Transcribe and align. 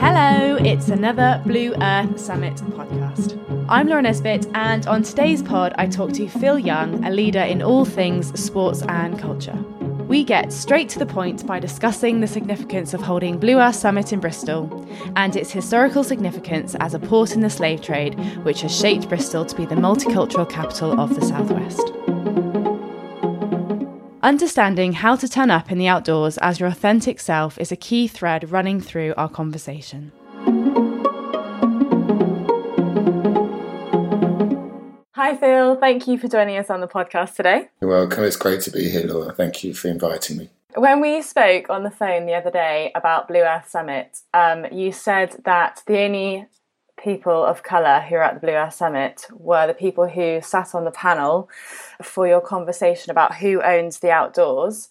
Hello, 0.00 0.56
it's 0.56 0.88
another 0.88 1.40
Blue 1.44 1.74
Earth 1.80 2.18
Summit 2.18 2.54
podcast. 2.56 3.38
I'm 3.68 3.88
Laura 3.88 4.02
Nesbitt, 4.02 4.46
and 4.54 4.86
on 4.86 5.02
today's 5.02 5.42
pod, 5.42 5.74
I 5.78 5.86
talk 5.86 6.12
to 6.12 6.28
Phil 6.28 6.58
Young, 6.58 7.04
a 7.04 7.10
leader 7.10 7.40
in 7.40 7.62
all 7.62 7.84
things 7.84 8.38
sports 8.38 8.82
and 8.88 9.18
culture. 9.18 9.56
We 10.08 10.24
get 10.24 10.52
straight 10.52 10.88
to 10.90 10.98
the 10.98 11.06
point 11.06 11.46
by 11.46 11.58
discussing 11.58 12.20
the 12.20 12.26
significance 12.26 12.94
of 12.94 13.00
holding 13.00 13.38
Blue 13.38 13.58
Earth 13.58 13.76
Summit 13.76 14.12
in 14.12 14.20
Bristol 14.20 14.86
and 15.16 15.36
its 15.36 15.50
historical 15.50 16.04
significance 16.04 16.74
as 16.80 16.94
a 16.94 16.98
port 16.98 17.34
in 17.34 17.40
the 17.40 17.50
slave 17.50 17.80
trade, 17.80 18.18
which 18.44 18.62
has 18.62 18.76
shaped 18.76 19.08
Bristol 19.08 19.44
to 19.44 19.56
be 19.56 19.64
the 19.64 19.76
multicultural 19.76 20.48
capital 20.48 21.00
of 21.00 21.14
the 21.14 21.24
Southwest. 21.24 21.92
Understanding 24.24 24.92
how 24.92 25.16
to 25.16 25.28
turn 25.28 25.50
up 25.50 25.72
in 25.72 25.78
the 25.78 25.88
outdoors 25.88 26.38
as 26.38 26.60
your 26.60 26.68
authentic 26.68 27.18
self 27.18 27.58
is 27.58 27.72
a 27.72 27.76
key 27.76 28.06
thread 28.06 28.52
running 28.52 28.80
through 28.80 29.14
our 29.16 29.28
conversation. 29.28 30.12
Hi, 35.16 35.36
Phil. 35.36 35.74
Thank 35.74 36.06
you 36.06 36.18
for 36.18 36.28
joining 36.28 36.56
us 36.56 36.70
on 36.70 36.80
the 36.80 36.86
podcast 36.86 37.34
today. 37.34 37.68
You're 37.80 37.90
welcome. 37.90 38.22
It's 38.22 38.36
great 38.36 38.60
to 38.60 38.70
be 38.70 38.88
here, 38.88 39.08
Laura. 39.08 39.32
Thank 39.32 39.64
you 39.64 39.74
for 39.74 39.88
inviting 39.88 40.36
me. 40.36 40.50
When 40.76 41.00
we 41.00 41.20
spoke 41.22 41.68
on 41.68 41.82
the 41.82 41.90
phone 41.90 42.26
the 42.26 42.34
other 42.34 42.52
day 42.52 42.92
about 42.94 43.26
Blue 43.26 43.40
Earth 43.40 43.68
Summit, 43.68 44.20
um, 44.32 44.66
you 44.70 44.92
said 44.92 45.34
that 45.44 45.82
the 45.88 45.98
only 45.98 46.46
people 47.02 47.44
of 47.44 47.62
colour 47.62 48.00
who 48.00 48.16
are 48.16 48.22
at 48.22 48.34
the 48.34 48.40
Blue 48.40 48.52
Earth 48.52 48.74
Summit 48.74 49.26
were 49.32 49.66
the 49.66 49.74
people 49.74 50.08
who 50.08 50.40
sat 50.40 50.74
on 50.74 50.84
the 50.84 50.90
panel 50.90 51.48
for 52.02 52.26
your 52.26 52.40
conversation 52.40 53.10
about 53.10 53.36
who 53.36 53.60
owns 53.62 53.98
the 53.98 54.10
outdoors 54.10 54.88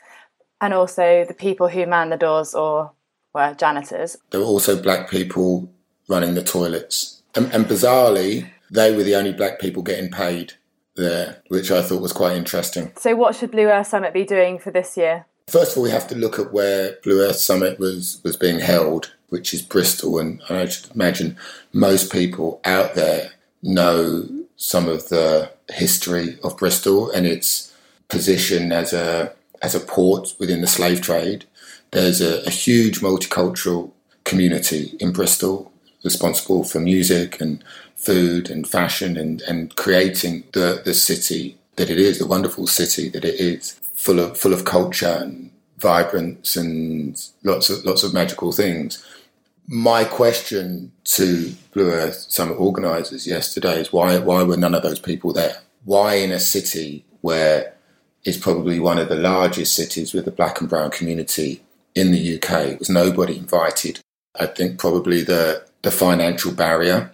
and 0.59 0.73
also 0.73 1.25
the 1.25 1.33
people 1.33 1.69
who 1.69 1.85
man 1.85 2.09
the 2.09 2.17
doors 2.17 2.53
or 2.53 2.91
were 3.33 3.53
janitors. 3.53 4.17
There 4.31 4.41
were 4.41 4.47
also 4.47 4.81
black 4.81 5.09
people 5.09 5.71
running 6.09 6.35
the 6.35 6.43
toilets. 6.43 7.23
And, 7.33 7.51
and 7.53 7.65
bizarrely, 7.65 8.49
they 8.69 8.95
were 8.95 9.03
the 9.03 9.15
only 9.15 9.33
black 9.33 9.59
people 9.59 9.81
getting 9.81 10.11
paid 10.11 10.53
there, 10.95 11.41
which 11.47 11.71
I 11.71 11.81
thought 11.81 12.01
was 12.01 12.13
quite 12.13 12.35
interesting. 12.35 12.91
So, 12.97 13.15
what 13.15 13.35
should 13.35 13.51
Blue 13.51 13.67
Earth 13.67 13.87
Summit 13.87 14.13
be 14.13 14.25
doing 14.25 14.59
for 14.59 14.71
this 14.71 14.97
year? 14.97 15.25
First 15.47 15.71
of 15.71 15.77
all, 15.77 15.83
we 15.83 15.91
have 15.91 16.07
to 16.09 16.15
look 16.15 16.37
at 16.37 16.51
where 16.51 16.97
Blue 17.03 17.21
Earth 17.21 17.37
Summit 17.37 17.79
was, 17.79 18.21
was 18.23 18.35
being 18.35 18.59
held 18.59 19.13
which 19.31 19.53
is 19.53 19.61
Bristol. 19.61 20.19
And, 20.19 20.41
I 20.49 20.65
should 20.67 20.93
imagine 20.93 21.37
most 21.73 22.11
people 22.11 22.59
out 22.65 22.95
there 22.95 23.31
know 23.63 24.29
some 24.57 24.87
of 24.87 25.09
the 25.09 25.51
history 25.69 26.37
of 26.43 26.57
Bristol 26.57 27.09
and 27.09 27.25
its 27.25 27.73
position 28.09 28.71
as 28.71 28.93
a 28.93 29.33
as 29.61 29.73
a 29.73 29.79
port 29.79 30.33
within 30.39 30.61
the 30.61 30.67
slave 30.67 31.01
trade. 31.01 31.45
There's 31.91 32.19
a, 32.19 32.43
a 32.45 32.49
huge 32.49 32.99
multicultural 32.99 33.91
community 34.23 34.97
in 34.99 35.11
Bristol 35.11 35.71
responsible 36.03 36.63
for 36.63 36.79
music 36.79 37.39
and 37.39 37.63
food 37.95 38.49
and 38.49 38.67
fashion 38.67 39.17
and, 39.17 39.41
and 39.43 39.75
creating 39.75 40.43
the, 40.53 40.81
the 40.83 40.95
city 40.95 41.57
that 41.75 41.89
it 41.89 41.99
is, 41.99 42.17
the 42.17 42.25
wonderful 42.25 42.65
city 42.67 43.07
that 43.09 43.23
it 43.23 43.39
is, 43.39 43.79
full 43.93 44.19
of 44.19 44.37
full 44.37 44.53
of 44.53 44.65
culture 44.65 45.17
and 45.21 45.51
vibrance 45.77 46.55
and 46.55 47.29
lots 47.43 47.69
of 47.69 47.85
lots 47.85 48.03
of 48.03 48.13
magical 48.13 48.51
things 48.51 49.03
my 49.71 50.03
question 50.03 50.91
to 51.05 51.55
Blue 51.73 51.91
Earth 51.91 52.25
Summit 52.27 52.55
organisers 52.55 53.25
yesterday 53.25 53.79
is 53.79 53.93
why 53.93 54.17
why 54.17 54.43
were 54.43 54.57
none 54.57 54.75
of 54.75 54.83
those 54.83 54.99
people 54.99 55.31
there? 55.31 55.61
Why 55.85 56.15
in 56.15 56.33
a 56.33 56.41
city 56.41 57.05
where 57.21 57.73
is 58.25 58.35
probably 58.35 58.81
one 58.81 58.99
of 58.99 59.07
the 59.07 59.15
largest 59.15 59.73
cities 59.73 60.13
with 60.13 60.27
a 60.27 60.31
black 60.31 60.59
and 60.59 60.69
brown 60.69 60.91
community 60.91 61.63
in 61.95 62.11
the 62.11 62.35
UK 62.35 62.79
was 62.79 62.89
nobody 62.89 63.37
invited? 63.37 64.01
I 64.37 64.47
think 64.47 64.77
probably 64.77 65.23
the 65.23 65.65
the 65.83 65.91
financial 65.91 66.51
barrier 66.51 67.09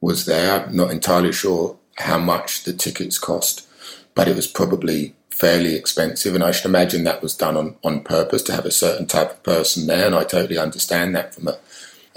was 0.00 0.26
there. 0.26 0.64
I'm 0.64 0.76
not 0.76 0.92
entirely 0.92 1.32
sure 1.32 1.76
how 1.96 2.18
much 2.18 2.62
the 2.62 2.72
tickets 2.72 3.18
cost, 3.18 3.66
but 4.14 4.28
it 4.28 4.36
was 4.36 4.46
probably 4.46 5.16
fairly 5.30 5.74
expensive. 5.74 6.36
And 6.36 6.44
I 6.44 6.52
should 6.52 6.66
imagine 6.66 7.02
that 7.04 7.20
was 7.20 7.34
done 7.34 7.56
on, 7.56 7.76
on 7.82 8.04
purpose 8.04 8.42
to 8.44 8.52
have 8.52 8.64
a 8.64 8.70
certain 8.70 9.06
type 9.06 9.32
of 9.32 9.42
person 9.42 9.86
there. 9.86 10.06
And 10.06 10.14
I 10.14 10.22
totally 10.24 10.56
understand 10.56 11.14
that 11.14 11.34
from 11.34 11.48
a 11.48 11.58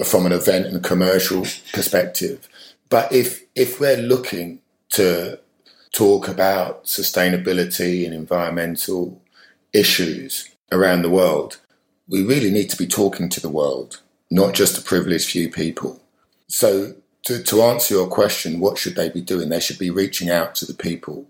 from 0.05 0.25
an 0.25 0.31
event 0.31 0.67
and 0.67 0.83
commercial 0.83 1.45
perspective. 1.73 2.47
But 2.89 3.11
if 3.11 3.43
if 3.55 3.79
we're 3.79 3.97
looking 3.97 4.59
to 4.89 5.39
talk 5.91 6.27
about 6.27 6.85
sustainability 6.85 8.05
and 8.05 8.13
environmental 8.13 9.21
issues 9.73 10.49
around 10.71 11.01
the 11.01 11.09
world, 11.09 11.57
we 12.07 12.23
really 12.23 12.51
need 12.51 12.69
to 12.69 12.77
be 12.77 12.87
talking 12.87 13.29
to 13.29 13.41
the 13.41 13.49
world, 13.49 14.01
not 14.31 14.53
just 14.53 14.77
a 14.77 14.81
privileged 14.81 15.29
few 15.29 15.49
people. 15.49 16.01
So 16.47 16.95
to, 17.25 17.43
to 17.43 17.61
answer 17.61 17.93
your 17.93 18.07
question, 18.07 18.59
what 18.59 18.77
should 18.77 18.95
they 18.95 19.09
be 19.09 19.21
doing? 19.21 19.49
They 19.49 19.59
should 19.59 19.77
be 19.77 19.91
reaching 19.91 20.29
out 20.29 20.55
to 20.55 20.65
the 20.65 20.73
people 20.73 21.25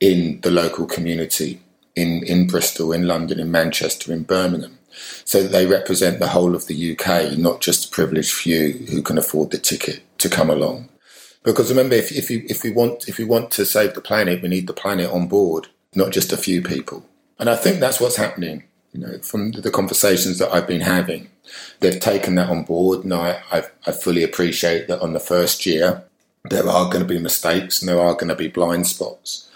in 0.00 0.40
the 0.40 0.50
local 0.50 0.86
community 0.86 1.60
in, 1.94 2.24
in 2.24 2.46
Bristol, 2.46 2.92
in 2.92 3.06
London, 3.06 3.38
in 3.38 3.50
Manchester, 3.50 4.12
in 4.12 4.22
Birmingham, 4.22 4.78
so 5.24 5.42
that 5.42 5.52
they 5.52 5.66
represent 5.66 6.18
the 6.18 6.28
whole 6.28 6.54
of 6.54 6.66
the 6.66 6.92
UK, 6.92 7.36
not 7.38 7.60
just 7.60 7.86
a 7.88 7.90
privileged 7.90 8.32
few 8.32 8.72
who 8.90 9.02
can 9.02 9.18
afford 9.18 9.50
the 9.50 9.58
ticket 9.58 10.02
to 10.18 10.28
come 10.28 10.50
along. 10.50 10.88
Because 11.42 11.70
remember, 11.70 11.94
if, 11.94 12.12
if, 12.12 12.30
if 12.30 12.62
we 12.62 12.70
want 12.70 13.08
if 13.08 13.18
we 13.18 13.24
want 13.24 13.50
to 13.52 13.64
save 13.64 13.94
the 13.94 14.00
planet, 14.00 14.42
we 14.42 14.48
need 14.48 14.66
the 14.66 14.74
planet 14.74 15.10
on 15.10 15.26
board, 15.26 15.68
not 15.94 16.12
just 16.12 16.32
a 16.32 16.36
few 16.36 16.62
people. 16.62 17.06
And 17.38 17.48
I 17.48 17.56
think 17.56 17.80
that's 17.80 18.00
what's 18.00 18.16
happening. 18.16 18.64
You 18.92 19.00
know, 19.00 19.18
from 19.22 19.52
the 19.52 19.70
conversations 19.70 20.38
that 20.38 20.52
I've 20.52 20.66
been 20.66 20.82
having, 20.82 21.30
they've 21.78 22.00
taken 22.00 22.34
that 22.34 22.50
on 22.50 22.64
board, 22.64 23.04
and 23.04 23.14
I, 23.14 23.40
I, 23.50 23.62
I 23.86 23.92
fully 23.92 24.22
appreciate 24.22 24.88
that. 24.88 25.00
On 25.00 25.12
the 25.12 25.20
first 25.20 25.64
year, 25.64 26.04
there 26.44 26.68
are 26.68 26.86
going 26.86 27.06
to 27.06 27.14
be 27.14 27.18
mistakes 27.18 27.80
and 27.80 27.88
there 27.88 28.00
are 28.00 28.14
going 28.14 28.28
to 28.28 28.34
be 28.34 28.48
blind 28.48 28.86
spots 28.86 29.48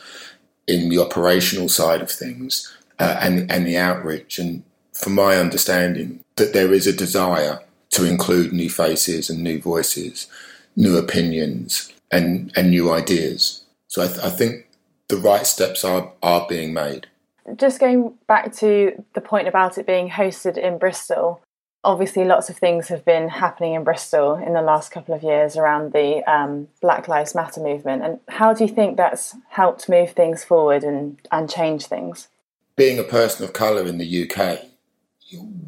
in 0.66 0.88
the 0.88 0.98
operational 0.98 1.68
side 1.68 2.00
of 2.00 2.10
things 2.10 2.74
uh, 2.98 3.18
and 3.20 3.50
and 3.50 3.66
the 3.66 3.76
outreach. 3.76 4.38
And 4.38 4.62
from 4.94 5.14
my 5.14 5.36
understanding, 5.36 6.20
that 6.36 6.52
there 6.52 6.72
is 6.72 6.86
a 6.86 6.92
desire 6.92 7.60
to 7.90 8.04
include 8.04 8.52
new 8.52 8.70
faces 8.70 9.28
and 9.28 9.42
new 9.42 9.60
voices, 9.60 10.26
new 10.74 10.96
opinions, 10.96 11.92
and, 12.10 12.52
and 12.56 12.70
new 12.70 12.90
ideas. 12.92 13.64
So 13.88 14.02
I, 14.02 14.06
th- 14.08 14.20
I 14.20 14.30
think 14.30 14.66
the 15.08 15.16
right 15.16 15.46
steps 15.46 15.84
are, 15.84 16.12
are 16.22 16.46
being 16.48 16.72
made. 16.72 17.08
Just 17.56 17.78
going 17.78 18.14
back 18.26 18.52
to 18.56 19.04
the 19.12 19.20
point 19.20 19.48
about 19.48 19.76
it 19.76 19.86
being 19.86 20.10
hosted 20.10 20.56
in 20.56 20.78
Bristol, 20.78 21.42
obviously 21.84 22.24
lots 22.24 22.48
of 22.48 22.56
things 22.56 22.88
have 22.88 23.04
been 23.04 23.28
happening 23.28 23.74
in 23.74 23.84
Bristol 23.84 24.34
in 24.34 24.54
the 24.54 24.62
last 24.62 24.90
couple 24.90 25.14
of 25.14 25.22
years 25.22 25.56
around 25.56 25.92
the 25.92 26.28
um, 26.30 26.68
Black 26.80 27.06
Lives 27.06 27.34
Matter 27.34 27.60
movement. 27.60 28.02
And 28.02 28.20
how 28.28 28.54
do 28.54 28.64
you 28.64 28.72
think 28.72 28.96
that's 28.96 29.36
helped 29.50 29.88
move 29.88 30.12
things 30.12 30.42
forward 30.42 30.82
and, 30.82 31.20
and 31.30 31.50
change 31.50 31.86
things? 31.86 32.28
Being 32.76 32.98
a 32.98 33.04
person 33.04 33.44
of 33.44 33.52
colour 33.52 33.86
in 33.86 33.98
the 33.98 34.24
UK, 34.24 34.64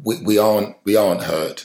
we, 0.03 0.21
we 0.21 0.37
aren't 0.37 0.75
we 0.83 0.95
aren't 0.95 1.23
heard. 1.23 1.63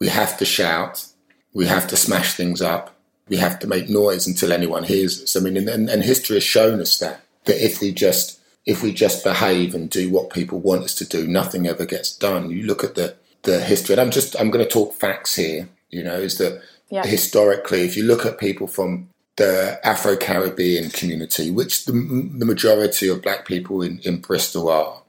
We 0.00 0.08
have 0.08 0.38
to 0.38 0.44
shout. 0.44 1.06
We 1.52 1.66
have 1.66 1.86
to 1.88 1.96
smash 1.96 2.34
things 2.34 2.62
up. 2.62 2.96
We 3.28 3.36
have 3.36 3.58
to 3.60 3.66
make 3.66 3.88
noise 3.88 4.26
until 4.26 4.52
anyone 4.52 4.84
hears 4.84 5.22
us. 5.22 5.36
I 5.36 5.40
mean, 5.40 5.56
and, 5.56 5.88
and 5.88 6.02
history 6.02 6.36
has 6.36 6.44
shown 6.44 6.80
us 6.80 6.98
that 6.98 7.22
that 7.44 7.64
if 7.64 7.80
we 7.80 7.92
just 7.92 8.40
if 8.66 8.82
we 8.82 8.92
just 8.92 9.24
behave 9.24 9.74
and 9.74 9.88
do 9.88 10.10
what 10.10 10.30
people 10.30 10.60
want 10.60 10.84
us 10.84 10.94
to 10.96 11.04
do, 11.04 11.26
nothing 11.26 11.66
ever 11.66 11.86
gets 11.86 12.14
done. 12.14 12.50
You 12.50 12.64
look 12.64 12.84
at 12.84 12.94
the 12.94 13.16
the 13.42 13.60
history, 13.60 13.94
and 13.94 14.00
I'm 14.00 14.10
just 14.10 14.38
I'm 14.40 14.50
going 14.50 14.64
to 14.64 14.70
talk 14.70 14.94
facts 14.94 15.36
here. 15.36 15.68
You 15.90 16.04
know, 16.04 16.16
is 16.16 16.38
that 16.38 16.62
yeah. 16.90 17.06
historically, 17.06 17.82
if 17.82 17.96
you 17.96 18.04
look 18.04 18.26
at 18.26 18.38
people 18.38 18.66
from 18.66 19.08
the 19.36 19.80
Afro 19.82 20.16
Caribbean 20.16 20.90
community, 20.90 21.50
which 21.50 21.86
the, 21.86 21.92
the 21.92 22.44
majority 22.44 23.08
of 23.08 23.22
black 23.22 23.46
people 23.46 23.80
in, 23.80 24.00
in 24.00 24.20
Bristol 24.20 24.68
are, 24.68 24.99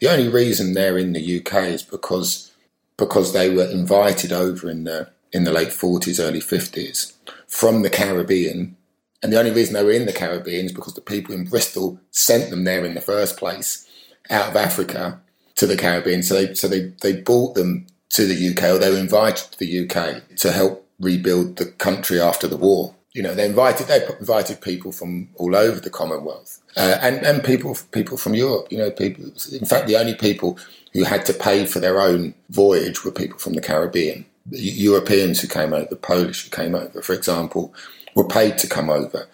the 0.00 0.10
only 0.10 0.28
reason 0.28 0.72
they're 0.72 0.98
in 0.98 1.12
the 1.12 1.38
UK 1.40 1.64
is 1.64 1.82
because 1.82 2.52
because 2.98 3.32
they 3.32 3.54
were 3.54 3.70
invited 3.70 4.32
over 4.32 4.70
in 4.70 4.84
the 4.84 5.10
in 5.32 5.44
the 5.44 5.52
late 5.52 5.72
forties, 5.72 6.20
early 6.20 6.40
fifties 6.40 7.14
from 7.46 7.82
the 7.82 7.90
Caribbean. 7.90 8.76
And 9.22 9.32
the 9.32 9.38
only 9.38 9.50
reason 9.50 9.74
they 9.74 9.82
were 9.82 9.92
in 9.92 10.06
the 10.06 10.12
Caribbean 10.12 10.66
is 10.66 10.72
because 10.72 10.94
the 10.94 11.00
people 11.00 11.34
in 11.34 11.46
Bristol 11.46 11.98
sent 12.10 12.50
them 12.50 12.64
there 12.64 12.84
in 12.84 12.94
the 12.94 13.00
first 13.00 13.38
place, 13.38 13.88
out 14.30 14.50
of 14.50 14.56
Africa 14.56 15.20
to 15.56 15.66
the 15.66 15.76
Caribbean. 15.76 16.22
So 16.22 16.34
they 16.34 16.54
so 16.54 16.68
they, 16.68 16.92
they 17.02 17.20
brought 17.20 17.54
them 17.54 17.86
to 18.10 18.26
the 18.26 18.50
UK 18.50 18.64
or 18.64 18.78
they 18.78 18.90
were 18.90 18.98
invited 18.98 19.52
to 19.52 19.58
the 19.58 19.88
UK 19.88 20.36
to 20.36 20.52
help 20.52 20.86
rebuild 21.00 21.56
the 21.56 21.66
country 21.66 22.20
after 22.20 22.46
the 22.46 22.56
war. 22.56 22.94
You 23.12 23.22
know, 23.22 23.34
they 23.34 23.46
invited 23.46 23.88
they 23.88 24.06
invited 24.20 24.60
people 24.60 24.92
from 24.92 25.30
all 25.36 25.56
over 25.56 25.80
the 25.80 25.90
Commonwealth 25.90 26.60
uh, 26.76 26.98
and 27.00 27.24
and 27.24 27.42
people 27.42 27.76
people 27.92 28.16
from 28.16 28.34
Europe. 28.34 28.68
You 28.70 28.78
know, 28.78 28.90
people. 28.90 29.24
In 29.52 29.64
fact, 29.64 29.86
the 29.86 29.96
only 29.96 30.14
people 30.14 30.58
who 30.92 31.04
had 31.04 31.26
to 31.26 31.32
pay 31.32 31.66
for 31.66 31.80
their 31.80 32.00
own 32.00 32.34
voyage 32.50 33.04
were 33.04 33.10
people 33.10 33.38
from 33.38 33.54
the 33.54 33.60
Caribbean. 33.60 34.26
The 34.46 34.58
Europeans 34.58 35.40
who 35.40 35.48
came 35.48 35.72
over, 35.72 35.86
the 35.88 35.96
Polish 35.96 36.44
who 36.44 36.50
came 36.50 36.74
over, 36.74 37.02
for 37.02 37.12
example, 37.12 37.74
were 38.14 38.28
paid 38.28 38.58
to 38.58 38.68
come 38.68 38.90
over. 38.90 39.26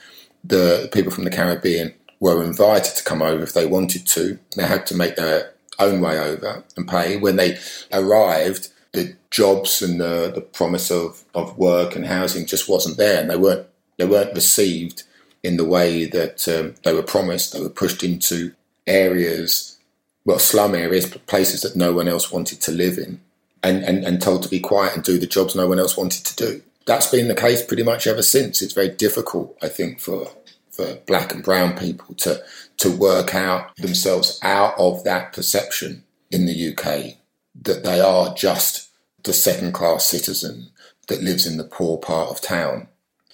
The 0.44 0.88
people 0.92 1.12
from 1.12 1.24
the 1.24 1.30
Caribbean 1.30 1.94
were 2.20 2.42
invited 2.42 2.96
to 2.96 3.04
come 3.04 3.22
over 3.22 3.42
if 3.42 3.52
they 3.52 3.66
wanted 3.66 4.06
to. 4.06 4.38
They 4.56 4.64
had 4.64 4.86
to 4.86 4.96
make 4.96 5.16
their 5.16 5.52
own 5.78 6.00
way 6.00 6.18
over 6.18 6.64
and 6.76 6.88
pay. 6.88 7.16
When 7.16 7.36
they 7.36 7.58
arrived, 7.92 8.68
the 8.92 9.16
jobs 9.30 9.82
and 9.82 10.00
the, 10.00 10.30
the 10.34 10.40
promise 10.40 10.90
of, 10.90 11.24
of 11.34 11.58
work 11.58 11.96
and 11.96 12.06
housing 12.06 12.46
just 12.46 12.68
wasn't 12.68 12.96
there, 12.96 13.20
and 13.20 13.30
they 13.30 13.36
weren't 13.36 13.66
they 13.98 14.06
weren't 14.06 14.34
received 14.34 15.02
in 15.42 15.56
the 15.56 15.64
way 15.64 16.04
that 16.04 16.46
um, 16.48 16.74
they 16.84 16.92
were 16.92 17.02
promised. 17.02 17.52
They 17.52 17.60
were 17.60 17.68
pushed 17.68 18.04
into 18.04 18.52
areas, 18.86 19.78
well, 20.24 20.38
slum 20.38 20.74
areas, 20.74 21.06
places 21.26 21.62
that 21.62 21.76
no 21.76 21.92
one 21.92 22.08
else 22.08 22.30
wanted 22.30 22.60
to 22.62 22.72
live 22.72 22.98
in, 22.98 23.20
and, 23.62 23.82
and, 23.82 24.04
and 24.04 24.20
told 24.20 24.42
to 24.42 24.48
be 24.48 24.60
quiet 24.60 24.94
and 24.94 25.04
do 25.04 25.18
the 25.18 25.26
jobs 25.26 25.54
no 25.54 25.68
one 25.68 25.78
else 25.78 25.96
wanted 25.96 26.24
to 26.24 26.36
do. 26.36 26.62
That's 26.86 27.10
been 27.10 27.28
the 27.28 27.34
case 27.34 27.64
pretty 27.64 27.84
much 27.84 28.06
ever 28.06 28.22
since. 28.22 28.60
It's 28.60 28.72
very 28.72 28.88
difficult, 28.88 29.56
I 29.62 29.68
think, 29.68 30.00
for 30.00 30.28
for 30.72 30.94
black 31.06 31.34
and 31.34 31.44
brown 31.44 31.76
people 31.76 32.14
to 32.14 32.42
to 32.78 32.90
work 32.90 33.34
out 33.34 33.76
themselves 33.76 34.40
out 34.42 34.74
of 34.78 35.04
that 35.04 35.32
perception 35.32 36.02
in 36.30 36.46
the 36.46 36.72
UK 36.72 37.18
that 37.62 37.84
they 37.84 38.00
are 38.00 38.34
just 38.34 38.88
the 39.22 39.32
second 39.32 39.72
class 39.72 40.04
citizen 40.04 40.70
that 41.08 41.22
lives 41.22 41.46
in 41.46 41.58
the 41.58 41.64
poor 41.64 41.98
part 41.98 42.30
of 42.30 42.40
town. 42.40 42.88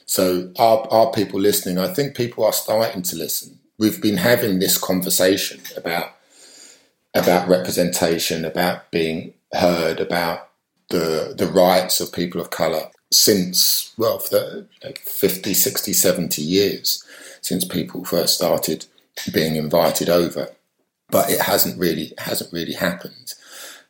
So, 0.08 0.52
are, 0.58 0.88
are 0.90 1.12
people 1.12 1.38
listening? 1.38 1.78
I 1.78 1.92
think 1.92 2.16
people 2.16 2.44
are 2.44 2.52
starting 2.52 3.02
to 3.02 3.16
listen. 3.16 3.60
We've 3.78 4.02
been 4.02 4.16
having 4.16 4.58
this 4.58 4.76
conversation 4.76 5.60
about 5.76 6.14
about 7.14 7.48
representation, 7.48 8.44
about 8.44 8.90
being 8.90 9.34
heard, 9.52 10.00
about 10.00 10.48
the 10.88 11.34
the 11.36 11.46
rights 11.46 12.00
of 12.00 12.12
people 12.12 12.40
of 12.40 12.50
colour 12.50 12.90
since 13.12 13.92
well 13.96 14.18
for 14.18 14.30
the, 14.30 14.66
like 14.84 14.98
50 14.98 15.54
60 15.54 15.94
70 15.94 16.42
years 16.42 17.04
since 17.40 17.64
people 17.64 18.04
first 18.04 18.34
started 18.34 18.84
being 19.32 19.56
invited 19.56 20.10
over 20.10 20.48
but 21.10 21.30
it 21.30 21.40
hasn't 21.40 21.78
really 21.78 22.12
hasn't 22.18 22.52
really 22.52 22.74
happened 22.74 23.32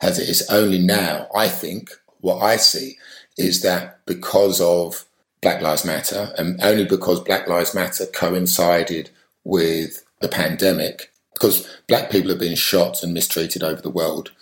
as 0.01 0.19
it 0.19 0.29
is 0.29 0.49
only 0.49 0.79
now, 0.79 1.29
I 1.35 1.49
think, 1.49 1.91
what 2.21 2.41
I 2.41 2.57
see 2.57 2.99
is 3.37 3.63
that 3.63 4.05
because 4.07 4.61
of 4.61 5.05
Black 5.41 5.63
Lives 5.63 5.85
Matter, 5.85 6.33
and 6.37 6.61
only 6.63 6.85
because 6.85 7.21
Black 7.21 7.47
Lives 7.47 7.75
Matter 7.75 8.07
coincided 8.07 9.11
with 9.45 10.05
the 10.21 10.29
pandemic, 10.29 11.13
because 11.35 11.69
black 11.87 12.11
people 12.11 12.31
have 12.31 12.41
been 12.41 12.57
shot 12.57 13.03
and 13.03 13.15
mistreated 13.15 13.63
over 13.63 13.81
the 13.81 13.91
world 13.91 14.33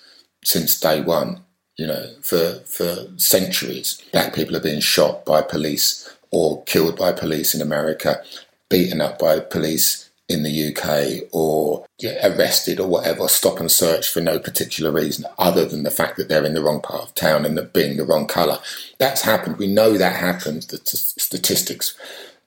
since 0.44 0.78
day 0.80 1.00
one. 1.00 1.42
You 1.76 1.86
know, 1.86 2.10
for 2.22 2.60
for 2.64 3.06
centuries, 3.16 4.02
black 4.10 4.34
people 4.34 4.54
have 4.54 4.62
been 4.62 4.80
shot 4.80 5.26
by 5.26 5.42
police 5.42 6.08
or 6.30 6.64
killed 6.64 6.96
by 6.96 7.12
police 7.12 7.54
in 7.54 7.60
America, 7.60 8.22
beaten 8.70 9.02
up 9.02 9.18
by 9.18 9.40
police 9.40 10.05
in 10.28 10.42
the 10.42 10.74
UK 10.74 11.28
or 11.32 11.86
get 11.98 12.18
arrested 12.24 12.80
or 12.80 12.88
whatever, 12.88 13.28
stop 13.28 13.60
and 13.60 13.70
search 13.70 14.08
for 14.08 14.20
no 14.20 14.38
particular 14.38 14.90
reason 14.90 15.24
other 15.38 15.64
than 15.64 15.84
the 15.84 15.90
fact 15.90 16.16
that 16.16 16.28
they're 16.28 16.44
in 16.44 16.54
the 16.54 16.62
wrong 16.62 16.80
part 16.80 17.02
of 17.02 17.14
town 17.14 17.44
and 17.46 17.56
that 17.56 17.72
being 17.72 17.96
the 17.96 18.04
wrong 18.04 18.26
colour. 18.26 18.58
That's 18.98 19.22
happened. 19.22 19.58
We 19.58 19.68
know 19.68 19.96
that 19.96 20.16
happens. 20.16 20.66
The 20.66 20.78
t- 20.78 20.96
statistics 20.96 21.96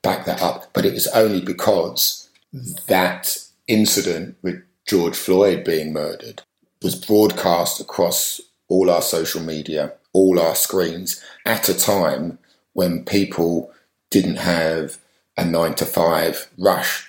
back 0.02 0.26
that 0.26 0.42
up. 0.42 0.68
But 0.74 0.86
it 0.86 0.94
was 0.94 1.08
only 1.08 1.42
because 1.42 2.30
that 2.88 3.38
incident 3.68 4.36
with 4.42 4.62
George 4.86 5.16
Floyd 5.16 5.64
being 5.64 5.94
murdered 5.94 6.42
was 6.82 6.96
broadcast 6.96 7.80
across 7.80 8.42
all 8.68 8.90
our 8.90 9.02
social 9.02 9.42
media, 9.42 9.94
all 10.14 10.40
our 10.40 10.56
screens 10.56 11.24
at 11.46 11.70
a 11.70 11.78
time 11.78 12.40
when 12.74 13.06
people 13.06 13.72
didn't 14.10 14.38
have 14.38 14.98
a 15.38 15.46
nine 15.46 15.75
to 15.75 15.86
five 15.86 16.50
rush 16.58 17.09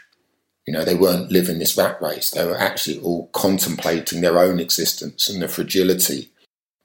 you 0.66 0.72
know, 0.72 0.84
they 0.84 0.94
weren't 0.94 1.32
living 1.32 1.58
this 1.58 1.76
rat 1.76 2.00
race. 2.00 2.30
They 2.30 2.44
were 2.44 2.58
actually 2.58 3.00
all 3.00 3.28
contemplating 3.32 4.20
their 4.20 4.38
own 4.38 4.60
existence 4.60 5.28
and 5.28 5.42
the 5.42 5.48
fragility 5.48 6.30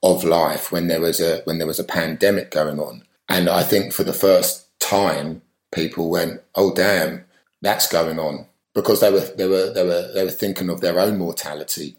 of 0.01 0.23
life 0.23 0.71
when 0.71 0.87
there 0.87 1.01
was 1.01 1.19
a 1.19 1.41
when 1.45 1.57
there 1.57 1.67
was 1.67 1.79
a 1.79 1.83
pandemic 1.83 2.51
going 2.51 2.79
on. 2.79 3.03
And 3.27 3.49
I 3.49 3.63
think 3.63 3.91
for 3.91 4.03
the 4.03 4.13
first 4.13 4.67
time, 4.79 5.41
people 5.73 6.09
went, 6.09 6.41
"Oh, 6.55 6.73
damn, 6.73 7.25
that's 7.61 7.87
going 7.87 8.19
on," 8.19 8.45
because 8.73 9.01
they 9.01 9.11
were 9.11 9.27
they 9.35 9.47
were 9.47 9.71
they 9.73 9.83
were 9.83 10.11
they 10.13 10.23
were 10.23 10.31
thinking 10.31 10.69
of 10.69 10.81
their 10.81 10.99
own 10.99 11.17
mortality. 11.17 11.97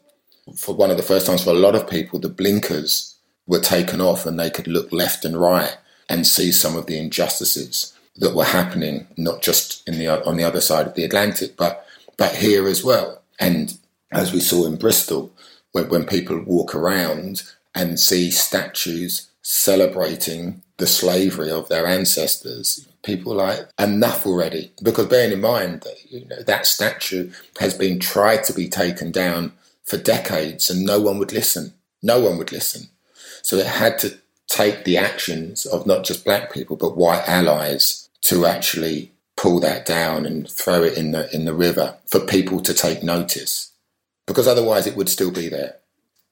For 0.56 0.74
one 0.74 0.90
of 0.90 0.96
the 0.96 1.02
first 1.02 1.26
times 1.26 1.42
for 1.42 1.50
a 1.50 1.54
lot 1.54 1.74
of 1.74 1.90
people, 1.90 2.20
the 2.20 2.28
blinkers 2.28 3.16
were 3.46 3.60
taken 3.60 4.00
off, 4.00 4.24
and 4.24 4.38
they 4.38 4.50
could 4.50 4.68
look 4.68 4.92
left 4.92 5.24
and 5.24 5.38
right 5.38 5.76
and 6.08 6.26
see 6.26 6.52
some 6.52 6.76
of 6.76 6.86
the 6.86 6.98
injustices 6.98 7.92
that 8.18 8.34
were 8.34 8.44
happening, 8.44 9.06
not 9.16 9.42
just 9.42 9.86
in 9.88 9.98
the 9.98 10.08
on 10.08 10.36
the 10.36 10.44
other 10.44 10.60
side 10.60 10.86
of 10.86 10.94
the 10.94 11.04
Atlantic, 11.04 11.56
but 11.56 11.86
but 12.16 12.36
here 12.36 12.66
as 12.66 12.82
well. 12.82 13.22
And 13.38 13.76
as 14.12 14.32
we 14.32 14.40
saw 14.40 14.66
in 14.66 14.76
Bristol, 14.76 15.32
when, 15.72 15.88
when 15.88 16.06
people 16.06 16.40
walk 16.40 16.74
around 16.74 17.42
and 17.74 18.00
see 18.00 18.30
statues 18.30 19.30
celebrating 19.42 20.62
the 20.78 20.86
slavery 20.86 21.50
of 21.50 21.68
their 21.68 21.86
ancestors, 21.86 22.88
people 23.02 23.34
like 23.34 23.68
enough 23.78 24.26
already. 24.26 24.72
Because 24.82 25.06
bearing 25.06 25.32
in 25.32 25.40
mind 25.40 25.82
that 25.82 26.10
you 26.10 26.24
know 26.26 26.42
that 26.42 26.66
statue 26.66 27.30
has 27.60 27.74
been 27.74 27.98
tried 27.98 28.44
to 28.44 28.52
be 28.52 28.68
taken 28.68 29.12
down 29.12 29.52
for 29.84 29.98
decades, 29.98 30.70
and 30.70 30.84
no 30.84 31.00
one 31.00 31.18
would 31.18 31.32
listen. 31.32 31.74
No 32.02 32.20
one 32.20 32.38
would 32.38 32.52
listen. 32.52 32.88
So 33.42 33.56
it 33.56 33.66
had 33.66 33.98
to 34.00 34.18
take 34.48 34.84
the 34.84 34.96
actions 34.96 35.66
of 35.66 35.86
not 35.86 36.04
just 36.04 36.24
black 36.24 36.52
people 36.52 36.76
but 36.76 36.96
white 36.96 37.28
allies 37.28 38.05
to 38.26 38.44
actually 38.44 39.12
pull 39.36 39.60
that 39.60 39.86
down 39.86 40.26
and 40.26 40.50
throw 40.50 40.82
it 40.82 40.96
in 40.96 41.12
the 41.12 41.32
in 41.34 41.44
the 41.44 41.54
river 41.54 41.96
for 42.06 42.20
people 42.20 42.60
to 42.60 42.74
take 42.74 43.02
notice 43.02 43.72
because 44.26 44.48
otherwise 44.48 44.86
it 44.86 44.96
would 44.96 45.08
still 45.08 45.30
be 45.30 45.48
there. 45.48 45.76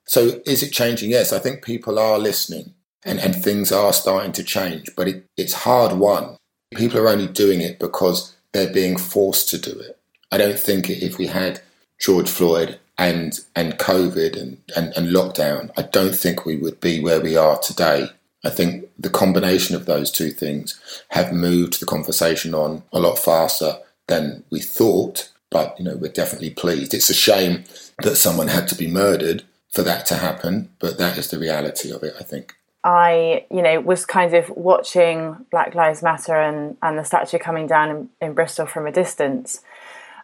So 0.07 0.41
is 0.45 0.63
it 0.63 0.73
changing? 0.73 1.11
Yes 1.11 1.33
i 1.33 1.39
think 1.39 1.65
people 1.65 1.99
are 1.99 2.19
listening 2.19 2.75
and, 3.05 3.21
and 3.21 3.35
things 3.35 3.71
are 3.71 3.93
starting 3.93 4.33
to 4.33 4.43
change 4.43 4.91
but 4.97 5.09
it, 5.09 5.27
it's 5.37 5.65
hard 5.65 5.93
won. 5.99 6.37
People 6.75 6.99
are 6.99 7.09
only 7.09 7.29
doing 7.29 7.61
it 7.61 7.79
because 7.79 8.35
they're 8.53 8.73
being 8.73 8.97
forced 8.97 9.49
to 9.51 9.59
do 9.59 9.79
it. 9.79 9.99
I 10.33 10.39
don't 10.39 10.59
think 10.59 10.91
if 10.91 11.19
we 11.19 11.27
had 11.29 11.61
george 12.01 12.29
floyd 12.29 12.79
and 12.99 13.41
and 13.55 13.79
covid 13.79 14.41
and, 14.41 14.59
and, 14.77 14.93
and 14.97 15.09
lockdown 15.09 15.71
i 15.77 15.83
don't 15.83 16.15
think 16.15 16.45
we 16.45 16.57
would 16.57 16.81
be 16.81 17.01
where 17.01 17.21
we 17.21 17.37
are 17.37 17.59
today 17.59 18.09
I 18.45 18.51
think 18.51 18.89
the 18.99 19.11
combination 19.11 19.75
of 19.75 19.87
those 19.87 20.11
two 20.11 20.31
things 20.31 20.79
have 21.09 21.33
moved 21.33 21.81
the 21.81 21.87
conversation 21.87 22.55
on 22.55 22.83
a 22.93 23.01
lot 23.01 23.19
faster 23.19 23.79
than 24.07 24.45
we 24.51 24.61
thought. 24.61 25.31
But 25.51 25.79
you 25.79 25.85
know, 25.85 25.97
we're 25.97 26.13
definitely 26.13 26.51
pleased. 26.51 26.95
It's 26.95 27.11
a 27.11 27.15
shame 27.15 27.65
that 28.03 28.17
someone 28.17 28.49
had 28.49 28.69
to 28.69 28.75
be 28.75 28.89
murdered 28.89 29.45
for 29.71 29.83
that 29.83 30.07
to 30.07 30.17
happen, 30.17 30.71
but 30.79 30.99
that 30.99 31.17
is 31.17 31.31
the 31.31 31.39
reality 31.39 31.91
of 31.91 32.03
it. 32.03 32.15
I 32.19 32.25
think. 32.25 32.55
I, 32.85 33.47
you 33.51 33.63
know, 33.63 33.81
was 33.81 34.05
kind 34.05 34.35
of 34.35 34.51
watching 34.51 35.47
Black 35.51 35.75
Lives 35.75 36.03
Matter 36.03 36.35
and, 36.35 36.77
and 36.83 36.99
the 36.99 37.05
statue 37.05 37.39
coming 37.39 37.67
down 37.67 37.91
in, 37.91 38.09
in 38.21 38.35
Bristol 38.35 38.67
from 38.67 38.87
a 38.87 38.93
distance. 38.93 39.63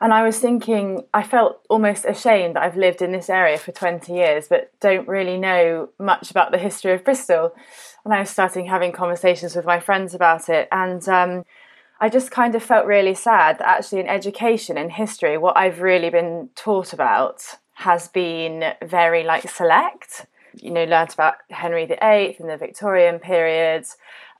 And 0.02 0.12
I 0.12 0.22
was 0.22 0.38
thinking, 0.38 1.04
I 1.12 1.22
felt 1.22 1.60
almost 1.70 2.04
ashamed 2.04 2.56
that 2.56 2.62
I've 2.62 2.76
lived 2.76 3.00
in 3.00 3.12
this 3.12 3.30
area 3.30 3.56
for 3.56 3.72
20 3.72 4.12
years, 4.12 4.48
but 4.48 4.72
don't 4.80 5.08
really 5.08 5.38
know 5.38 5.88
much 5.98 6.30
about 6.30 6.52
the 6.52 6.58
history 6.58 6.92
of 6.92 7.04
Bristol 7.04 7.54
and 8.04 8.14
I 8.14 8.20
was 8.20 8.30
starting 8.30 8.66
having 8.66 8.92
conversations 8.92 9.54
with 9.54 9.64
my 9.64 9.80
friends 9.80 10.14
about 10.14 10.48
it. 10.48 10.68
And 10.72 11.06
um, 11.08 11.44
I 12.00 12.08
just 12.08 12.30
kind 12.30 12.54
of 12.54 12.62
felt 12.62 12.86
really 12.86 13.14
sad 13.14 13.58
that 13.58 13.68
actually 13.68 14.00
in 14.00 14.08
education, 14.08 14.78
in 14.78 14.90
history, 14.90 15.36
what 15.36 15.56
I've 15.56 15.80
really 15.80 16.10
been 16.10 16.50
taught 16.54 16.92
about 16.92 17.42
has 17.74 18.08
been 18.08 18.72
very 18.82 19.22
like 19.22 19.48
select. 19.48 20.26
You 20.54 20.70
know, 20.70 20.84
learnt 20.84 21.14
about 21.14 21.36
Henry 21.50 21.86
VIII 21.86 22.36
and 22.40 22.50
the 22.50 22.56
Victorian 22.56 23.20
period. 23.20 23.86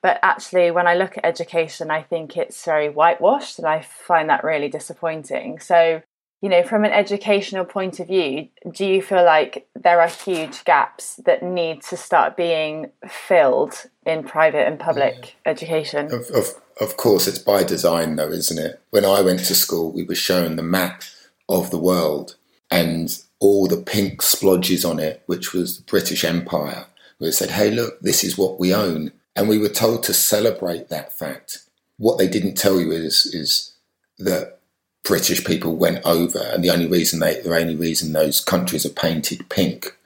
But 0.02 0.19
actually, 0.23 0.71
when 0.71 0.87
I 0.87 0.95
look 0.95 1.19
at 1.19 1.26
education, 1.26 1.90
I 1.90 2.02
think 2.02 2.37
it's 2.37 2.64
very 2.64 2.88
whitewashed, 2.88 3.59
and 3.59 3.69
I 3.69 3.83
find 3.83 4.31
that 4.31 4.43
really 4.43 4.69
disappointing. 4.69 5.61
So, 5.61 6.02
you 6.40 6.49
know, 6.49 6.62
from 6.62 6.85
an 6.85 6.92
educational 6.92 7.64
point 7.64 8.00
of 8.00 8.09
view, 8.09 8.49
do 8.70 8.87
you 8.87 9.02
feel 9.02 9.25
like 9.25 9.68
there 9.75 10.00
are 10.00 10.09
huge 10.09 10.64
gaps 10.64 11.16
that 11.26 11.42
need 11.42 11.82
to 11.85 11.97
start 11.97 12.37
being 12.37 12.90
filled 13.09 13.87
in 14.06 14.25
private 14.25 14.66
and 14.66 14.78
public 14.78 15.37
yeah. 15.44 15.50
education? 15.50 16.06
Of, 16.06 16.30
of, 16.30 16.47
of 16.80 16.97
course, 16.97 17.26
it's 17.26 17.38
by 17.38 17.62
design, 17.62 18.16
though, 18.16 18.30
isn't 18.30 18.59
it? 18.59 18.80
When 18.90 19.04
I 19.04 19.20
went 19.20 19.40
to 19.40 19.54
school, 19.54 19.92
we 19.92 20.02
were 20.02 20.14
shown 20.14 20.56
the 20.56 20.62
map 20.62 21.02
of 21.49 21.70
the 21.70 21.78
world 21.78 22.37
and 22.70 23.23
all 23.38 23.66
the 23.66 23.82
pink 23.82 24.23
splodges 24.23 24.88
on 24.88 24.99
it, 24.99 25.23
which 25.26 25.52
was 25.52 25.76
the 25.76 25.82
British 25.82 26.25
Empire, 26.25 26.87
it 27.20 27.32
said, 27.32 27.50
hey, 27.50 27.70
look, 27.70 28.00
this 28.00 28.25
is 28.25 28.38
what 28.38 28.59
we 28.59 28.75
own. 28.75 29.12
And 29.37 29.49
we 29.49 29.59
were 29.59 29.68
told 29.68 30.02
to 30.04 30.14
celebrate 30.14 30.88
that 30.88 31.12
fact. 31.12 31.59
What 31.99 32.18
they 32.18 32.28
didn't 32.28 32.54
tell 32.54 32.80
you 32.80 32.92
is, 32.92 33.26
is 33.26 33.75
that 34.18 34.60
British 35.02 35.45
people 35.45 35.76
went 35.76 36.04
over, 36.04 36.38
and 36.38 36.62
the 36.62 36.71
only 36.71 36.87
reason 36.87 37.21
they, 37.21 37.40
the 37.40 37.57
only 37.57 37.75
reason 37.75 38.12
those 38.12 38.40
countries 38.40 38.85
are 38.85 38.90
painted 38.90 39.49
pink 39.49 39.97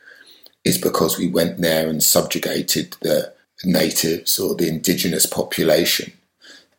is 0.64 0.78
because 0.78 1.18
we 1.18 1.28
went 1.28 1.58
there 1.58 1.88
and 1.88 2.02
subjugated 2.02 2.96
the 3.00 3.32
natives 3.64 4.38
or 4.38 4.54
the 4.54 4.68
indigenous 4.68 5.26
population 5.26 6.12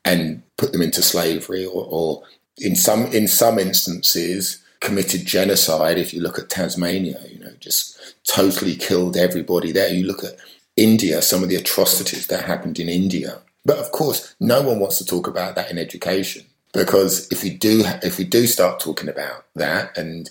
and 0.03 0.41
put 0.57 0.71
them 0.71 0.81
into 0.81 1.01
slavery, 1.01 1.65
or, 1.65 1.85
or 1.89 2.23
in 2.57 2.75
some 2.75 3.05
in 3.07 3.27
some 3.27 3.59
instances 3.59 4.63
committed 4.79 5.25
genocide. 5.25 5.97
If 5.97 6.13
you 6.13 6.21
look 6.21 6.39
at 6.39 6.49
Tasmania, 6.49 7.19
you 7.29 7.39
know, 7.39 7.51
just 7.59 8.15
totally 8.27 8.75
killed 8.75 9.17
everybody 9.17 9.71
there. 9.71 9.93
You 9.93 10.05
look 10.05 10.23
at 10.23 10.37
India, 10.77 11.21
some 11.21 11.43
of 11.43 11.49
the 11.49 11.55
atrocities 11.55 12.27
that 12.27 12.45
happened 12.45 12.79
in 12.79 12.89
India. 12.89 13.39
But 13.65 13.79
of 13.79 13.91
course, 13.91 14.35
no 14.39 14.61
one 14.61 14.79
wants 14.79 14.99
to 14.99 15.05
talk 15.05 15.27
about 15.27 15.55
that 15.55 15.71
in 15.71 15.77
education 15.77 16.45
because 16.75 17.31
if 17.31 17.41
we 17.41 17.49
do 17.49 17.83
if 18.03 18.17
we 18.17 18.25
do 18.25 18.45
start 18.45 18.79
talking 18.79 19.09
about 19.09 19.45
that 19.55 19.97
and 19.97 20.29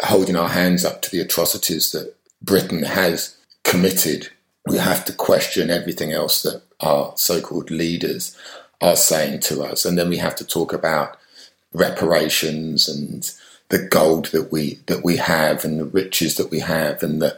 holding 0.00 0.36
our 0.36 0.48
hands 0.48 0.84
up 0.84 1.02
to 1.02 1.10
the 1.10 1.20
atrocities 1.20 1.92
that 1.92 2.14
Britain 2.42 2.82
has 2.82 3.36
committed, 3.64 4.30
we 4.66 4.78
have 4.78 5.04
to 5.04 5.12
question 5.12 5.70
everything 5.70 6.12
else 6.12 6.42
that 6.42 6.62
our 6.80 7.12
so-called 7.16 7.70
leaders 7.70 8.36
are 8.80 8.96
saying 8.96 9.40
to 9.40 9.62
us, 9.62 9.84
and 9.84 9.96
then 9.98 10.08
we 10.08 10.18
have 10.18 10.36
to 10.36 10.44
talk 10.44 10.72
about 10.72 11.16
reparations 11.72 12.88
and 12.88 13.32
the 13.68 13.86
gold 13.88 14.26
that 14.26 14.50
we 14.50 14.80
that 14.86 15.04
we 15.04 15.16
have 15.16 15.64
and 15.64 15.78
the 15.78 15.84
riches 15.84 16.36
that 16.36 16.50
we 16.50 16.60
have 16.60 17.02
and 17.02 17.20
the 17.20 17.36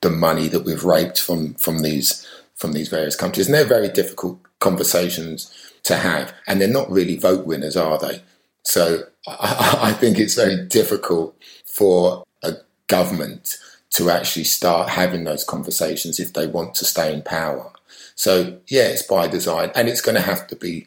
the 0.00 0.10
money 0.10 0.48
that 0.48 0.64
we've 0.64 0.84
raped 0.84 1.20
from 1.20 1.54
from 1.54 1.80
these 1.80 2.26
from 2.54 2.72
these 2.72 2.88
various 2.88 3.16
countries. 3.16 3.46
And 3.46 3.54
they're 3.54 3.64
very 3.64 3.88
difficult 3.88 4.38
conversations 4.60 5.69
to 5.84 5.96
have, 5.96 6.32
and 6.46 6.60
they're 6.60 6.68
not 6.68 6.90
really 6.90 7.16
vote 7.16 7.46
winners, 7.46 7.76
are 7.76 7.98
they? 7.98 8.22
So 8.64 9.04
I, 9.26 9.78
I 9.82 9.92
think 9.92 10.18
it's 10.18 10.34
very 10.34 10.66
difficult 10.66 11.36
for 11.66 12.24
a 12.42 12.54
government 12.86 13.56
to 13.90 14.10
actually 14.10 14.44
start 14.44 14.90
having 14.90 15.24
those 15.24 15.44
conversations 15.44 16.20
if 16.20 16.32
they 16.32 16.46
want 16.46 16.74
to 16.76 16.84
stay 16.84 17.12
in 17.12 17.22
power. 17.22 17.72
So 18.14 18.58
yeah, 18.68 18.88
it's 18.88 19.02
by 19.02 19.26
design, 19.26 19.70
and 19.74 19.88
it's 19.88 20.00
going 20.00 20.16
to 20.16 20.20
have 20.22 20.46
to 20.48 20.56
be 20.56 20.86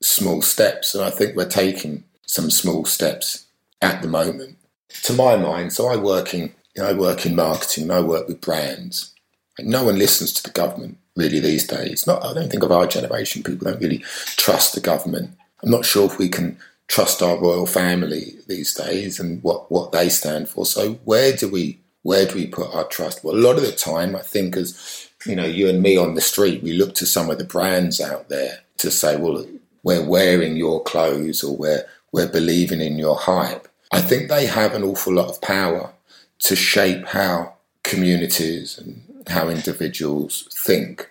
small 0.00 0.42
steps. 0.42 0.94
And 0.94 1.04
I 1.04 1.10
think 1.10 1.36
we're 1.36 1.48
taking 1.48 2.04
some 2.26 2.50
small 2.50 2.84
steps 2.84 3.46
at 3.80 4.02
the 4.02 4.08
moment. 4.08 4.58
To 5.04 5.14
my 5.14 5.36
mind, 5.36 5.72
so 5.72 5.88
I 5.88 5.96
work 5.96 6.34
in 6.34 6.52
you 6.74 6.82
know, 6.82 6.88
I 6.88 6.92
work 6.92 7.26
in 7.26 7.34
marketing. 7.34 7.90
I 7.90 8.00
work 8.00 8.28
with 8.28 8.40
brands. 8.40 9.14
And 9.58 9.68
No 9.68 9.84
one 9.84 9.98
listens 9.98 10.32
to 10.32 10.42
the 10.42 10.50
government 10.50 10.98
really 11.16 11.40
these 11.40 11.66
days. 11.66 12.06
Not 12.06 12.24
I 12.24 12.34
don't 12.34 12.50
think 12.50 12.62
of 12.62 12.72
our 12.72 12.86
generation. 12.86 13.42
People 13.42 13.70
don't 13.70 13.80
really 13.80 14.04
trust 14.36 14.74
the 14.74 14.80
government. 14.80 15.30
I'm 15.62 15.70
not 15.70 15.84
sure 15.84 16.06
if 16.06 16.18
we 16.18 16.28
can 16.28 16.58
trust 16.88 17.22
our 17.22 17.38
royal 17.38 17.66
family 17.66 18.34
these 18.48 18.74
days 18.74 19.18
and 19.18 19.42
what, 19.42 19.70
what 19.70 19.92
they 19.92 20.08
stand 20.08 20.48
for. 20.48 20.66
So 20.66 20.94
where 21.04 21.32
do 21.32 21.48
we 21.48 21.78
where 22.02 22.26
do 22.26 22.34
we 22.34 22.46
put 22.46 22.74
our 22.74 22.84
trust? 22.84 23.22
Well, 23.22 23.36
a 23.36 23.38
lot 23.38 23.56
of 23.56 23.62
the 23.62 23.72
time, 23.72 24.16
I 24.16 24.20
think 24.20 24.56
as 24.56 25.08
you 25.24 25.36
know, 25.36 25.46
you 25.46 25.68
and 25.68 25.80
me 25.80 25.96
on 25.96 26.14
the 26.14 26.20
street, 26.20 26.62
we 26.62 26.72
look 26.72 26.94
to 26.96 27.06
some 27.06 27.30
of 27.30 27.38
the 27.38 27.44
brands 27.44 28.00
out 28.00 28.28
there 28.28 28.58
to 28.78 28.90
say, 28.90 29.16
well, 29.16 29.46
we're 29.84 30.04
wearing 30.04 30.56
your 30.56 30.82
clothes 30.82 31.44
or 31.44 31.56
we're 31.56 31.84
we're 32.12 32.28
believing 32.28 32.80
in 32.80 32.98
your 32.98 33.16
hype. 33.16 33.68
I 33.90 34.00
think 34.00 34.28
they 34.28 34.46
have 34.46 34.74
an 34.74 34.82
awful 34.82 35.14
lot 35.14 35.28
of 35.28 35.40
power 35.40 35.92
to 36.40 36.56
shape 36.56 37.06
how 37.06 37.54
communities 37.84 38.78
and 38.78 39.02
how 39.28 39.48
individuals 39.48 40.48
think. 40.52 41.10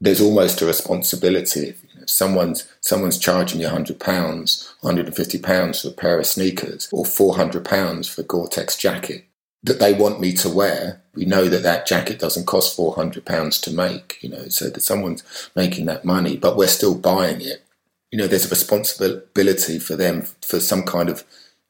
There's 0.00 0.20
almost 0.20 0.60
a 0.60 0.66
responsibility. 0.66 1.74
Someone's 2.06 2.68
someone's 2.80 3.18
charging 3.18 3.60
you 3.60 3.68
hundred 3.68 3.98
pounds, 3.98 4.74
hundred 4.82 5.06
and 5.06 5.16
fifty 5.16 5.38
pounds 5.38 5.82
for 5.82 5.88
a 5.88 5.92
pair 5.92 6.18
of 6.18 6.26
sneakers, 6.26 6.88
or 6.92 7.04
four 7.04 7.36
hundred 7.36 7.64
pounds 7.64 8.08
for 8.08 8.20
a 8.20 8.24
Gore-Tex 8.24 8.76
jacket 8.76 9.24
that 9.62 9.80
they 9.80 9.92
want 9.92 10.20
me 10.20 10.32
to 10.34 10.48
wear. 10.48 11.02
We 11.14 11.24
know 11.24 11.48
that 11.48 11.62
that 11.62 11.86
jacket 11.86 12.18
doesn't 12.18 12.46
cost 12.46 12.76
four 12.76 12.94
hundred 12.94 13.24
pounds 13.24 13.60
to 13.62 13.72
make. 13.72 14.18
You 14.22 14.28
know, 14.30 14.48
so 14.48 14.68
that 14.68 14.82
someone's 14.82 15.50
making 15.56 15.86
that 15.86 16.04
money, 16.04 16.36
but 16.36 16.56
we're 16.56 16.68
still 16.68 16.94
buying 16.94 17.40
it. 17.40 17.64
You 18.12 18.18
know, 18.18 18.26
there's 18.26 18.46
a 18.46 18.50
responsibility 18.50 19.78
for 19.78 19.96
them 19.96 20.22
for 20.46 20.60
some 20.60 20.82
kind 20.84 21.08
of 21.08 21.24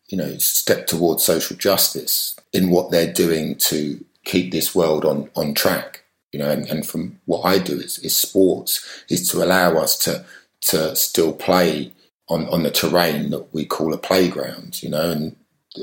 you 0.08 0.18
know 0.18 0.36
step 0.38 0.86
towards 0.86 1.24
social 1.24 1.56
justice 1.56 2.36
in 2.52 2.70
what 2.70 2.90
they're 2.90 3.12
doing 3.12 3.54
to 3.56 4.04
keep 4.26 4.52
this 4.52 4.74
world 4.74 5.06
on, 5.06 5.30
on 5.34 5.54
track. 5.54 6.02
You 6.32 6.40
know, 6.40 6.50
and, 6.50 6.66
and 6.66 6.86
from 6.86 7.18
what 7.24 7.42
I 7.42 7.58
do 7.58 7.80
is, 7.80 7.98
is 8.00 8.14
sports 8.14 9.04
is 9.08 9.26
to 9.30 9.42
allow 9.42 9.78
us 9.78 9.96
to 10.00 10.26
to 10.62 10.94
still 10.96 11.32
play 11.32 11.92
on, 12.28 12.46
on 12.48 12.62
the 12.62 12.70
terrain 12.70 13.30
that 13.30 13.54
we 13.54 13.64
call 13.64 13.94
a 13.94 13.98
playground, 13.98 14.82
you 14.82 14.88
know, 14.88 15.10
and 15.10 15.36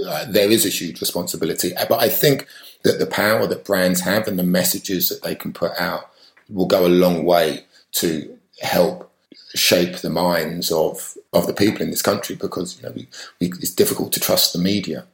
uh, 0.06 0.26
there 0.30 0.52
is 0.52 0.66
a 0.66 0.70
huge 0.70 1.00
responsibility. 1.00 1.72
But 1.88 2.02
I 2.02 2.10
think 2.10 2.48
that 2.84 3.00
the 3.00 3.06
power 3.06 3.48
that 3.48 3.66
brands 3.66 4.02
have 4.02 4.28
and 4.28 4.38
the 4.38 4.44
messages 4.44 5.10
that 5.10 5.24
they 5.24 5.36
can 5.36 5.54
put 5.54 5.72
out 5.80 6.10
will 6.50 6.66
go 6.66 6.86
a 6.86 6.90
long 6.90 7.24
way 7.24 7.66
to 7.94 8.38
help 8.62 9.10
shape 9.56 9.98
the 9.98 10.10
minds 10.10 10.72
of, 10.72 11.16
of 11.32 11.48
the 11.48 11.54
people 11.54 11.82
in 11.82 11.92
this 11.92 12.02
country 12.02 12.36
because 12.36 12.78
you 12.78 12.84
know 12.84 12.94
we, 12.96 13.08
we, 13.40 13.48
it's 13.60 13.74
difficult 13.74 14.12
to 14.14 14.20
trust 14.20 14.52
the 14.52 14.60
media. 14.60 15.06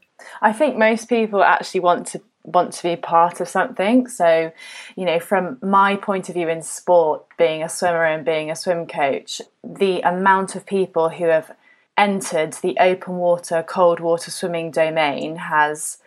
I 0.41 0.53
think 0.53 0.77
most 0.77 1.09
people 1.09 1.43
actually 1.43 1.81
want 1.81 2.07
to 2.07 2.21
want 2.43 2.74
to 2.74 2.84
be 2.84 2.96
part 2.96 3.41
of 3.41 3.48
something. 3.48 4.08
So, 4.08 4.51
you 4.96 5.05
know, 5.05 5.19
from 5.19 5.58
my 5.62 5.96
point 5.96 6.29
of 6.29 6.36
view 6.36 6.50
in 6.50 6.62
sport, 6.62 7.25
being 7.38 7.63
a 7.63 7.69
swimmer 7.69 8.05
and 8.05 8.25
being 8.25 8.50
a 8.50 8.55
swim 8.55 8.88
coach, 8.88 9.41
the 9.63 10.01
amount 10.01 10.55
of 10.55 10.65
people 10.65 11.10
who 11.10 11.25
have 11.25 11.51
entered 11.98 12.53
the 12.53 12.77
open 12.79 13.17
water, 13.17 13.63
cold 13.67 14.00
water 14.00 14.31
swimming 14.31 14.72
domain 14.72 15.36
has 15.36 15.98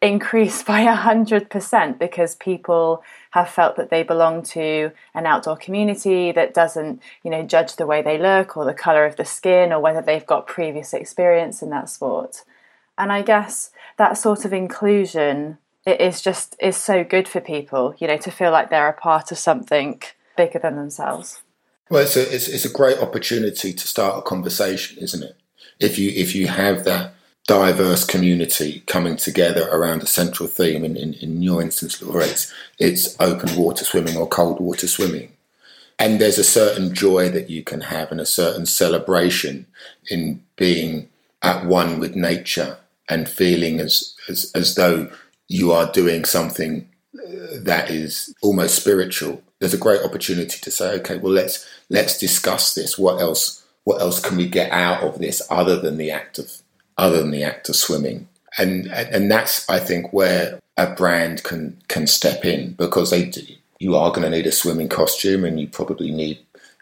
increased 0.00 0.66
by 0.72 0.80
a 0.80 0.94
hundred 0.94 1.50
percent 1.50 1.98
because 1.98 2.34
people 2.34 3.02
have 3.32 3.48
felt 3.48 3.76
that 3.76 3.90
they 3.90 4.02
belong 4.02 4.42
to 4.42 4.90
an 5.14 5.26
outdoor 5.26 5.56
community 5.56 6.32
that 6.32 6.54
doesn't, 6.54 7.02
you 7.22 7.30
know, 7.30 7.42
judge 7.42 7.76
the 7.76 7.86
way 7.86 8.00
they 8.00 8.18
look 8.18 8.56
or 8.56 8.64
the 8.64 8.74
colour 8.74 9.04
of 9.04 9.16
the 9.16 9.24
skin 9.24 9.72
or 9.72 9.80
whether 9.80 10.00
they've 10.00 10.26
got 10.26 10.46
previous 10.46 10.94
experience 10.94 11.60
in 11.60 11.70
that 11.70 11.90
sport. 11.90 12.44
And 12.98 13.12
I 13.12 13.20
guess 13.20 13.70
that 13.98 14.16
sort 14.16 14.46
of 14.46 14.54
inclusion 14.54 15.58
it 15.86 16.00
is 16.00 16.20
just 16.20 16.56
is 16.60 16.76
so 16.76 17.04
good 17.04 17.28
for 17.28 17.40
people, 17.40 17.94
you 17.98 18.08
know, 18.08 18.18
to 18.18 18.30
feel 18.30 18.50
like 18.50 18.68
they're 18.68 18.88
a 18.88 18.92
part 18.92 19.30
of 19.30 19.38
something 19.38 20.02
bigger 20.36 20.58
than 20.58 20.76
themselves. 20.76 21.40
Well, 21.88 22.02
it's 22.02 22.16
a 22.16 22.34
it's, 22.34 22.48
it's 22.48 22.64
a 22.64 22.72
great 22.72 22.98
opportunity 22.98 23.72
to 23.72 23.86
start 23.86 24.18
a 24.18 24.22
conversation, 24.22 24.98
isn't 24.98 25.22
it? 25.22 25.36
If 25.78 25.98
you 25.98 26.10
if 26.10 26.34
you 26.34 26.48
have 26.48 26.84
that 26.84 27.14
diverse 27.46 28.04
community 28.04 28.82
coming 28.86 29.16
together 29.16 29.68
around 29.70 30.02
a 30.02 30.06
central 30.06 30.48
theme, 30.48 30.84
in, 30.84 30.96
in, 30.96 31.14
in 31.14 31.42
your 31.42 31.62
instance, 31.62 32.02
it's, 32.02 32.52
it's 32.80 33.16
open 33.20 33.56
water 33.56 33.84
swimming 33.84 34.16
or 34.16 34.26
cold 34.26 34.58
water 34.58 34.88
swimming. 34.88 35.32
And 35.96 36.20
there's 36.20 36.38
a 36.38 36.44
certain 36.44 36.92
joy 36.92 37.28
that 37.30 37.48
you 37.48 37.62
can 37.62 37.82
have 37.82 38.10
and 38.10 38.20
a 38.20 38.26
certain 38.26 38.66
celebration 38.66 39.66
in 40.10 40.42
being 40.56 41.08
at 41.40 41.64
one 41.64 42.00
with 42.00 42.16
nature 42.16 42.78
and 43.08 43.28
feeling 43.28 43.78
as, 43.78 44.14
as, 44.28 44.50
as 44.54 44.74
though 44.74 45.08
you 45.48 45.72
are 45.72 45.90
doing 45.92 46.24
something 46.24 46.88
uh, 47.18 47.58
that 47.60 47.90
is 47.90 48.34
almost 48.42 48.76
spiritual, 48.76 49.42
there's 49.58 49.74
a 49.74 49.78
great 49.78 50.02
opportunity 50.02 50.58
to 50.60 50.70
say, 50.70 50.94
okay, 50.96 51.18
well 51.18 51.32
let's 51.32 51.66
let's 51.88 52.18
discuss 52.18 52.74
this. 52.74 52.98
What 52.98 53.20
else 53.20 53.64
what 53.84 54.00
else 54.00 54.20
can 54.20 54.36
we 54.36 54.48
get 54.48 54.70
out 54.72 55.02
of 55.02 55.18
this 55.18 55.40
other 55.50 55.78
than 55.78 55.96
the 55.96 56.10
act 56.10 56.38
of 56.38 56.50
other 56.98 57.20
than 57.20 57.30
the 57.30 57.44
act 57.44 57.68
of 57.68 57.76
swimming? 57.76 58.28
And 58.58 58.86
and 58.88 59.30
that's 59.30 59.68
I 59.68 59.78
think 59.78 60.12
where 60.12 60.60
a 60.76 60.94
brand 60.94 61.42
can 61.44 61.80
can 61.88 62.06
step 62.06 62.44
in 62.44 62.72
because 62.72 63.10
they 63.10 63.32
you 63.78 63.96
are 63.96 64.10
going 64.10 64.22
to 64.22 64.30
need 64.30 64.46
a 64.46 64.52
swimming 64.52 64.88
costume 64.88 65.44
and 65.44 65.60
you 65.60 65.68
probably 65.68 66.10
need 66.10 66.38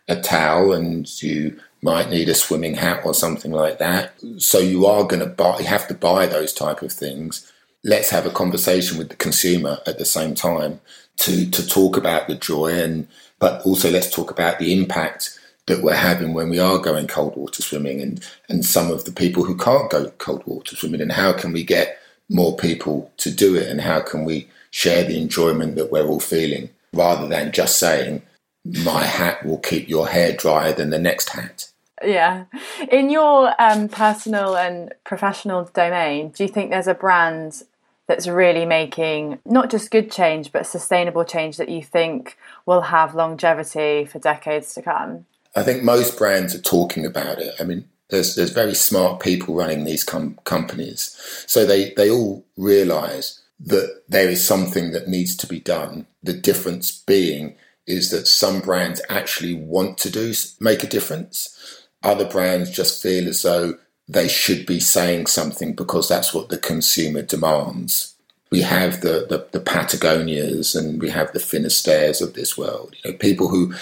a 0.08 0.20
towel 0.20 0.72
and 0.72 1.22
you 1.22 1.58
might 1.82 2.08
need 2.08 2.28
a 2.28 2.34
swimming 2.34 2.74
hat 2.74 3.04
or 3.04 3.12
something 3.12 3.52
like 3.52 3.78
that. 3.78 4.14
So 4.38 4.58
you 4.58 4.86
are 4.86 5.04
going 5.04 5.20
to 5.20 5.26
buy 5.26 5.58
you 5.58 5.66
have 5.66 5.86
to 5.88 5.94
buy 5.94 6.26
those 6.26 6.52
type 6.52 6.82
of 6.82 6.92
things 6.92 7.50
let's 7.84 8.10
have 8.10 8.26
a 8.26 8.30
conversation 8.30 8.98
with 8.98 9.10
the 9.10 9.16
consumer 9.16 9.78
at 9.86 9.98
the 9.98 10.04
same 10.04 10.34
time 10.34 10.80
to 11.18 11.48
to 11.50 11.66
talk 11.66 11.96
about 11.96 12.26
the 12.26 12.34
joy 12.34 12.72
and 12.72 13.06
but 13.38 13.64
also 13.64 13.90
let's 13.90 14.10
talk 14.10 14.30
about 14.30 14.58
the 14.58 14.72
impact 14.72 15.38
that 15.66 15.82
we're 15.82 15.94
having 15.94 16.34
when 16.34 16.50
we 16.50 16.58
are 16.58 16.78
going 16.78 17.06
cold 17.06 17.36
water 17.36 17.62
swimming 17.62 18.00
and 18.00 18.26
and 18.48 18.64
some 18.64 18.90
of 18.90 19.04
the 19.04 19.12
people 19.12 19.44
who 19.44 19.56
can't 19.56 19.90
go 19.90 20.10
cold 20.18 20.42
water 20.46 20.74
swimming 20.74 21.00
and 21.00 21.12
how 21.12 21.32
can 21.32 21.52
we 21.52 21.62
get 21.62 21.98
more 22.30 22.56
people 22.56 23.12
to 23.18 23.30
do 23.30 23.54
it 23.54 23.68
and 23.68 23.82
how 23.82 24.00
can 24.00 24.24
we 24.24 24.48
share 24.70 25.04
the 25.04 25.20
enjoyment 25.20 25.76
that 25.76 25.92
we're 25.92 26.06
all 26.06 26.20
feeling 26.20 26.70
rather 26.92 27.28
than 27.28 27.52
just 27.52 27.78
saying 27.78 28.22
my 28.64 29.04
hat 29.04 29.44
will 29.44 29.58
keep 29.58 29.88
your 29.88 30.08
hair 30.08 30.32
drier 30.32 30.72
than 30.72 30.88
the 30.90 30.98
next 30.98 31.30
hat. 31.30 31.70
Yeah. 32.02 32.46
In 32.90 33.10
your 33.10 33.54
um, 33.60 33.88
personal 33.88 34.56
and 34.56 34.92
professional 35.04 35.70
domain 35.74 36.30
do 36.30 36.44
you 36.44 36.48
think 36.48 36.70
there's 36.70 36.88
a 36.88 36.94
brand 36.94 37.62
that's 38.06 38.26
really 38.26 38.66
making 38.66 39.38
not 39.44 39.70
just 39.70 39.90
good 39.90 40.10
change 40.10 40.52
but 40.52 40.66
sustainable 40.66 41.24
change 41.24 41.56
that 41.56 41.68
you 41.68 41.82
think 41.82 42.36
will 42.66 42.82
have 42.82 43.14
longevity 43.14 44.04
for 44.04 44.18
decades 44.18 44.74
to 44.74 44.82
come? 44.82 45.26
I 45.56 45.62
think 45.62 45.82
most 45.82 46.18
brands 46.18 46.54
are 46.54 46.60
talking 46.60 47.06
about 47.06 47.38
it. 47.38 47.54
I 47.60 47.64
mean, 47.64 47.88
there's 48.10 48.34
there's 48.34 48.50
very 48.50 48.74
smart 48.74 49.20
people 49.20 49.54
running 49.54 49.84
these 49.84 50.04
com- 50.04 50.38
companies, 50.44 51.16
so 51.46 51.64
they 51.64 51.92
they 51.96 52.10
all 52.10 52.44
realise 52.56 53.40
that 53.60 54.02
there 54.08 54.28
is 54.28 54.46
something 54.46 54.90
that 54.90 55.08
needs 55.08 55.36
to 55.36 55.46
be 55.46 55.60
done. 55.60 56.06
The 56.22 56.34
difference 56.34 56.90
being 56.90 57.56
is 57.86 58.10
that 58.10 58.26
some 58.26 58.60
brands 58.60 59.00
actually 59.08 59.54
want 59.54 59.98
to 59.98 60.10
do 60.10 60.34
make 60.60 60.82
a 60.82 60.88
difference. 60.88 61.86
Other 62.02 62.28
brands 62.28 62.70
just 62.70 63.02
feel 63.02 63.28
as 63.28 63.42
though 63.42 63.74
they 64.08 64.28
should 64.28 64.66
be 64.66 64.80
saying 64.80 65.26
something 65.26 65.74
because 65.74 66.08
that's 66.08 66.34
what 66.34 66.48
the 66.48 66.58
consumer 66.58 67.22
demands. 67.22 68.14
we 68.50 68.62
have 68.62 69.00
the, 69.00 69.26
the, 69.28 69.48
the 69.50 69.64
Patagonias 69.64 70.76
and 70.76 71.02
we 71.02 71.10
have 71.10 71.32
the 71.32 71.40
Finisterres 71.40 72.22
of 72.22 72.34
this 72.34 72.56
world. 72.56 72.94
You 73.02 73.10
know, 73.10 73.16
people 73.18 73.48
who 73.48 73.74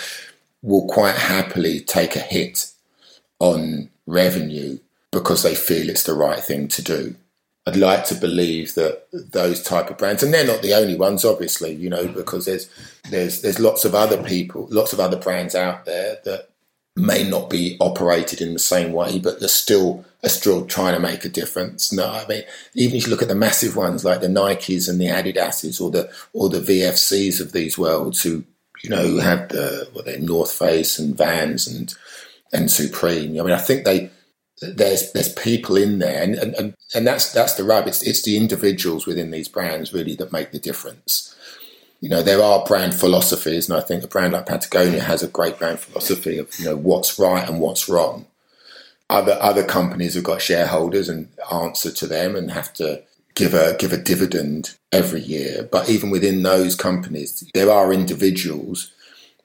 will 0.63 0.87
quite 0.89 1.17
happily 1.17 1.81
take 1.81 2.17
a 2.17 2.21
hit 2.21 2.71
on 3.39 3.91
revenue 4.07 4.79
because 5.11 5.43
they 5.43 5.55
feel 5.55 5.91
it's 5.91 6.05
the 6.05 6.15
right 6.15 6.39
thing 6.41 6.69
to 6.69 6.83
do. 6.83 7.15
I'd 7.67 7.77
like 7.77 8.07
to 8.07 8.15
believe 8.15 8.75
that 8.75 9.07
those 9.13 9.63
type 9.63 9.91
of 9.91 9.99
brands, 9.99 10.23
and 10.23 10.33
they're 10.33 10.47
not 10.47 10.63
the 10.63 10.75
only 10.75 10.97
ones, 10.97 11.25
obviously, 11.25 11.73
you 11.75 11.91
know, 11.91 12.05
mm-hmm. 12.05 12.15
because 12.15 12.47
there's 12.47 12.69
there's 13.11 13.43
there's 13.43 13.61
lots 13.61 13.85
of 13.85 13.95
other 13.95 14.23
people, 14.23 14.67
lots 14.71 14.93
of 14.93 15.01
other 15.01 15.19
brands 15.19 15.55
out 15.55 15.85
there 15.85 16.19
that 16.25 16.49
may 16.95 17.29
not 17.29 17.49
be 17.49 17.77
operated 17.81 18.41
in 18.41 18.53
the 18.53 18.59
same 18.59 18.93
way, 18.93 19.19
but 19.19 19.41
they're 19.41 19.49
still 19.49 20.05
are 20.25 20.29
still 20.29 20.67
trying 20.67 20.95
to 20.95 21.01
make 21.01 21.25
a 21.25 21.29
difference. 21.29 21.93
No, 21.93 22.07
I 22.07 22.27
mean, 22.29 22.43
even 22.75 22.97
if 22.97 23.05
you 23.05 23.11
look 23.11 23.23
at 23.23 23.29
the 23.29 23.35
massive 23.35 23.77
ones 23.77 24.05
like 24.05 24.21
the 24.21 24.29
Nikes 24.29 24.89
and 24.89 25.01
the 25.01 25.07
Adidas's 25.07 25.81
or 25.81 25.91
the 25.91 26.11
or 26.33 26.49
the 26.49 26.61
VFCs 26.61 27.41
of 27.41 27.53
these 27.53 27.79
worlds, 27.79 28.23
who 28.23 28.45
you 28.83 28.91
know 28.91 29.03
who 29.03 29.19
have 29.19 29.49
the 29.49 29.89
well, 29.95 30.05
they 30.05 30.19
North 30.19 30.53
Face 30.53 30.99
and 30.99 31.17
Vans 31.17 31.67
and 31.67 31.95
and 32.53 32.71
Supreme. 32.71 33.39
I 33.41 33.43
mean, 33.43 33.53
I 33.53 33.59
think 33.59 33.85
they 33.85 34.11
there's 34.61 35.13
there's 35.13 35.33
people 35.33 35.77
in 35.77 35.99
there, 35.99 36.23
and 36.23 36.35
and, 36.35 36.55
and, 36.55 36.75
and 36.95 37.07
that's 37.07 37.33
that's 37.33 37.55
the 37.55 37.65
rub. 37.65 37.89
It's 37.89 38.03
it's 38.03 38.23
the 38.23 38.37
individuals 38.37 39.07
within 39.07 39.31
these 39.31 39.49
brands 39.49 39.93
really 39.93 40.15
that 40.17 40.33
make 40.33 40.53
the 40.53 40.59
difference. 40.59 41.35
You 42.03 42.09
know, 42.09 42.23
there 42.23 42.43
are 42.43 42.65
brand 42.67 42.95
philosophies, 42.95 43.69
and 43.69 43.79
I 43.79 43.81
think 43.81 44.03
a 44.03 44.09
brand 44.09 44.33
like 44.33 44.47
Patagonia 44.47 45.01
has 45.03 45.23
a 45.23 45.29
great 45.29 45.59
brand 45.59 45.79
philosophy 45.79 46.37
of 46.37 46.51
you 46.59 46.65
know 46.65 46.77
what's 46.77 47.17
right 47.17 47.49
and 47.49 47.61
what's 47.61 47.89
wrong. 47.89 48.27
Other 49.09 49.39
other 49.41 49.65
companies 49.65 50.15
have 50.15 50.25
got 50.25 50.43
shareholders 50.43 51.09
and 51.09 51.29
answer 51.53 51.93
to 51.93 52.07
them 52.09 52.35
and 52.35 52.51
have 52.51 52.75
to 52.75 53.05
give 53.37 53.55
a 53.55 53.77
give 53.79 53.93
a 53.93 53.97
dividend 53.97 54.75
every 54.91 55.21
year. 55.21 55.63
But 55.71 55.89
even 55.89 56.11
within 56.11 56.43
those 56.43 56.75
companies, 56.75 57.49
there 57.55 57.71
are 57.71 57.93
individuals 57.93 58.91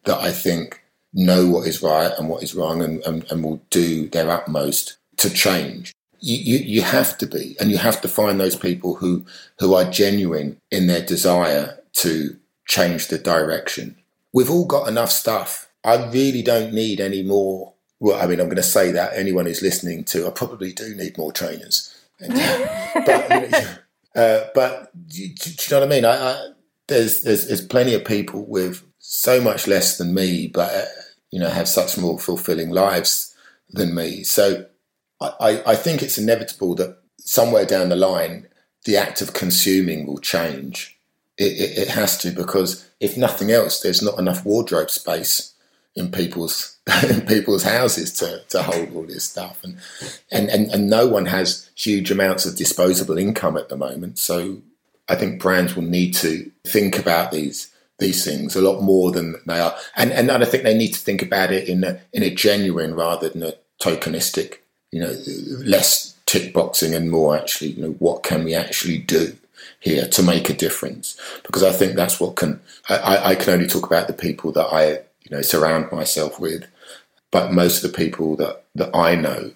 that 0.06 0.20
I 0.20 0.32
think 0.32 0.82
know 1.14 1.48
what 1.48 1.68
is 1.68 1.84
right 1.84 2.12
and 2.18 2.28
what 2.28 2.44
is 2.44 2.56
wrong 2.56 2.82
and, 2.82 3.02
and, 3.06 3.30
and 3.32 3.44
will 3.44 3.62
do 3.70 4.08
their 4.10 4.32
utmost 4.32 4.98
to 5.18 5.30
change. 5.30 5.94
You, 6.20 6.38
you, 6.38 6.66
you 6.66 6.82
have 6.82 7.18
to 7.20 7.28
be, 7.28 7.56
and 7.60 7.70
you 7.70 7.78
have 7.78 8.02
to 8.02 8.08
find 8.08 8.40
those 8.40 8.56
people 8.56 8.96
who, 8.96 9.26
who 9.60 9.76
are 9.76 9.90
genuine 9.90 10.58
in 10.72 10.88
their 10.88 11.06
desire 11.06 11.78
to 11.94 12.36
change 12.68 13.08
the 13.08 13.18
direction. 13.18 13.98
We've 14.34 14.50
all 14.50 14.66
got 14.66 14.88
enough 14.88 15.12
stuff. 15.12 15.70
I 15.84 16.10
really 16.10 16.42
don't 16.42 16.74
need 16.74 17.00
any 17.00 17.24
more. 17.24 17.74
Well, 18.00 18.22
I 18.22 18.28
mean, 18.28 18.40
I'm 18.40 18.48
going 18.48 18.58
to 18.58 18.64
say 18.64 18.92
that 18.92 19.14
anyone 19.16 19.46
who's 19.46 19.62
listening 19.62 20.04
to, 20.06 20.28
I 20.28 20.30
probably 20.32 20.74
do 20.74 20.94
need 20.96 21.18
more 21.18 21.32
trainers. 21.32 21.94
but, 22.20 23.80
uh, 24.16 24.40
but 24.54 24.92
do, 25.08 25.24
you 25.24 25.34
know 25.72 25.80
what 25.80 25.84
I 25.84 25.88
mean? 25.88 26.06
I, 26.06 26.16
I, 26.16 26.48
there's, 26.88 27.24
there's 27.24 27.48
there's 27.48 27.66
plenty 27.66 27.94
of 27.94 28.06
people 28.06 28.46
with 28.46 28.84
so 29.00 29.42
much 29.42 29.68
less 29.68 29.98
than 29.98 30.14
me, 30.14 30.48
but 30.48 30.74
uh, 30.74 30.86
you 31.32 31.40
know 31.40 31.50
have 31.50 31.68
such 31.68 31.98
more 31.98 32.18
fulfilling 32.18 32.70
lives 32.70 33.36
than 33.70 33.94
me. 33.94 34.24
So 34.24 34.66
I, 35.22 35.62
I 35.66 35.76
think 35.76 36.02
it's 36.02 36.18
inevitable 36.18 36.76
that 36.76 36.98
somewhere 37.20 37.66
down 37.66 37.90
the 37.90 37.96
line, 37.96 38.48
the 38.86 38.98
act 38.98 39.22
of 39.22 39.34
consuming 39.34 40.06
will 40.06 40.20
change. 40.20 40.97
It, 41.38 41.54
it, 41.54 41.78
it, 41.78 41.88
has 41.90 42.18
to 42.20 42.32
because 42.32 42.90
if 43.00 43.16
nothing 43.16 43.52
else, 43.52 43.80
there's 43.80 44.02
not 44.02 44.18
enough 44.18 44.44
wardrobe 44.44 44.90
space 44.90 45.54
in 45.96 46.12
people's 46.12 46.78
in 47.10 47.22
people's 47.22 47.64
houses 47.64 48.12
to, 48.14 48.42
to 48.50 48.64
hold 48.64 48.96
all 48.96 49.04
this 49.04 49.26
stuff, 49.26 49.64
and, 49.64 49.78
and 50.32 50.50
and 50.50 50.72
and 50.72 50.90
no 50.90 51.08
one 51.08 51.28
has 51.28 51.70
huge 51.76 52.10
amounts 52.10 52.46
of 52.46 52.56
disposable 52.56 53.18
income 53.18 53.56
at 53.56 53.70
the 53.70 53.78
moment. 53.78 54.18
So 54.18 54.58
I 55.08 55.16
think 55.16 55.42
brands 55.42 55.76
will 55.76 55.84
need 55.84 56.14
to 56.16 56.50
think 56.66 56.98
about 56.98 57.32
these 57.32 57.72
these 58.00 58.26
things 58.26 58.56
a 58.56 58.62
lot 58.62 58.82
more 58.82 59.12
than 59.12 59.36
they 59.46 59.60
are, 59.60 59.76
and 59.96 60.12
and 60.12 60.32
I 60.32 60.46
think 60.46 60.64
they 60.64 60.78
need 60.78 60.94
to 60.94 61.00
think 61.00 61.22
about 61.22 61.52
it 61.52 61.70
in 61.70 61.84
a 61.84 62.00
in 62.14 62.24
a 62.24 62.34
genuine 62.34 62.96
rather 62.96 63.30
than 63.30 63.44
a 63.44 63.54
tokenistic 63.80 64.58
you 64.92 65.02
know, 65.02 65.16
less 65.66 66.16
tick 66.26 66.54
boxing 66.54 66.94
and 66.94 67.12
more 67.12 67.38
actually, 67.38 67.72
you 67.72 67.82
know, 67.82 67.92
what 68.00 68.24
can 68.24 68.44
we 68.44 68.54
actually 68.56 69.00
do 69.00 69.36
here 69.80 70.08
to 70.08 70.24
make 70.24 70.50
a 70.50 70.54
difference? 70.54 71.20
Because 71.44 71.64
I 71.64 71.72
think 71.72 71.96
that's 71.96 72.20
what 72.20 72.36
can, 72.36 72.60
I, 72.90 73.32
I 73.32 73.36
can 73.36 73.54
only 73.54 73.68
talk 73.68 73.86
about 73.86 74.08
the 74.08 74.14
people 74.14 74.52
that 74.54 74.68
I, 74.68 74.92
you 75.24 75.32
know, 75.32 75.42
surround 75.42 75.92
myself 75.92 76.40
with, 76.40 76.66
but 77.32 77.52
most 77.52 77.84
of 77.84 77.92
the 77.92 77.98
people 77.98 78.36
that, 78.38 78.64
that 78.76 78.96
I 78.96 79.16
know, 79.16 79.52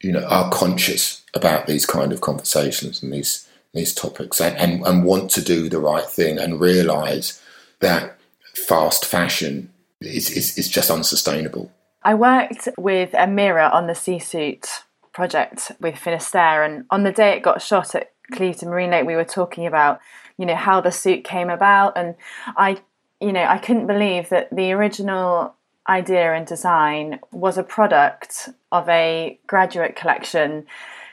you 0.00 0.12
know, 0.12 0.24
are 0.26 0.50
conscious 0.50 1.22
about 1.34 1.66
these 1.66 1.86
kind 1.86 2.12
of 2.12 2.20
conversations 2.20 3.02
and 3.02 3.12
these, 3.12 3.48
these 3.72 3.94
topics 3.94 4.40
and, 4.40 4.56
and, 4.56 4.86
and 4.86 5.04
want 5.04 5.30
to 5.32 5.42
do 5.42 5.68
the 5.68 5.80
right 5.80 6.06
thing 6.06 6.38
and 6.38 6.60
realize 6.60 7.42
that 7.80 8.18
fast 8.54 9.04
fashion 9.04 9.70
is, 10.00 10.30
is, 10.30 10.56
is 10.58 10.68
just 10.68 10.90
unsustainable 10.90 11.72
I 12.04 12.14
worked 12.14 12.68
with 12.76 13.12
Amira 13.12 13.72
on 13.72 13.86
the 13.86 13.94
sea 13.94 14.18
suit 14.18 14.68
project 15.12 15.72
with 15.80 15.96
Finisterre, 15.96 16.62
and 16.62 16.84
on 16.90 17.02
the 17.02 17.12
day 17.12 17.30
it 17.30 17.42
got 17.42 17.62
shot 17.62 17.94
at 17.94 18.12
Clevedon 18.32 18.70
Marine 18.70 18.90
Lake, 18.90 19.06
we 19.06 19.16
were 19.16 19.24
talking 19.24 19.66
about, 19.66 20.00
you 20.38 20.46
know, 20.46 20.54
how 20.54 20.80
the 20.80 20.90
suit 20.90 21.24
came 21.24 21.50
about, 21.50 21.96
and 21.96 22.14
I, 22.56 22.78
you 23.20 23.32
know, 23.32 23.44
I 23.44 23.58
couldn't 23.58 23.86
believe 23.86 24.28
that 24.30 24.54
the 24.54 24.72
original 24.72 25.54
idea 25.88 26.32
and 26.32 26.46
design 26.46 27.20
was 27.30 27.58
a 27.58 27.62
product 27.62 28.48
of 28.72 28.88
a 28.88 29.38
graduate 29.46 29.96
collection 29.96 30.66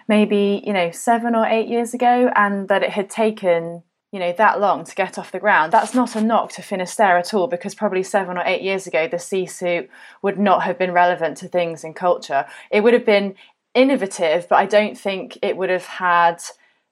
maybe 0.08 0.62
you 0.65 0.74
know 0.74 0.91
seven 0.91 1.36
or 1.36 1.45
eight 1.45 1.67
years 1.67 1.93
ago 1.93 2.32
and 2.36 2.67
that 2.67 2.84
it 2.84 2.89
had 2.89 3.10
taken 3.10 3.84
you 4.12 4.19
know 4.19 4.34
that 4.38 4.60
long 4.60 4.84
to 4.84 4.93
get 4.93 5.17
off 5.17 5.32
the 5.32 5.39
ground. 5.39 5.71
That's 5.71 5.93
not 5.93 6.17
a 6.17 6.21
knock 6.21 6.52
to 6.54 6.62
Finisterre 6.62 7.17
at 7.17 7.34
all 7.34 7.47
because 7.47 7.76
probably 7.76 8.04
seven 8.04 8.38
or 8.38 8.43
eight 8.45 8.62
years 8.62 8.88
ago 8.88 9.08
the 9.08 9.19
sea 9.19 9.45
suit 9.45 9.89
would 10.21 10.38
not 10.38 10.63
have 10.63 10.78
been 10.78 10.91
relevant 10.91 11.38
to 11.38 11.47
things 11.47 11.86
in 11.86 11.93
culture. 11.93 12.45
It 12.69 12.82
would 12.82 12.93
have 12.93 13.06
been 13.06 13.36
innovative 13.74 14.50
but 14.50 14.58
I 14.58 14.65
don't 14.65 14.97
think 14.97 15.38
it 15.41 15.56
would 15.56 15.69
have 15.69 15.86
had 15.86 16.41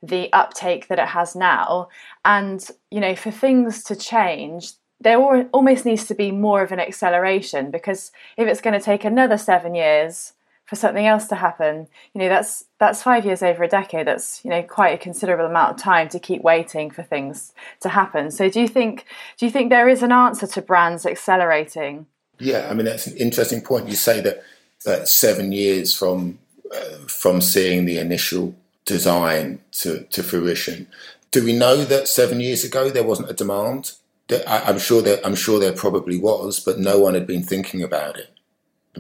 the 0.02 0.32
uptake 0.34 0.88
that 0.88 1.00
it 1.00 1.10
has 1.10 1.36
now. 1.36 1.90
And 2.26 2.66
you 2.92 3.00
know 3.00 3.16
for 3.16 3.32
things 3.32 3.84
to 3.86 3.96
change 3.96 4.74
there 5.02 5.18
almost 5.54 5.86
needs 5.86 6.06
to 6.08 6.16
be 6.16 6.32
more 6.32 6.62
of 6.62 6.72
an 6.72 6.80
acceleration 6.80 7.72
because 7.72 8.12
if 8.38 8.48
it's 8.48 8.62
going 8.62 8.78
to 8.78 8.84
take 8.84 9.06
another 9.06 9.38
seven 9.38 9.74
years 9.74 10.34
for 10.66 10.76
something 10.76 11.08
else 11.08 11.28
to 11.28 11.36
happen 11.36 11.88
you 12.14 12.20
know 12.20 12.30
that's 12.30 12.66
that's 12.80 13.02
five 13.02 13.26
years 13.26 13.42
over 13.42 13.64
a 13.64 13.68
decade 13.68 14.06
that's 14.06 14.44
you 14.44 14.50
know 14.50 14.62
quite 14.62 14.94
a 14.94 14.98
considerable 14.98 15.46
amount 15.46 15.72
of 15.72 15.82
time 15.82 16.08
to 16.10 16.20
keep 16.20 16.42
waiting 16.42 16.92
for 16.92 17.04
things 17.04 17.54
to 17.82 17.90
happen. 17.90 18.30
So 18.32 18.50
do 18.50 18.62
you 18.62 18.68
think 18.68 19.06
do 19.38 19.46
you 19.46 19.52
think 19.52 19.70
there 19.70 19.90
is 19.90 20.04
an 20.04 20.12
answer 20.12 20.48
to 20.48 20.62
brands 20.62 21.06
accelerating? 21.06 22.06
Yeah 22.40 22.68
i 22.70 22.74
mean 22.74 22.86
that's 22.86 23.08
an 23.08 23.18
interesting 23.18 23.62
point. 23.62 23.88
You 23.88 23.96
say 23.96 24.22
that 24.22 24.44
that 24.86 25.08
seven 25.08 25.52
years 25.52 25.94
from 25.94 26.40
uh, 26.74 26.98
from 27.08 27.42
seeing 27.42 27.86
the 27.86 27.98
initial 27.98 28.56
design 28.90 29.62
to, 29.72 30.04
to 30.06 30.22
fruition 30.22 30.88
do 31.32 31.44
we 31.46 31.54
know 31.54 31.86
that 31.86 32.08
seven 32.08 32.40
years 32.42 32.64
ago 32.66 32.90
there 32.90 33.04
wasn't 33.04 33.30
a 33.30 33.34
demand 33.34 33.94
I, 34.32 34.70
am 34.70 34.80
sure 34.80 35.02
that 35.02 35.26
I'm 35.26 35.36
sure 35.36 35.60
there 35.60 35.74
probably 35.74 36.18
was, 36.20 36.60
but 36.60 36.80
no 36.80 37.00
one 37.00 37.16
had 37.16 37.26
been 37.26 37.44
thinking 37.44 37.82
about 37.82 38.18
it 38.18 38.30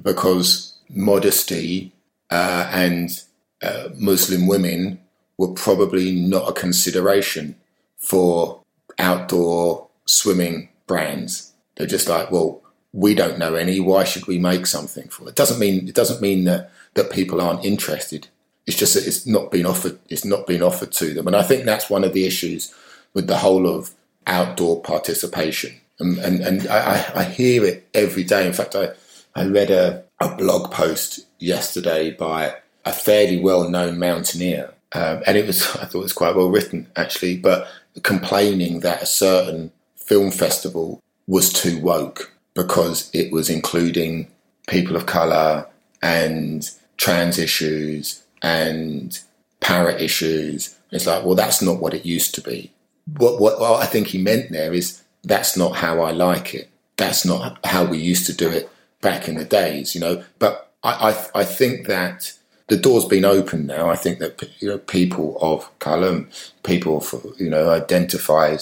because 0.01 0.77
modesty 0.89 1.93
uh, 2.31 2.69
and 2.71 3.21
uh, 3.61 3.89
Muslim 3.95 4.47
women 4.47 4.99
were 5.37 5.53
probably 5.53 6.15
not 6.15 6.49
a 6.49 6.53
consideration 6.53 7.55
for 7.97 8.61
outdoor 8.97 9.87
swimming 10.05 10.69
brands. 10.87 11.53
They're 11.75 11.87
just 11.87 12.09
like, 12.09 12.31
well, 12.31 12.61
we 12.91 13.13
don't 13.13 13.37
know 13.37 13.53
any. 13.53 13.79
Why 13.79 14.03
should 14.03 14.25
we 14.25 14.39
make 14.39 14.65
something 14.65 15.09
for 15.09 15.29
it? 15.29 15.35
Doesn't 15.35 15.59
mean 15.59 15.87
it 15.87 15.95
doesn't 15.95 16.21
mean 16.21 16.45
that 16.45 16.71
that 16.95 17.11
people 17.11 17.39
aren't 17.39 17.65
interested. 17.65 18.27
It's 18.69 18.77
just 18.77 18.93
that 18.93 19.07
it's 19.07 19.25
not 19.25 19.49
been 19.49 19.65
offered. 19.65 19.97
It's 20.09 20.23
not 20.23 20.45
been 20.45 20.61
offered 20.61 20.91
to 20.91 21.11
them, 21.15 21.25
and 21.25 21.35
I 21.35 21.41
think 21.41 21.65
that's 21.65 21.89
one 21.89 22.03
of 22.03 22.13
the 22.13 22.27
issues 22.27 22.71
with 23.15 23.25
the 23.25 23.39
whole 23.39 23.65
of 23.65 23.95
outdoor 24.27 24.79
participation. 24.83 25.81
And 25.97 26.19
and, 26.19 26.39
and 26.41 26.67
I, 26.67 27.03
I 27.15 27.23
hear 27.23 27.65
it 27.65 27.87
every 27.95 28.23
day. 28.23 28.45
In 28.45 28.53
fact, 28.53 28.75
I 28.75 28.89
I 29.33 29.47
read 29.47 29.71
a 29.71 30.03
a 30.19 30.35
blog 30.35 30.69
post 30.71 31.21
yesterday 31.39 32.11
by 32.11 32.57
a 32.85 32.93
fairly 32.93 33.39
well-known 33.39 33.97
mountaineer, 33.97 34.71
um, 34.93 35.23
and 35.25 35.35
it 35.35 35.47
was 35.47 35.63
I 35.77 35.85
thought 35.85 36.01
it 36.01 36.09
was 36.11 36.13
quite 36.13 36.35
well 36.35 36.51
written 36.51 36.91
actually, 36.95 37.37
but 37.37 37.67
complaining 38.03 38.81
that 38.81 39.01
a 39.01 39.07
certain 39.07 39.71
film 39.95 40.29
festival 40.29 41.01
was 41.25 41.51
too 41.51 41.79
woke 41.79 42.31
because 42.53 43.09
it 43.15 43.31
was 43.31 43.49
including 43.49 44.27
people 44.67 44.95
of 44.95 45.07
color 45.07 45.65
and 46.03 46.69
trans 46.97 47.39
issues 47.39 48.23
and 48.41 49.19
para 49.59 49.93
issues. 49.93 50.75
It's 50.91 51.07
like, 51.07 51.23
well, 51.23 51.35
that's 51.35 51.61
not 51.61 51.79
what 51.79 51.93
it 51.93 52.05
used 52.05 52.33
to 52.35 52.41
be. 52.41 52.71
What, 53.17 53.39
what, 53.39 53.59
what 53.59 53.81
I 53.81 53.85
think 53.85 54.07
he 54.07 54.17
meant 54.17 54.51
there 54.51 54.73
is 54.73 55.03
that's 55.23 55.57
not 55.57 55.75
how 55.75 56.01
I 56.01 56.11
like 56.11 56.53
it. 56.53 56.69
That's 56.97 57.25
not 57.25 57.59
how 57.65 57.85
we 57.85 57.97
used 57.97 58.25
to 58.27 58.33
do 58.33 58.49
it 58.49 58.69
back 59.01 59.27
in 59.27 59.35
the 59.35 59.45
days, 59.45 59.95
you 59.95 60.01
know. 60.01 60.23
But 60.37 60.71
I, 60.83 61.11
I, 61.11 61.41
I 61.41 61.43
think 61.43 61.87
that 61.87 62.33
the 62.67 62.77
door's 62.77 63.05
been 63.05 63.25
opened 63.25 63.67
now. 63.67 63.89
I 63.89 63.95
think 63.95 64.19
that 64.19 64.41
you 64.59 64.69
know 64.69 64.77
people 64.77 65.37
of 65.41 65.77
colour, 65.79 66.25
people 66.63 67.01
for, 67.01 67.21
you 67.37 67.49
know 67.49 67.69
identified 67.71 68.61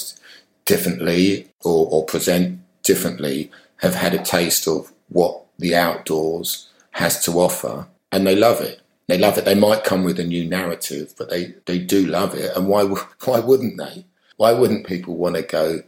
differently 0.65 1.47
or, 1.63 1.87
or 1.91 2.05
present 2.05 2.59
differently, 2.83 3.51
have 3.77 3.95
had 3.95 4.13
a 4.13 4.23
taste 4.23 4.67
of 4.67 4.91
what 5.09 5.43
the 5.59 5.75
outdoors 5.75 6.69
has 6.91 7.23
to 7.25 7.31
offer, 7.33 7.87
and 8.11 8.25
they 8.25 8.35
love 8.35 8.61
it. 8.61 8.81
They 9.07 9.17
love 9.17 9.37
it. 9.37 9.45
They 9.45 9.55
might 9.55 9.83
come 9.83 10.03
with 10.03 10.19
a 10.19 10.23
new 10.25 10.45
narrative, 10.45 11.13
but 11.17 11.29
they, 11.29 11.55
they 11.65 11.79
do 11.79 12.05
love 12.05 12.35
it. 12.35 12.55
And 12.55 12.67
why 12.67 12.83
why 13.25 13.39
wouldn't 13.39 13.77
they? 13.77 14.05
Why 14.35 14.51
wouldn't 14.51 14.85
people 14.85 15.15
want 15.15 15.35
to 15.35 15.41
go 15.41 15.83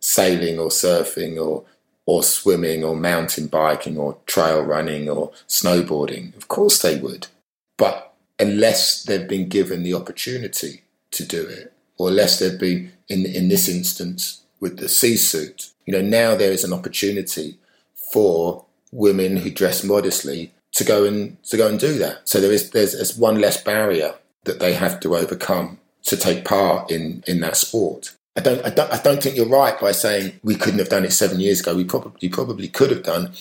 sailing 0.00 0.58
or 0.58 0.68
surfing 0.68 1.42
or 1.42 1.64
or 2.04 2.22
swimming 2.22 2.84
or 2.84 2.94
mountain 2.94 3.48
biking 3.48 3.98
or 3.98 4.18
trail 4.26 4.62
running 4.62 5.08
or 5.08 5.32
snowboarding? 5.48 6.36
Of 6.36 6.48
course 6.48 6.80
they 6.80 6.98
would. 6.98 7.28
But 7.76 8.14
unless 8.38 9.02
they've 9.04 9.28
been 9.28 9.48
given 9.48 9.82
the 9.82 9.94
opportunity 9.94 10.82
to 11.12 11.24
do 11.24 11.46
it, 11.46 11.72
or 11.98 12.08
unless 12.08 12.38
they've 12.38 12.58
been 12.58 12.92
in 13.08 13.26
in 13.26 13.48
this 13.48 13.68
instance 13.68 14.42
with 14.60 14.78
the 14.78 14.88
sea 14.88 15.16
suit, 15.16 15.70
you 15.84 15.92
know, 15.92 16.02
now 16.02 16.34
there 16.34 16.52
is 16.52 16.64
an 16.64 16.72
opportunity 16.72 17.58
for 17.94 18.64
women 18.92 19.36
who 19.36 19.50
dress 19.50 19.84
modestly 19.84 20.52
to 20.76 20.84
go 20.84 21.04
and 21.04 21.42
to 21.44 21.56
go 21.56 21.68
and 21.68 21.80
do 21.80 21.98
that. 21.98 22.28
So 22.28 22.40
there 22.40 22.52
is 22.52 22.70
there's, 22.70 22.92
there's 22.92 23.16
one 23.16 23.40
less 23.40 23.62
barrier 23.62 24.14
that 24.44 24.60
they 24.60 24.74
have 24.74 25.00
to 25.00 25.16
overcome 25.16 25.78
to 26.04 26.16
take 26.16 26.44
part 26.44 26.90
in 26.90 27.24
in 27.26 27.40
that 27.40 27.56
sport. 27.56 28.14
I 28.36 28.42
don't, 28.42 28.64
I 28.64 28.70
don't 28.70 28.92
I 28.92 29.00
don't 29.02 29.22
think 29.22 29.36
you're 29.36 29.48
right 29.48 29.78
by 29.80 29.92
saying 29.92 30.38
we 30.42 30.54
couldn't 30.54 30.78
have 30.78 30.90
done 30.90 31.04
it 31.04 31.12
seven 31.12 31.40
years 31.40 31.60
ago. 31.60 31.74
We 31.74 31.84
probably 31.84 32.28
probably 32.28 32.68
could 32.68 32.90
have 32.90 33.02
done. 33.02 33.32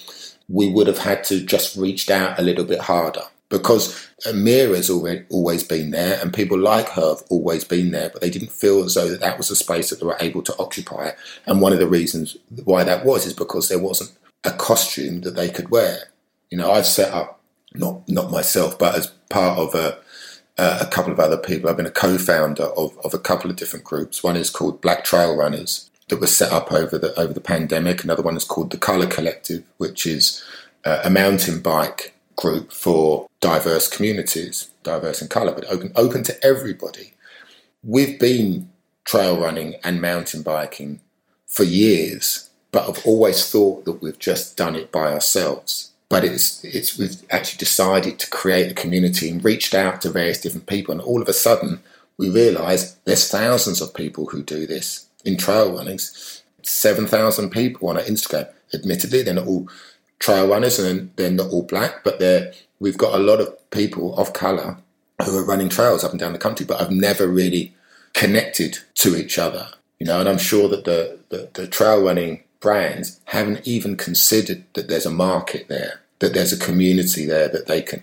We 0.48 0.72
would 0.72 0.88
have 0.88 1.00
had 1.00 1.24
to 1.26 1.42
just 1.42 1.76
reached 1.76 2.10
out 2.10 2.40
a 2.40 2.44
little 2.44 2.66
bit 2.66 2.80
harder 2.80 3.24
because 3.50 4.10
Amira's 4.26 4.90
already 4.90 5.26
always 5.30 5.64
been 5.64 5.92
there, 5.92 6.20
and 6.22 6.34
people 6.34 6.58
like 6.58 6.90
her 6.90 7.10
have 7.10 7.24
always 7.30 7.64
been 7.66 7.92
there, 7.92 8.10
but 8.10 8.22
they 8.22 8.30
didn't 8.30 8.52
feel 8.52 8.84
as 8.84 8.94
though 8.94 9.10
that, 9.10 9.20
that 9.20 9.38
was 9.38 9.52
a 9.52 9.56
space 9.56 9.90
that 9.90 10.00
they 10.00 10.06
were 10.06 10.18
able 10.22 10.42
to 10.44 10.58
occupy. 10.58 11.12
And 11.46 11.62
one 11.62 11.74
of 11.74 11.80
the 11.80 11.88
reasons 11.88 12.38
why 12.64 12.84
that 12.86 13.06
was 13.06 13.26
is 13.26 13.34
because 13.34 13.68
there 13.68 13.80
wasn't 13.80 14.14
a 14.46 14.52
costume 14.52 15.22
that 15.22 15.36
they 15.36 15.50
could 15.50 15.70
wear. 15.70 15.98
You 16.50 16.58
know, 16.58 16.72
I've 16.72 16.86
set 16.86 17.14
up 17.14 17.42
not 17.74 18.08
not 18.08 18.32
myself, 18.32 18.78
but 18.78 18.96
as 18.96 19.08
part 19.30 19.58
of 19.60 19.76
a 19.76 19.98
a 20.58 20.86
couple 20.86 21.12
of 21.12 21.20
other 21.20 21.38
people. 21.38 21.70
I've 21.70 21.78
been 21.78 21.86
a 21.86 21.92
co-founder 21.92 22.64
of, 22.64 22.98
of 23.04 23.14
a 23.14 23.20
couple 23.20 23.50
of 23.50 23.58
different 23.58 23.84
groups. 23.84 24.24
One 24.24 24.38
is 24.38 24.50
called 24.50 24.82
Black 24.82 25.04
Trail 25.04 25.36
Runners 25.36 25.90
that 26.08 26.20
was 26.20 26.36
set 26.36 26.52
up 26.52 26.72
over 26.72 26.98
the 26.98 27.18
over 27.20 27.34
the 27.34 27.42
pandemic. 27.42 28.04
Another 28.04 28.24
one 28.24 28.38
is 28.38 28.46
called 28.46 28.72
the 28.72 28.78
Color 28.78 29.08
Collective, 29.08 29.64
which 29.78 30.06
is 30.06 30.44
uh, 30.86 31.02
a 31.04 31.10
mountain 31.10 31.62
bike 31.62 32.14
group 32.36 32.72
for 32.72 33.28
diverse 33.42 33.88
communities, 33.88 34.70
diverse 34.84 35.22
in 35.22 35.28
color, 35.28 35.52
but 35.52 35.66
open 35.70 35.92
open 35.96 36.24
to 36.24 36.46
everybody. 36.46 37.14
We've 37.84 38.20
been 38.20 38.70
trail 39.04 39.40
running 39.40 39.76
and 39.84 40.02
mountain 40.02 40.42
biking 40.42 41.02
for 41.46 41.64
years, 41.64 42.50
but 42.72 42.90
I've 42.90 43.06
always 43.06 43.50
thought 43.50 43.86
that 43.86 44.02
we've 44.02 44.20
just 44.20 44.58
done 44.58 44.76
it 44.76 44.92
by 44.92 45.14
ourselves. 45.14 45.92
But 46.08 46.24
it's 46.24 46.64
it's 46.64 46.98
we've 46.98 47.22
actually 47.32 47.58
decided 47.58 48.20
to 48.20 48.30
create 48.30 48.72
a 48.72 48.76
community 48.76 49.30
and 49.30 49.44
reached 49.44 49.74
out 49.74 50.02
to 50.02 50.12
various 50.12 50.42
different 50.42 50.68
people, 50.68 50.92
and 50.92 51.02
all 51.02 51.22
of 51.22 51.28
a 51.28 51.34
sudden 51.34 51.82
we 52.18 52.30
realise 52.30 52.94
there's 53.06 53.30
thousands 53.30 53.82
of 53.82 53.94
people 53.94 54.28
who 54.28 54.44
do 54.44 54.66
this 54.66 55.08
in 55.26 55.38
trail 55.38 55.76
runnings. 55.76 56.44
Seven 56.62 57.08
thousand 57.08 57.50
people 57.50 57.90
on 57.90 57.98
our 57.98 58.04
Instagram. 58.04 58.50
Admittedly, 58.74 59.22
they're 59.22 59.34
not 59.34 59.48
all 59.48 59.68
trail 60.20 60.48
runners 60.48 60.80
and 60.80 61.12
they're 61.16 61.32
not 61.32 61.52
all 61.52 61.64
black, 61.64 62.04
but 62.04 62.20
they're 62.20 62.54
we've 62.80 62.98
got 62.98 63.16
a 63.16 63.24
lot 63.24 63.40
of 63.42 63.70
people 63.72 64.16
of 64.18 64.34
colour 64.34 64.78
who 65.24 65.38
are 65.38 65.46
running 65.46 65.70
trails 65.70 66.04
up 66.04 66.12
and 66.12 66.20
down 66.20 66.34
the 66.34 66.40
country, 66.40 66.66
but 66.66 66.82
I've 66.82 66.92
never 66.92 67.28
really 67.28 67.74
connected 68.14 68.80
to 68.96 69.16
each 69.16 69.38
other. 69.38 69.70
You 70.00 70.06
know, 70.06 70.20
and 70.20 70.28
I'm 70.28 70.38
sure 70.38 70.68
that 70.70 70.84
the, 70.84 71.20
the, 71.30 71.50
the 71.54 71.68
trail 71.68 72.04
running 72.04 72.44
brands 72.66 73.22
haven't 73.26 73.68
even 73.68 73.96
considered 73.96 74.64
that 74.74 74.88
there's 74.88 75.06
a 75.06 75.12
market 75.12 75.68
there, 75.68 76.02
that 76.18 76.34
there's 76.34 76.52
a 76.52 76.58
community 76.58 77.24
there 77.24 77.48
that 77.48 77.68
they 77.68 77.80
can 77.80 78.02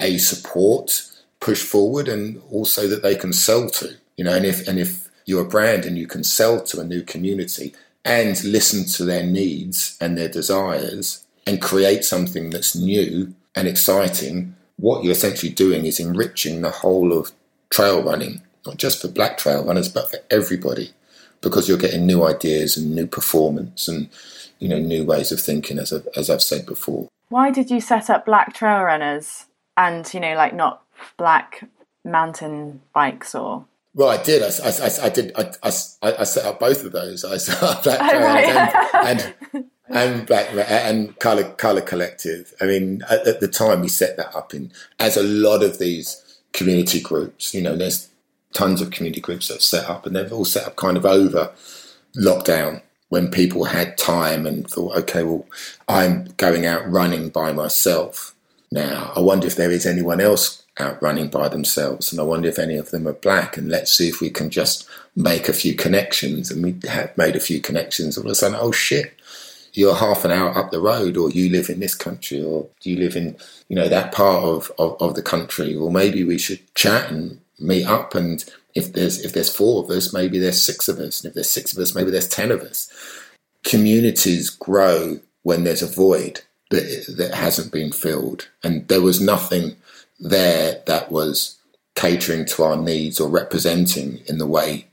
a 0.00 0.18
support, 0.18 1.02
push 1.38 1.62
forward, 1.62 2.08
and 2.08 2.42
also 2.50 2.88
that 2.88 3.04
they 3.04 3.14
can 3.14 3.32
sell 3.32 3.70
to. 3.70 3.94
You 4.16 4.24
know, 4.24 4.34
and 4.34 4.44
if 4.44 4.66
and 4.66 4.76
if 4.80 5.08
you're 5.24 5.46
a 5.46 5.48
brand 5.48 5.86
and 5.86 5.96
you 5.96 6.08
can 6.08 6.24
sell 6.24 6.60
to 6.64 6.80
a 6.80 6.84
new 6.84 7.02
community 7.02 7.74
and 8.04 8.42
listen 8.42 8.86
to 8.96 9.04
their 9.04 9.24
needs 9.24 9.96
and 10.00 10.18
their 10.18 10.28
desires 10.28 11.24
and 11.46 11.62
create 11.62 12.04
something 12.04 12.50
that's 12.50 12.74
new 12.74 13.34
and 13.54 13.68
exciting, 13.68 14.56
what 14.78 15.04
you're 15.04 15.12
essentially 15.12 15.52
doing 15.52 15.84
is 15.84 16.00
enriching 16.00 16.60
the 16.60 16.72
whole 16.82 17.12
of 17.12 17.30
trail 17.70 18.02
running, 18.02 18.42
not 18.66 18.78
just 18.78 19.00
for 19.00 19.06
black 19.06 19.38
trail 19.38 19.64
runners, 19.64 19.88
but 19.88 20.10
for 20.10 20.18
everybody, 20.28 20.90
because 21.40 21.68
you're 21.68 21.78
getting 21.78 22.06
new 22.06 22.24
ideas 22.24 22.76
and 22.76 22.94
new 22.94 23.06
performance 23.06 23.88
and 23.88 24.08
you 24.58 24.68
know 24.68 24.78
new 24.78 25.04
ways 25.04 25.32
of 25.32 25.40
thinking, 25.40 25.78
as 25.78 25.92
I've, 25.92 26.08
as 26.16 26.30
I've 26.30 26.42
said 26.42 26.66
before. 26.66 27.08
Why 27.28 27.50
did 27.50 27.70
you 27.70 27.80
set 27.80 28.08
up 28.08 28.26
Black 28.26 28.54
Trail 28.54 28.82
Runners 28.82 29.46
and 29.76 30.12
you 30.12 30.20
know 30.20 30.34
like 30.34 30.54
not 30.54 30.82
black 31.16 31.68
mountain 32.04 32.80
bikes 32.94 33.34
or? 33.34 33.64
Well, 33.94 34.10
I 34.10 34.22
did. 34.22 34.42
I, 34.42 34.48
I, 34.48 35.06
I 35.06 35.08
did. 35.08 35.32
I, 35.36 35.52
I, 35.62 36.16
I, 36.20 36.24
set 36.24 36.44
up 36.44 36.60
both 36.60 36.84
of 36.84 36.92
those. 36.92 37.24
I 37.24 37.38
set 37.38 37.62
up 37.62 37.82
Black 37.82 37.98
oh, 38.02 38.10
Trail 38.10 38.22
oh, 38.22 38.26
right. 38.26 39.06
and, 39.06 39.34
and 39.54 39.70
and 39.88 40.26
Black 40.26 40.48
and 40.68 41.18
Color 41.18 41.44
Color 41.54 41.80
Collective. 41.82 42.52
I 42.60 42.66
mean, 42.66 43.02
at, 43.08 43.26
at, 43.26 43.40
the 43.40 43.48
time 43.48 43.80
we 43.80 43.88
set 43.88 44.16
that 44.16 44.34
up 44.34 44.52
in 44.52 44.72
as 44.98 45.16
a 45.16 45.22
lot 45.22 45.62
of 45.62 45.78
these 45.78 46.40
community 46.52 47.00
groups. 47.00 47.54
You 47.54 47.62
know, 47.62 47.76
there's 47.76 48.08
tons 48.52 48.80
of 48.80 48.90
community 48.90 49.20
groups 49.20 49.48
that 49.48 49.62
set 49.62 49.88
up, 49.88 50.06
and 50.06 50.14
they've 50.14 50.32
all 50.32 50.44
set 50.44 50.66
up 50.66 50.76
kind 50.76 50.96
of 50.96 51.06
over 51.06 51.52
lockdown 52.16 52.82
when 53.08 53.30
people 53.30 53.64
had 53.64 53.96
time 53.96 54.46
and 54.46 54.68
thought, 54.68 54.96
okay, 54.96 55.22
well, 55.22 55.46
I'm 55.88 56.24
going 56.36 56.66
out 56.66 56.90
running 56.90 57.28
by 57.28 57.52
myself 57.52 58.34
now. 58.72 59.12
I 59.14 59.20
wonder 59.20 59.46
if 59.46 59.56
there 59.56 59.70
is 59.70 59.86
anyone 59.86 60.20
else 60.20 60.64
out 60.78 61.00
running 61.00 61.28
by 61.28 61.48
themselves, 61.48 62.12
and 62.12 62.20
I 62.20 62.24
wonder 62.24 62.48
if 62.48 62.58
any 62.58 62.76
of 62.76 62.90
them 62.90 63.06
are 63.06 63.12
black. 63.12 63.56
And 63.56 63.68
let's 63.68 63.96
see 63.96 64.08
if 64.08 64.20
we 64.20 64.30
can 64.30 64.50
just 64.50 64.88
make 65.14 65.48
a 65.48 65.52
few 65.52 65.74
connections. 65.74 66.50
And 66.50 66.62
we 66.62 66.88
have 66.88 67.16
made 67.16 67.36
a 67.36 67.40
few 67.40 67.60
connections. 67.60 68.18
All 68.18 68.24
of 68.24 68.30
a 68.30 68.34
sudden, 68.34 68.58
oh 68.60 68.72
shit, 68.72 69.16
you're 69.76 69.94
half 69.94 70.24
an 70.24 70.30
hour 70.30 70.56
up 70.56 70.70
the 70.70 70.80
road 70.80 71.16
or 71.16 71.30
you 71.30 71.50
live 71.50 71.68
in 71.68 71.80
this 71.80 71.94
country 71.94 72.42
or 72.42 72.66
you 72.82 72.96
live 72.96 73.14
in 73.14 73.36
you 73.68 73.76
know 73.76 73.88
that 73.88 74.10
part 74.10 74.42
of, 74.42 74.72
of, 74.78 75.00
of 75.00 75.14
the 75.14 75.22
country 75.22 75.76
or 75.76 75.90
maybe 75.92 76.24
we 76.24 76.38
should 76.38 76.60
chat 76.74 77.10
and 77.10 77.38
meet 77.58 77.86
up 77.86 78.14
and 78.14 78.44
if 78.74 78.92
there's 78.92 79.24
if 79.24 79.32
there's 79.32 79.54
four 79.54 79.82
of 79.82 79.90
us 79.90 80.12
maybe 80.12 80.38
there's 80.38 80.62
six 80.62 80.88
of 80.88 80.98
us. 80.98 81.22
And 81.22 81.28
if 81.28 81.34
there's 81.34 81.50
six 81.50 81.72
of 81.72 81.78
us 81.78 81.94
maybe 81.94 82.10
there's 82.10 82.28
ten 82.28 82.50
of 82.50 82.60
us. 82.60 82.90
Communities 83.64 84.50
grow 84.50 85.20
when 85.42 85.64
there's 85.64 85.82
a 85.82 85.86
void 85.86 86.42
that 86.70 87.14
that 87.16 87.34
hasn't 87.34 87.72
been 87.72 87.92
filled. 87.92 88.48
And 88.62 88.86
there 88.88 89.00
was 89.00 89.20
nothing 89.20 89.76
there 90.18 90.82
that 90.86 91.10
was 91.10 91.56
catering 91.94 92.44
to 92.44 92.62
our 92.62 92.76
needs 92.76 93.18
or 93.18 93.28
representing 93.28 94.20
in 94.26 94.38
the 94.38 94.46
way 94.46 94.86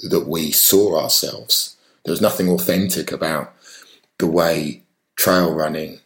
that 0.00 0.26
we 0.26 0.50
saw 0.50 1.00
ourselves. 1.00 1.76
There 2.04 2.12
was 2.12 2.20
nothing 2.20 2.48
authentic 2.48 3.12
about 3.12 3.54
the 4.18 4.26
way 4.26 4.82
trail 5.16 5.52
running 5.52 6.00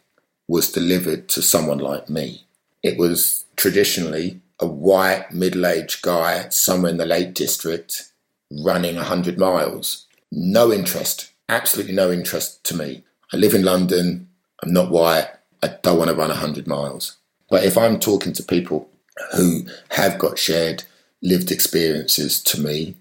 was 0.47 0.71
delivered 0.71 1.27
to 1.29 1.41
someone 1.41 1.79
like 1.79 2.09
me. 2.09 2.43
It 2.83 2.97
was 2.97 3.45
traditionally 3.55 4.41
a 4.59 4.67
white 4.67 5.31
middle 5.31 5.65
aged 5.65 6.01
guy 6.01 6.49
somewhere 6.49 6.91
in 6.91 6.97
the 6.97 7.05
Lake 7.05 7.33
District 7.33 8.11
running 8.51 8.95
100 8.95 9.37
miles. 9.37 10.05
No 10.31 10.71
interest, 10.71 11.31
absolutely 11.49 11.93
no 11.93 12.11
interest 12.11 12.63
to 12.65 12.75
me. 12.75 13.03
I 13.33 13.37
live 13.37 13.53
in 13.53 13.63
London, 13.63 14.29
I'm 14.63 14.73
not 14.73 14.91
white, 14.91 15.29
I 15.61 15.75
don't 15.81 15.97
want 15.97 16.09
to 16.09 16.15
run 16.15 16.29
100 16.29 16.67
miles. 16.67 17.17
But 17.49 17.63
if 17.63 17.77
I'm 17.77 17.99
talking 17.99 18.33
to 18.33 18.43
people 18.43 18.89
who 19.35 19.65
have 19.89 20.17
got 20.17 20.39
shared 20.39 20.83
lived 21.21 21.51
experiences 21.51 22.41
to 22.43 22.61
me, 22.61 22.95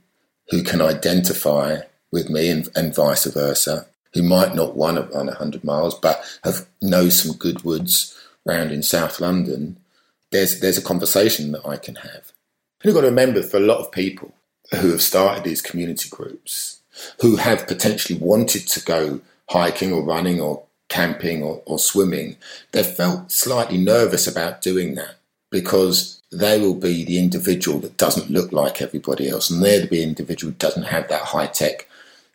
who 0.51 0.63
can 0.63 0.81
identify 0.81 1.79
with 2.11 2.29
me 2.31 2.49
and, 2.49 2.69
and 2.75 2.95
vice 2.95 3.25
versa, 3.27 3.87
who 4.13 4.23
might 4.23 4.55
not 4.55 4.77
want 4.77 4.97
to 4.97 5.17
run 5.17 5.27
100 5.27 5.65
miles 5.65 5.99
but 5.99 6.25
have 6.45 6.67
know 6.81 7.09
some 7.09 7.37
good 7.37 7.65
woods 7.65 8.17
round 8.45 8.71
in 8.71 8.83
South 8.83 9.21
London, 9.21 9.77
there's 10.35 10.61
there's 10.61 10.79
a 10.79 10.83
conversation 10.83 11.53
that 11.53 11.67
I 11.67 11.77
can 11.77 11.95
have. 11.95 12.33
And 12.81 12.85
you've 12.85 12.95
got 12.95 13.03
to 13.03 13.07
remember 13.07 13.43
for 13.43 13.57
a 13.57 13.61
lot 13.61 13.79
of 13.79 13.93
people 13.93 14.35
who 14.73 14.91
have 14.91 15.03
started 15.03 15.45
these 15.45 15.63
community 15.63 16.09
groups, 16.11 16.81
who 17.21 17.37
have 17.37 17.69
potentially 17.69 18.19
wanted 18.19 18.67
to 18.69 18.85
go 18.85 19.21
hiking 19.51 19.93
or 19.93 20.03
running 20.03 20.41
or 20.41 20.65
camping 20.89 21.43
or, 21.43 21.63
or 21.67 21.79
swimming, 21.79 22.37
they've 22.73 22.85
felt 22.85 23.31
slightly 23.31 23.79
nervous 23.79 24.27
about 24.27 24.61
doing 24.61 24.97
that 24.97 25.17
because 25.51 26.21
they 26.33 26.61
will 26.61 26.75
be 26.75 27.05
the 27.05 27.19
individual 27.19 27.79
that 27.79 27.97
doesn't 27.97 28.31
look 28.31 28.51
like 28.51 28.83
everybody 28.83 29.29
else, 29.29 29.49
and 29.49 29.63
they're 29.63 29.87
the 29.87 30.03
individual 30.03 30.51
who 30.51 30.59
doesn't 30.59 30.85
have 30.85 31.09
that 31.09 31.23
high 31.23 31.47
tech 31.47 31.89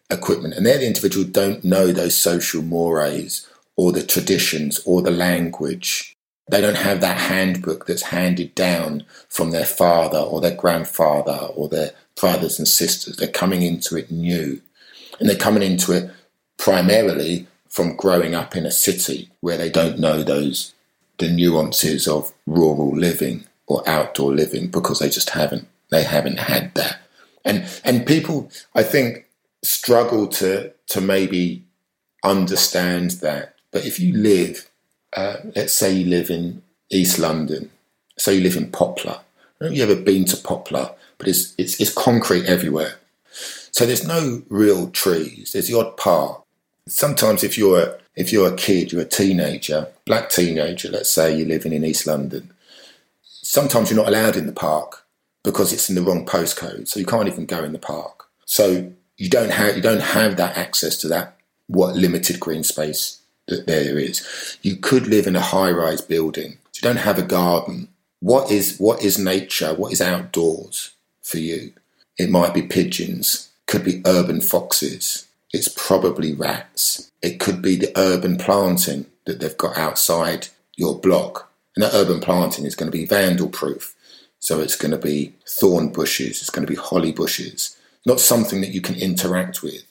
equipment. 0.10 0.54
And 0.54 0.66
they're 0.66 0.78
the 0.78 0.88
individual 0.88 1.26
who 1.26 1.32
don't 1.32 1.66
know 1.66 1.92
those 1.92 2.18
social 2.18 2.62
mores 2.62 3.46
or 3.76 3.92
the 3.92 4.04
traditions 4.04 4.80
or 4.86 5.02
the 5.02 5.12
language 5.12 6.09
They 6.50 6.62
don't 6.62 6.78
have 6.78 7.02
that 7.02 7.18
handbook 7.18 7.86
that's 7.86 8.02
handed 8.02 8.56
down 8.56 9.06
from 9.30 9.52
their 9.52 9.66
father 9.66 10.18
or 10.18 10.42
their 10.42 10.56
grandfather 10.56 11.48
or 11.54 11.70
their 11.70 11.92
brothers 12.20 12.58
and 12.58 12.68
sisters. 12.68 13.16
They're 13.16 13.28
coming 13.28 13.62
into 13.62 13.96
it 13.96 14.12
new. 14.12 14.62
And 15.20 15.30
they're 15.30 15.38
coming 15.38 15.64
into 15.64 15.92
it 15.92 16.10
primarily 16.58 17.48
from 17.68 17.96
growing 17.96 18.34
up 18.34 18.56
in 18.56 18.66
a 18.66 18.72
city 18.72 19.30
where 19.42 19.58
they 19.58 19.70
don't 19.70 20.00
know 20.00 20.24
those 20.24 20.74
the 21.20 21.30
nuances 21.30 22.08
of 22.08 22.34
rural 22.48 22.96
living 22.96 23.46
or 23.68 23.88
outdoor 23.88 24.34
living 24.34 24.68
because 24.68 25.00
they 25.00 25.10
just 25.10 25.32
haven't 25.32 25.68
they 25.92 26.04
haven't 26.04 26.40
had 26.40 26.74
that. 26.76 27.02
And 27.46 27.66
and 27.84 28.08
people 28.08 28.50
I 28.74 28.84
think 28.84 29.26
struggle 29.64 30.28
to 30.28 30.72
to 30.88 31.02
maybe 31.02 31.64
understand 32.24 33.12
that. 33.22 33.56
But 33.72 33.86
if 33.86 34.00
you 34.00 34.16
live, 34.16 34.69
uh, 35.16 35.38
let's 35.56 35.74
say 35.74 35.94
you 35.94 36.10
live 36.10 36.30
in 36.30 36.62
East 36.90 37.20
London, 37.20 37.70
say 38.18 38.36
you 38.36 38.42
live 38.42 38.58
in 38.58 38.72
Poplar. 38.72 39.14
I 39.14 39.66
don't 39.66 39.70
know 39.70 39.74
if 39.74 39.78
you've 39.78 39.90
ever 39.90 40.02
been 40.02 40.26
to 40.26 40.38
Poplar, 40.38 40.92
but 41.18 41.28
it's, 41.28 41.54
it's, 41.58 41.80
it's 41.80 41.94
concrete 41.94 42.46
everywhere. 42.46 42.96
So 43.72 43.86
there's 43.86 44.06
no 44.06 44.44
real 44.50 44.90
trees. 44.90 45.52
There's 45.52 45.68
the 45.68 45.80
odd 45.80 45.98
park. 45.98 46.44
Sometimes 46.88 47.44
if 47.44 47.58
you're 47.58 47.80
a, 47.80 48.00
if 48.16 48.32
you're 48.34 48.52
a 48.52 48.56
kid, 48.56 48.92
you're 48.92 49.02
a 49.02 49.06
teenager, 49.06 49.88
black 50.06 50.30
teenager, 50.30 50.90
let's 50.90 51.10
say 51.10 51.36
you're 51.36 51.48
living 51.48 51.74
in 51.74 51.86
East 51.86 52.08
London, 52.08 52.52
sometimes 53.24 53.90
you're 53.90 53.98
not 53.98 54.08
allowed 54.08 54.36
in 54.36 54.46
the 54.46 54.52
park 54.52 55.06
because 55.44 55.72
it's 55.72 55.90
in 55.90 55.96
the 55.96 56.02
wrong 56.02 56.26
postcode. 56.26 56.88
So 56.88 57.00
you 57.00 57.06
can't 57.06 57.28
even 57.28 57.46
go 57.46 57.64
in 57.64 57.74
the 57.74 57.80
park. 57.80 58.26
So 58.46 58.92
you 59.18 59.30
don't 59.30 59.52
have 59.52 59.76
you 59.76 59.82
don't 59.82 60.02
have 60.02 60.38
that 60.38 60.58
access 60.58 60.98
to 60.98 61.08
that 61.10 61.36
what 61.68 61.96
limited 61.96 62.40
green 62.40 62.64
space 62.64 63.19
that 63.50 63.68
there 63.68 64.00
is. 64.00 64.58
You 64.62 64.78
could 64.78 65.08
live 65.08 65.28
in 65.28 65.36
a 65.36 65.42
high 65.42 65.72
rise 65.72 66.02
building. 66.02 66.58
You 66.76 66.82
don't 66.82 66.98
have 66.98 67.20
a 67.20 67.24
garden. 67.24 67.90
What 68.22 68.52
is 68.52 68.78
what 68.78 69.04
is 69.04 69.20
nature? 69.20 69.74
What 69.74 69.92
is 69.92 70.02
outdoors 70.02 70.92
for 71.22 71.38
you? 71.38 71.74
It 72.18 72.30
might 72.30 72.54
be 72.54 72.62
pigeons, 72.62 73.50
could 73.66 73.84
be 73.84 74.02
urban 74.06 74.42
foxes. 74.42 75.28
It's 75.52 75.68
probably 75.70 76.34
rats. 76.34 77.12
It 77.22 77.40
could 77.40 77.62
be 77.62 77.76
the 77.76 77.92
urban 77.98 78.38
planting 78.38 79.06
that 79.26 79.40
they've 79.40 79.58
got 79.58 79.78
outside 79.78 80.50
your 80.76 81.00
block. 81.00 81.52
And 81.76 81.84
that 81.84 81.94
urban 81.94 82.20
planting 82.20 82.66
is 82.66 82.76
going 82.76 82.92
to 82.92 82.98
be 82.98 83.06
vandal 83.06 83.50
proof. 83.50 83.96
So 84.40 84.60
it's 84.60 84.76
going 84.76 84.92
to 84.92 84.98
be 84.98 85.34
thorn 85.48 85.90
bushes, 85.90 86.42
it's 86.42 86.50
going 86.50 86.66
to 86.66 86.72
be 86.72 86.80
holly 86.80 87.12
bushes, 87.12 87.78
not 88.06 88.20
something 88.20 88.62
that 88.62 88.74
you 88.74 88.82
can 88.82 88.96
interact 88.96 89.62
with. 89.62 89.84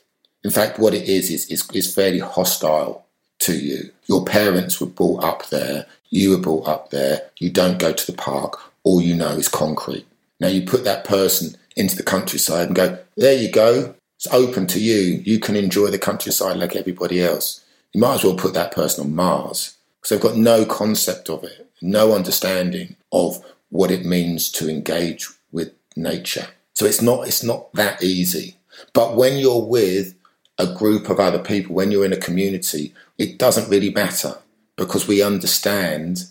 In 0.43 0.51
fact, 0.51 0.79
what 0.79 0.95
it 0.95 1.09
is, 1.09 1.31
is, 1.31 1.47
is, 1.51 1.69
is 1.73 1.95
fairly 1.95 2.21
hostile 2.21 3.05
to 3.41 3.59
you. 3.59 3.91
Your 4.07 4.25
parents 4.25 4.81
were 4.81 4.87
brought 4.87 5.25
up 5.25 5.49
there, 5.49 5.87
you 6.11 6.31
were 6.31 6.39
brought 6.39 6.67
up 6.67 6.91
there, 6.91 7.23
you 7.39 7.51
don't 7.51 7.79
go 7.79 7.93
to 7.93 8.07
the 8.07 8.17
park, 8.17 8.61
all 8.83 9.01
you 9.01 9.15
know 9.15 9.31
is 9.31 9.49
concrete. 9.49 10.07
Now 10.41 10.49
you 10.49 10.63
put 10.67 10.85
that 10.85 11.05
person 11.05 11.57
into 11.77 11.97
the 11.97 12.03
countryside 12.03 12.69
and 12.69 12.77
go, 12.77 12.99
there 13.17 13.37
you 13.37 13.51
go, 13.51 13.95
it's 14.17 14.27
open 14.33 14.67
to 14.69 14.81
you, 14.81 15.23
you 15.25 15.39
can 15.39 15.57
enjoy 15.57 15.89
the 15.89 15.99
countryside 15.99 16.57
like 16.57 16.75
everybody 16.75 17.23
else. 17.23 17.65
You 17.93 18.01
might 18.01 18.17
as 18.17 18.25
well 18.25 18.35
put 18.35 18.55
that 18.55 18.73
person 18.73 19.05
on 19.05 19.15
Mars 19.15 19.77
because 20.01 20.11
they've 20.11 20.31
got 20.31 20.37
no 20.37 20.65
concept 20.65 21.31
of 21.31 21.45
it, 21.45 21.69
no 21.81 22.15
understanding 22.15 22.97
of 23.13 23.45
what 23.71 23.91
it 23.91 24.05
means 24.05 24.51
to 24.53 24.69
engage 24.69 25.29
with 25.53 25.73
nature. 25.97 26.47
So 26.75 26.87
it's 26.87 27.03
not 27.03 27.27
it's 27.27 27.43
not 27.43 27.73
that 27.75 28.03
easy. 28.03 28.57
But 28.93 29.17
when 29.17 29.39
you're 29.39 29.65
with 29.65 30.15
a 30.59 30.67
group 30.67 31.09
of 31.09 31.21
other 31.21 31.39
people, 31.39 31.75
when 31.75 31.91
you're 31.91 32.05
in 32.05 32.13
a 32.13 32.17
community, 32.17 32.93
it 33.17 33.39
doesn't 33.39 33.71
really 33.71 33.91
matter 33.91 34.35
because 34.77 35.07
we 35.07 35.23
understand 35.23 36.25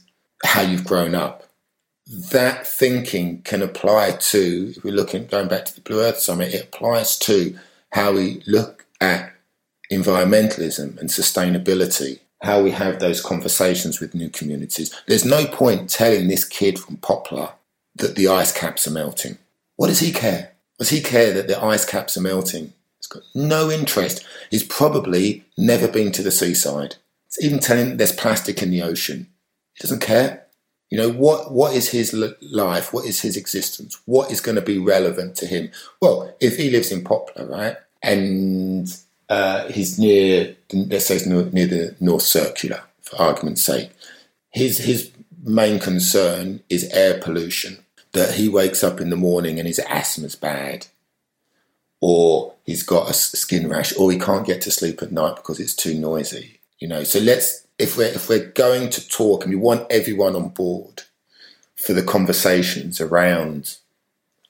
how 0.44 0.62
you've 0.62 0.86
grown 0.86 1.16
up. 1.16 1.44
That 2.32 2.66
thinking 2.66 3.42
can 3.42 3.62
apply 3.62 4.12
to, 4.12 4.74
if 4.76 4.84
we're 4.84 4.94
looking, 4.94 5.28
going 5.28 5.48
back 5.48 5.66
to 5.66 5.76
the 5.76 5.82
Blue 5.82 6.02
Earth 6.02 6.20
Summit, 6.20 6.54
it 6.54 6.64
applies 6.64 7.18
to 7.20 7.58
how 7.92 8.14
we 8.14 8.42
look 8.48 8.86
at 9.02 9.34
environmentalism 9.92 10.98
and 10.98 11.10
sustainability, 11.10 12.20
how 12.42 12.62
we 12.62 12.72
have 12.72 13.00
those 13.00 13.22
conversations 13.22 14.00
with 14.00 14.16
new 14.16 14.30
communities. 14.30 14.94
There's 15.08 15.26
no 15.26 15.46
point 15.46 15.90
telling 15.90 16.28
this 16.28 16.46
kid 16.46 16.80
from 16.80 16.98
Poplar 16.98 17.52
that 17.96 18.16
the 18.16 18.28
ice 18.28 18.52
caps 18.52 18.88
are 18.88 18.92
melting. 18.92 19.38
What 19.76 19.88
does 19.88 20.00
he 20.00 20.12
care? 20.12 20.54
Does 20.80 20.90
he 20.90 21.02
care 21.02 21.34
that 21.34 21.48
the 21.48 21.62
ice 21.62 21.86
caps 21.86 22.16
are 22.18 22.22
melting? 22.22 22.74
He's 23.08 23.22
got 23.22 23.30
no 23.36 23.72
interest. 23.72 24.26
He's 24.52 24.64
probably 24.64 25.46
never 25.58 25.88
been 25.88 26.12
to 26.14 26.24
the 26.24 26.32
seaside. 26.32 26.96
It's 27.28 27.42
even 27.42 27.60
telling 27.60 27.98
there's 27.98 28.12
plastic 28.12 28.62
in 28.62 28.72
the 28.72 28.82
ocean. 28.82 29.28
He 29.74 29.82
doesn't 29.82 30.02
care. 30.02 30.44
You 30.90 30.98
know, 30.98 31.10
what, 31.10 31.52
what 31.52 31.74
is 31.74 31.90
his 31.90 32.14
life? 32.42 32.94
What 32.94 33.06
is 33.06 33.22
his 33.22 33.38
existence? 33.38 34.00
What 34.06 34.32
is 34.32 34.42
going 34.42 34.56
to 34.56 34.62
be 34.62 34.78
relevant 34.78 35.36
to 35.38 35.46
him? 35.46 35.70
Well, 36.02 36.34
if 36.40 36.58
he 36.58 36.70
lives 36.70 36.92
in 36.92 37.04
Poplar, 37.04 37.46
right, 37.46 37.76
and 38.02 38.88
uh, 39.30 39.68
he's 39.68 40.00
near, 40.00 40.56
let's 40.72 41.08
say, 41.08 41.20
near 41.26 41.68
the 41.68 41.96
North 42.00 42.24
Circular, 42.24 42.84
for 43.02 43.22
argument's 43.22 43.64
sake, 43.64 43.92
his, 44.50 44.80
his 44.80 45.12
main 45.44 45.80
concern 45.80 46.62
is 46.70 46.90
air 46.92 47.20
pollution 47.20 47.80
that 48.14 48.36
he 48.36 48.48
wakes 48.48 48.84
up 48.84 49.02
in 49.02 49.10
the 49.10 49.18
morning 49.18 49.60
and 49.60 49.68
his 49.68 49.80
asthma's 49.80 50.36
bad, 50.36 50.88
or 52.00 52.54
he's 52.66 52.84
got 52.84 53.10
a 53.10 53.14
skin 53.14 53.68
rash, 53.70 53.96
or 53.98 54.12
he 54.12 54.20
can't 54.20 54.46
get 54.46 54.62
to 54.62 54.72
sleep 54.72 55.02
at 55.02 55.12
night 55.12 55.36
because 55.36 55.60
it's 55.60 55.76
too 55.76 55.96
noisy. 55.96 56.60
You 56.80 56.88
know, 56.88 57.04
so 57.04 57.20
let's 57.20 57.66
if 57.80 57.98
we're 57.98 58.08
if 58.08 58.30
we're 58.30 58.52
going 58.52 58.90
to 58.92 59.08
talk 59.08 59.44
and 59.44 59.54
we 59.54 59.60
want 59.60 59.92
everyone 59.92 60.36
on 60.36 60.50
board 60.50 61.04
for 61.76 61.94
the 61.94 62.04
conversations 62.04 63.00
around 63.00 63.78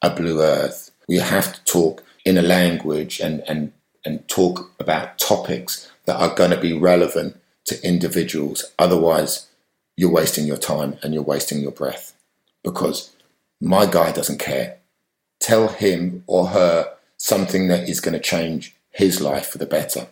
a 0.01 0.09
blue 0.09 0.41
earth, 0.41 0.91
we 1.07 1.17
have 1.17 1.53
to 1.53 1.63
talk 1.63 2.03
in 2.25 2.37
a 2.37 2.41
language 2.41 3.19
and 3.19 3.43
and 3.47 3.71
and 4.05 4.27
talk 4.27 4.71
about 4.79 5.17
topics 5.17 5.89
that 6.05 6.19
are 6.19 6.33
going 6.33 6.51
to 6.51 6.59
be 6.59 6.73
relevant 6.73 7.39
to 7.65 7.85
individuals. 7.85 8.63
Otherwise, 8.79 9.47
you're 9.97 10.11
wasting 10.11 10.45
your 10.45 10.57
time 10.57 10.97
and 11.03 11.13
you're 11.13 11.23
wasting 11.23 11.59
your 11.59 11.71
breath 11.71 12.13
because 12.63 13.13
my 13.59 13.85
guy 13.85 14.11
doesn't 14.11 14.39
care. 14.39 14.77
Tell 15.39 15.67
him 15.67 16.23
or 16.27 16.47
her 16.47 16.96
something 17.17 17.67
that 17.67 17.89
is 17.89 17.99
going 17.99 18.13
to 18.13 18.19
change 18.19 18.75
his 18.91 19.21
life 19.21 19.47
for 19.47 19.57
the 19.57 19.65
better. 19.65 20.07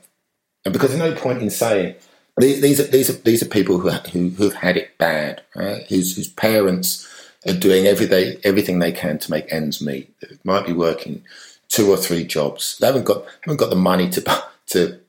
And 0.64 0.74
because 0.74 0.90
there's 0.90 1.12
no 1.12 1.20
point 1.20 1.42
in 1.42 1.50
saying 1.50 1.96
these 2.38 2.80
are 2.80 2.84
these 2.84 3.10
are 3.10 3.14
these 3.14 3.42
are 3.42 3.48
people 3.48 3.80
who 3.80 3.90
who 3.90 4.30
who've 4.30 4.54
had 4.54 4.78
it 4.78 4.98
bad, 4.98 5.42
right? 5.56 5.86
Whose 5.88 6.16
whose 6.16 6.28
parents 6.28 7.08
are 7.48 7.54
doing 7.54 7.86
everything 7.86 8.38
everything 8.44 8.80
they 8.80 8.92
can 8.92 9.20
to 9.20 9.32
make 9.32 9.52
ends 9.52 9.82
meet. 9.82 10.14
They 10.20 10.38
might 10.44 10.66
be 10.66 10.74
working 10.74 11.24
two 11.70 11.90
or 11.90 11.98
three 11.98 12.26
jobs. 12.26 12.78
They 12.80 12.88
haven't 12.88 13.06
got 13.06 13.26
haven't 13.42 13.60
got 13.60 13.70
the 13.70 13.76
money 13.76 14.10
to 14.10 14.44
to 14.68 15.00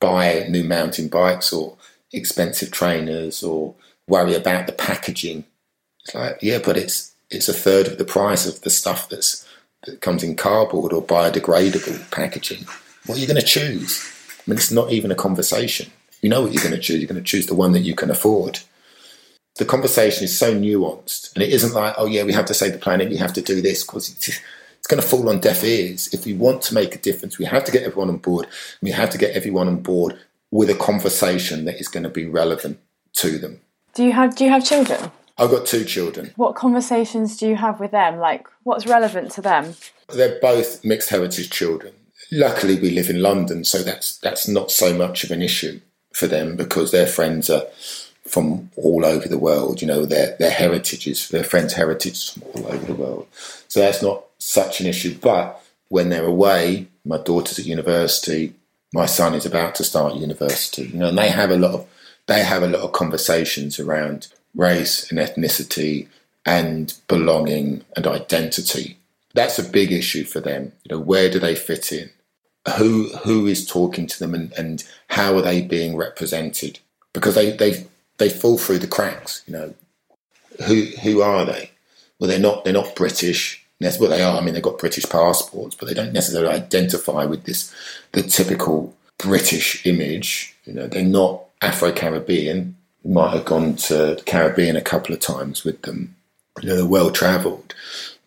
buy 0.00 0.46
new 0.48 0.64
mountain 0.64 1.08
bikes 1.08 1.52
or 1.52 1.76
expensive 2.12 2.70
trainers 2.70 3.42
or 3.42 3.74
worry 4.08 4.34
about 4.34 4.66
the 4.66 4.72
packaging. 4.72 5.44
It's 6.00 6.14
like 6.14 6.38
yeah, 6.42 6.58
but 6.58 6.76
it's 6.76 7.14
it's 7.30 7.48
a 7.48 7.54
third 7.54 7.86
of 7.86 7.98
the 7.98 8.04
price 8.04 8.46
of 8.46 8.62
the 8.62 8.70
stuff 8.70 9.08
that's 9.08 9.43
that 9.86 10.00
comes 10.00 10.22
in 10.22 10.36
cardboard 10.36 10.92
or 10.92 11.02
biodegradable 11.02 12.10
packaging. 12.10 12.64
What 13.06 13.18
are 13.18 13.20
you 13.20 13.26
going 13.26 13.40
to 13.40 13.46
choose? 13.46 14.10
I 14.46 14.50
mean, 14.50 14.56
it's 14.56 14.70
not 14.70 14.92
even 14.92 15.10
a 15.10 15.14
conversation. 15.16 15.90
You 16.20 16.28
know 16.30 16.42
what 16.42 16.52
you're 16.52 16.62
going 16.62 16.74
to 16.74 16.80
choose. 16.80 17.00
You're 17.00 17.08
going 17.08 17.22
to 17.22 17.30
choose 17.30 17.46
the 17.46 17.54
one 17.54 17.72
that 17.72 17.80
you 17.80 17.94
can 17.94 18.10
afford. 18.10 18.60
The 19.56 19.64
conversation 19.64 20.24
is 20.24 20.36
so 20.36 20.54
nuanced, 20.54 21.34
and 21.34 21.42
it 21.42 21.50
isn't 21.50 21.74
like, 21.74 21.94
oh 21.96 22.06
yeah, 22.06 22.24
we 22.24 22.32
have 22.32 22.46
to 22.46 22.54
save 22.54 22.72
the 22.72 22.78
planet. 22.78 23.08
We 23.08 23.18
have 23.18 23.32
to 23.34 23.42
do 23.42 23.60
this 23.60 23.84
because 23.84 24.10
it's, 24.10 24.40
it's 24.78 24.86
going 24.88 25.00
to 25.00 25.06
fall 25.06 25.28
on 25.28 25.38
deaf 25.38 25.62
ears. 25.62 26.12
If 26.12 26.24
we 26.24 26.34
want 26.34 26.62
to 26.62 26.74
make 26.74 26.94
a 26.94 26.98
difference, 26.98 27.38
we 27.38 27.44
have 27.44 27.64
to 27.64 27.72
get 27.72 27.84
everyone 27.84 28.08
on 28.08 28.16
board. 28.16 28.48
We 28.82 28.90
have 28.90 29.10
to 29.10 29.18
get 29.18 29.36
everyone 29.36 29.68
on 29.68 29.80
board 29.80 30.18
with 30.50 30.70
a 30.70 30.74
conversation 30.74 31.66
that 31.66 31.78
is 31.78 31.88
going 31.88 32.02
to 32.02 32.10
be 32.10 32.26
relevant 32.26 32.80
to 33.14 33.38
them. 33.38 33.60
Do 33.94 34.04
you 34.04 34.12
have 34.12 34.34
Do 34.34 34.44
you 34.44 34.50
have 34.50 34.64
children? 34.64 35.10
I've 35.36 35.50
got 35.50 35.66
two 35.66 35.84
children. 35.84 36.32
What 36.36 36.54
conversations 36.54 37.36
do 37.36 37.48
you 37.48 37.56
have 37.56 37.80
with 37.80 37.90
them? 37.90 38.18
Like, 38.18 38.46
what's 38.62 38.86
relevant 38.86 39.32
to 39.32 39.42
them? 39.42 39.74
They're 40.08 40.38
both 40.40 40.84
mixed 40.84 41.10
heritage 41.10 41.50
children. 41.50 41.94
Luckily, 42.30 42.78
we 42.80 42.90
live 42.90 43.10
in 43.10 43.20
London, 43.20 43.64
so 43.64 43.82
that's 43.82 44.16
that's 44.18 44.48
not 44.48 44.70
so 44.70 44.94
much 44.94 45.24
of 45.24 45.30
an 45.30 45.42
issue 45.42 45.80
for 46.12 46.26
them 46.26 46.56
because 46.56 46.90
their 46.90 47.06
friends 47.06 47.50
are 47.50 47.66
from 48.26 48.70
all 48.76 49.04
over 49.04 49.28
the 49.28 49.38
world. 49.38 49.82
You 49.82 49.88
know, 49.88 50.06
their 50.06 50.36
their 50.38 50.50
heritages, 50.50 51.28
their 51.28 51.44
friends' 51.44 51.74
heritage 51.74 52.32
from 52.32 52.42
all 52.54 52.72
over 52.72 52.86
the 52.86 52.94
world. 52.94 53.26
So 53.68 53.80
that's 53.80 54.02
not 54.02 54.24
such 54.38 54.80
an 54.80 54.86
issue. 54.86 55.18
But 55.20 55.60
when 55.88 56.08
they're 56.08 56.24
away, 56.24 56.88
my 57.04 57.18
daughter's 57.18 57.58
at 57.58 57.66
university, 57.66 58.54
my 58.92 59.06
son 59.06 59.34
is 59.34 59.44
about 59.44 59.74
to 59.76 59.84
start 59.84 60.14
university. 60.14 60.84
You 60.84 60.98
know, 60.98 61.08
and 61.08 61.18
they 61.18 61.30
have 61.30 61.50
a 61.50 61.56
lot 61.56 61.74
of 61.74 61.88
they 62.26 62.42
have 62.42 62.62
a 62.62 62.68
lot 62.68 62.82
of 62.82 62.92
conversations 62.92 63.78
around 63.78 64.28
race 64.54 65.10
and 65.10 65.18
ethnicity 65.18 66.08
and 66.46 66.94
belonging 67.08 67.84
and 67.96 68.06
identity. 68.06 68.98
That's 69.34 69.58
a 69.58 69.64
big 69.68 69.92
issue 69.92 70.24
for 70.24 70.40
them. 70.40 70.72
You 70.84 70.96
know, 70.96 71.00
where 71.02 71.30
do 71.30 71.38
they 71.38 71.54
fit 71.54 71.92
in? 71.92 72.10
Who 72.78 73.08
who 73.24 73.46
is 73.46 73.66
talking 73.66 74.06
to 74.06 74.18
them 74.18 74.34
and, 74.34 74.52
and 74.54 74.84
how 75.08 75.36
are 75.36 75.42
they 75.42 75.60
being 75.60 75.96
represented? 75.96 76.78
Because 77.12 77.34
they, 77.34 77.50
they 77.56 77.86
they 78.18 78.30
fall 78.30 78.58
through 78.58 78.78
the 78.78 78.86
cracks, 78.86 79.42
you 79.46 79.52
know. 79.52 79.74
who 80.66 80.84
who 81.02 81.20
are 81.22 81.44
they? 81.44 81.70
Well, 82.18 82.30
they're 82.30 82.38
not 82.38 82.64
they're 82.64 82.72
not 82.72 82.96
British. 82.96 83.64
Well, 83.80 84.08
they 84.08 84.22
are. 84.22 84.38
I 84.38 84.42
mean, 84.42 84.54
they've 84.54 84.62
got 84.62 84.78
British 84.78 85.04
passports, 85.04 85.74
but 85.74 85.86
they 85.86 85.94
don't 85.94 86.12
necessarily 86.12 86.54
identify 86.54 87.26
with 87.26 87.44
this 87.44 87.74
the 88.12 88.22
typical 88.22 88.94
British 89.18 89.84
image. 89.84 90.56
You 90.64 90.72
know, 90.72 90.86
they're 90.86 91.02
not 91.04 91.42
Afro 91.60 91.92
Caribbean. 91.92 92.76
Might 93.04 93.34
have 93.34 93.44
gone 93.44 93.76
to 93.76 94.20
Caribbean 94.24 94.76
a 94.76 94.80
couple 94.80 95.14
of 95.14 95.20
times 95.20 95.64
with 95.64 95.82
them. 95.82 96.16
You 96.62 96.68
know, 96.68 96.76
they're 96.76 96.86
well 96.86 97.10
travelled, 97.10 97.74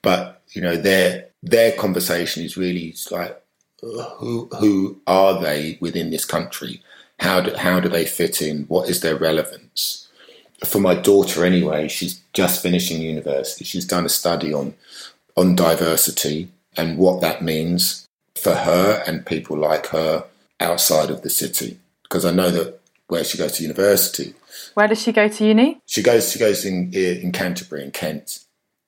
but 0.01 0.41
you 0.51 0.61
know, 0.61 0.75
their 0.75 1.27
their 1.41 1.71
conversation 1.71 2.43
is 2.43 2.57
really 2.57 2.95
like 3.11 3.41
uh, 3.83 4.03
who 4.17 4.49
who 4.59 4.99
are 5.07 5.39
they 5.39 5.77
within 5.79 6.09
this 6.09 6.25
country? 6.25 6.81
How 7.19 7.41
do 7.41 7.55
how 7.55 7.79
do 7.79 7.89
they 7.89 8.05
fit 8.05 8.41
in? 8.41 8.63
What 8.63 8.89
is 8.89 9.01
their 9.01 9.15
relevance? 9.15 10.07
For 10.65 10.79
my 10.79 10.95
daughter, 10.95 11.45
anyway, 11.45 11.87
she's 11.87 12.21
just 12.33 12.61
finishing 12.61 13.01
university. 13.01 13.65
She's 13.65 13.85
done 13.85 14.05
a 14.05 14.09
study 14.09 14.53
on 14.53 14.73
on 15.35 15.55
diversity 15.55 16.49
and 16.75 16.97
what 16.97 17.21
that 17.21 17.43
means 17.43 18.07
for 18.35 18.53
her 18.53 19.03
and 19.07 19.25
people 19.25 19.57
like 19.57 19.87
her 19.87 20.25
outside 20.59 21.09
of 21.09 21.21
the 21.21 21.29
city. 21.29 21.79
Because 22.03 22.25
I 22.25 22.31
know 22.31 22.49
that 22.51 22.79
where 23.08 23.24
she 23.24 23.38
goes 23.38 23.54
to 23.54 23.63
university. 23.63 24.34
Where 24.74 24.88
does 24.88 25.02
she 25.02 25.12
go 25.12 25.28
to 25.28 25.46
uni? 25.46 25.82
She 25.86 26.04
goes 26.04 26.32
she 26.32 26.39
goes 26.39 26.65
in 26.65 26.93
in 26.93 27.32
Canterbury 27.32 27.84
in 27.84 27.91
Kent. 27.91 28.39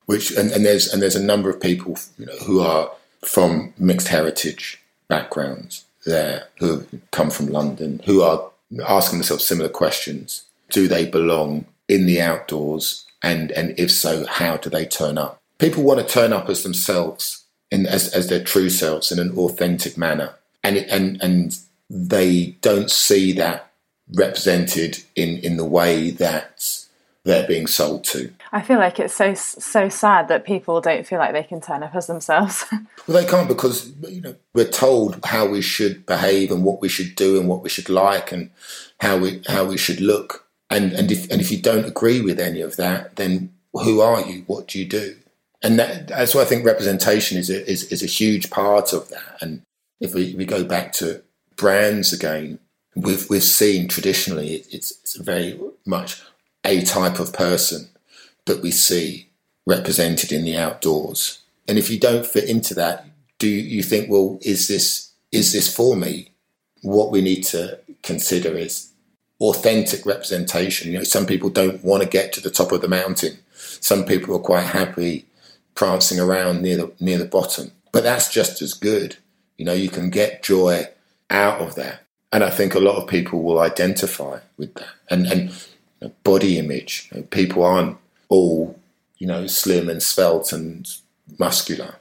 Which 0.06 0.32
and, 0.32 0.52
and 0.52 0.66
there's 0.66 0.92
and 0.92 1.02
there's 1.02 1.16
a 1.16 1.24
number 1.24 1.50
of 1.50 1.62
people 1.62 1.98
you 2.18 2.26
know 2.26 2.38
who 2.46 2.62
are 2.62 2.92
from 3.26 3.74
mixed 3.78 4.08
heritage 4.08 4.82
backgrounds 5.08 5.86
there 6.06 6.48
who 6.60 6.86
come 7.12 7.30
from 7.30 7.48
London 7.48 8.02
who 8.06 8.22
are 8.22 8.50
asking 8.88 9.20
themselves 9.20 9.46
similar 9.46 9.70
questions. 9.70 10.44
Do 10.70 10.88
they 10.88 11.06
belong 11.06 11.66
in 11.88 12.06
the 12.06 12.22
outdoors? 12.22 13.06
And 13.22 13.52
and 13.52 13.78
if 13.78 13.92
so, 13.92 14.26
how 14.26 14.58
do 14.58 14.70
they 14.70 14.86
turn 14.86 15.18
up? 15.18 15.42
People 15.58 15.84
want 15.84 16.00
to 16.00 16.06
turn 16.06 16.32
up 16.32 16.50
as 16.50 16.64
themselves 16.64 17.44
in 17.70 17.86
as, 17.86 18.08
as 18.10 18.28
their 18.28 18.44
true 18.44 18.70
selves 18.70 19.12
in 19.12 19.20
an 19.20 19.38
authentic 19.38 19.98
manner. 19.98 20.36
And 20.64 20.78
it, 20.78 20.90
and 20.90 21.22
and 21.22 21.58
they 21.90 22.58
don't 22.62 22.92
see 22.92 23.34
that 23.34 23.69
represented 24.13 25.04
in, 25.15 25.38
in 25.39 25.58
the 25.58 25.65
way 25.65 26.12
that 26.12 26.86
they're 27.26 27.48
being 27.48 27.67
sold 27.67 28.04
to. 28.06 28.34
I 28.52 28.62
feel 28.62 28.80
like 28.80 29.00
it's 29.00 29.13
so 29.13 29.34
so 29.34 29.89
sad 29.89 30.30
that 30.30 30.45
people 30.45 30.82
don't 30.82 31.06
feel 31.06 31.19
like 31.19 31.34
they 31.34 31.43
can 31.43 31.62
turn 31.62 31.84
up 31.84 31.93
as 31.93 32.08
themselves. 32.08 32.65
well, 33.08 33.22
they 33.22 33.30
can't 33.30 33.48
because 33.48 33.91
you 34.08 34.22
know 34.22 34.36
we're 34.54 34.69
told 34.69 35.19
how 35.26 35.45
we 35.45 35.62
should 35.62 36.06
behave 36.06 36.52
and 36.52 36.63
what 36.63 36.82
we 36.82 36.89
should 36.89 37.15
do 37.15 37.39
and 37.39 37.48
what 37.48 37.62
we 37.62 37.69
should 37.69 37.89
like 37.89 38.32
and 38.32 38.50
how 39.00 39.17
we 39.17 39.41
how 39.48 39.65
we 39.65 39.78
should 39.78 40.00
look. 40.00 40.48
And 40.69 40.93
and 40.93 41.12
if 41.12 41.30
and 41.30 41.41
if 41.41 41.52
you 41.52 41.62
don't 41.62 41.86
agree 41.86 42.22
with 42.22 42.39
any 42.39 42.62
of 42.62 42.78
that, 42.78 43.17
then 43.17 43.54
who 43.74 44.02
are 44.02 44.22
you? 44.22 44.43
What 44.48 44.67
do 44.67 44.80
you 44.80 44.86
do? 44.86 45.15
And 45.62 45.78
that, 45.78 46.08
that's 46.08 46.34
why 46.34 46.41
I 46.41 46.45
think 46.45 46.65
representation 46.65 47.38
is 47.38 47.50
a, 47.50 47.69
is, 47.69 47.84
is 47.91 48.02
a 48.02 48.08
huge 48.08 48.50
part 48.50 48.93
of 48.93 49.10
that. 49.10 49.38
And 49.41 49.62
if 50.00 50.13
we, 50.13 50.34
we 50.36 50.45
go 50.45 50.63
back 50.63 50.93
to 50.93 51.22
brands 51.56 52.13
again, 52.13 52.60
we've 53.02 53.30
we've 53.30 53.44
seen 53.44 53.88
traditionally 53.88 54.64
it's, 54.72 54.92
it's 55.04 55.18
very 55.18 55.60
much 55.86 56.22
a 56.66 56.84
type 56.84 57.20
of 57.20 57.34
person 57.34 57.90
that 58.46 58.62
we 58.62 58.72
see 58.72 59.30
represented 59.66 60.32
in 60.32 60.44
the 60.44 60.58
outdoors. 60.58 61.42
And 61.68 61.78
if 61.78 61.90
you 61.90 62.00
don't 62.00 62.26
fit 62.26 62.50
into 62.50 62.74
that, 62.74 63.06
do 63.38 63.48
you 63.48 63.84
think, 63.84 64.10
well, 64.10 64.40
is 64.42 64.68
this 64.68 65.12
is 65.32 65.54
this 65.54 65.74
for 65.74 65.96
me? 65.96 66.32
What 66.82 67.12
we 67.12 67.22
need 67.22 67.44
to 67.46 67.80
consider 68.04 68.58
is 68.58 68.92
authentic 69.40 70.06
representation. 70.06 70.92
You 70.92 71.00
know, 71.00 71.04
some 71.04 71.26
people 71.26 71.50
don't 71.50 71.84
want 71.84 72.04
to 72.04 72.10
get 72.10 72.34
to 72.34 72.42
the 72.42 72.50
top 72.50 72.72
of 72.72 72.82
the 72.82 72.88
mountain. 72.88 73.40
Some 73.54 74.06
people 74.06 74.36
are 74.36 74.40
quite 74.40 74.66
happy 74.66 75.26
prancing 75.76 76.20
around 76.20 76.62
near 76.62 76.78
the 76.78 76.92
near 77.00 77.18
the 77.18 77.26
bottom. 77.26 77.72
But 77.92 78.04
that's 78.04 78.32
just 78.32 78.62
as 78.62 78.74
good. 78.74 79.18
You 79.58 79.66
know, 79.66 79.74
you 79.74 79.90
can 79.90 80.10
get 80.10 80.44
joy 80.44 80.88
out 81.30 81.62
of 81.62 81.76
that. 81.76 82.06
And 82.32 82.44
I 82.44 82.50
think 82.50 82.76
a 82.76 82.80
lot 82.80 82.98
of 82.98 83.08
people 83.08 83.42
will 83.42 83.60
identify 83.60 84.39
with 84.58 84.74
that. 84.76 84.88
And 85.10 85.28
and 85.28 85.52
body 86.24 86.58
image. 86.58 87.12
People 87.30 87.63
aren't 87.63 87.98
all, 88.30 88.80
you 89.18 89.28
know, 89.28 89.48
slim 89.48 89.89
and 89.89 90.02
svelte 90.02 90.54
and 90.54 90.89
muscular, 91.38 91.96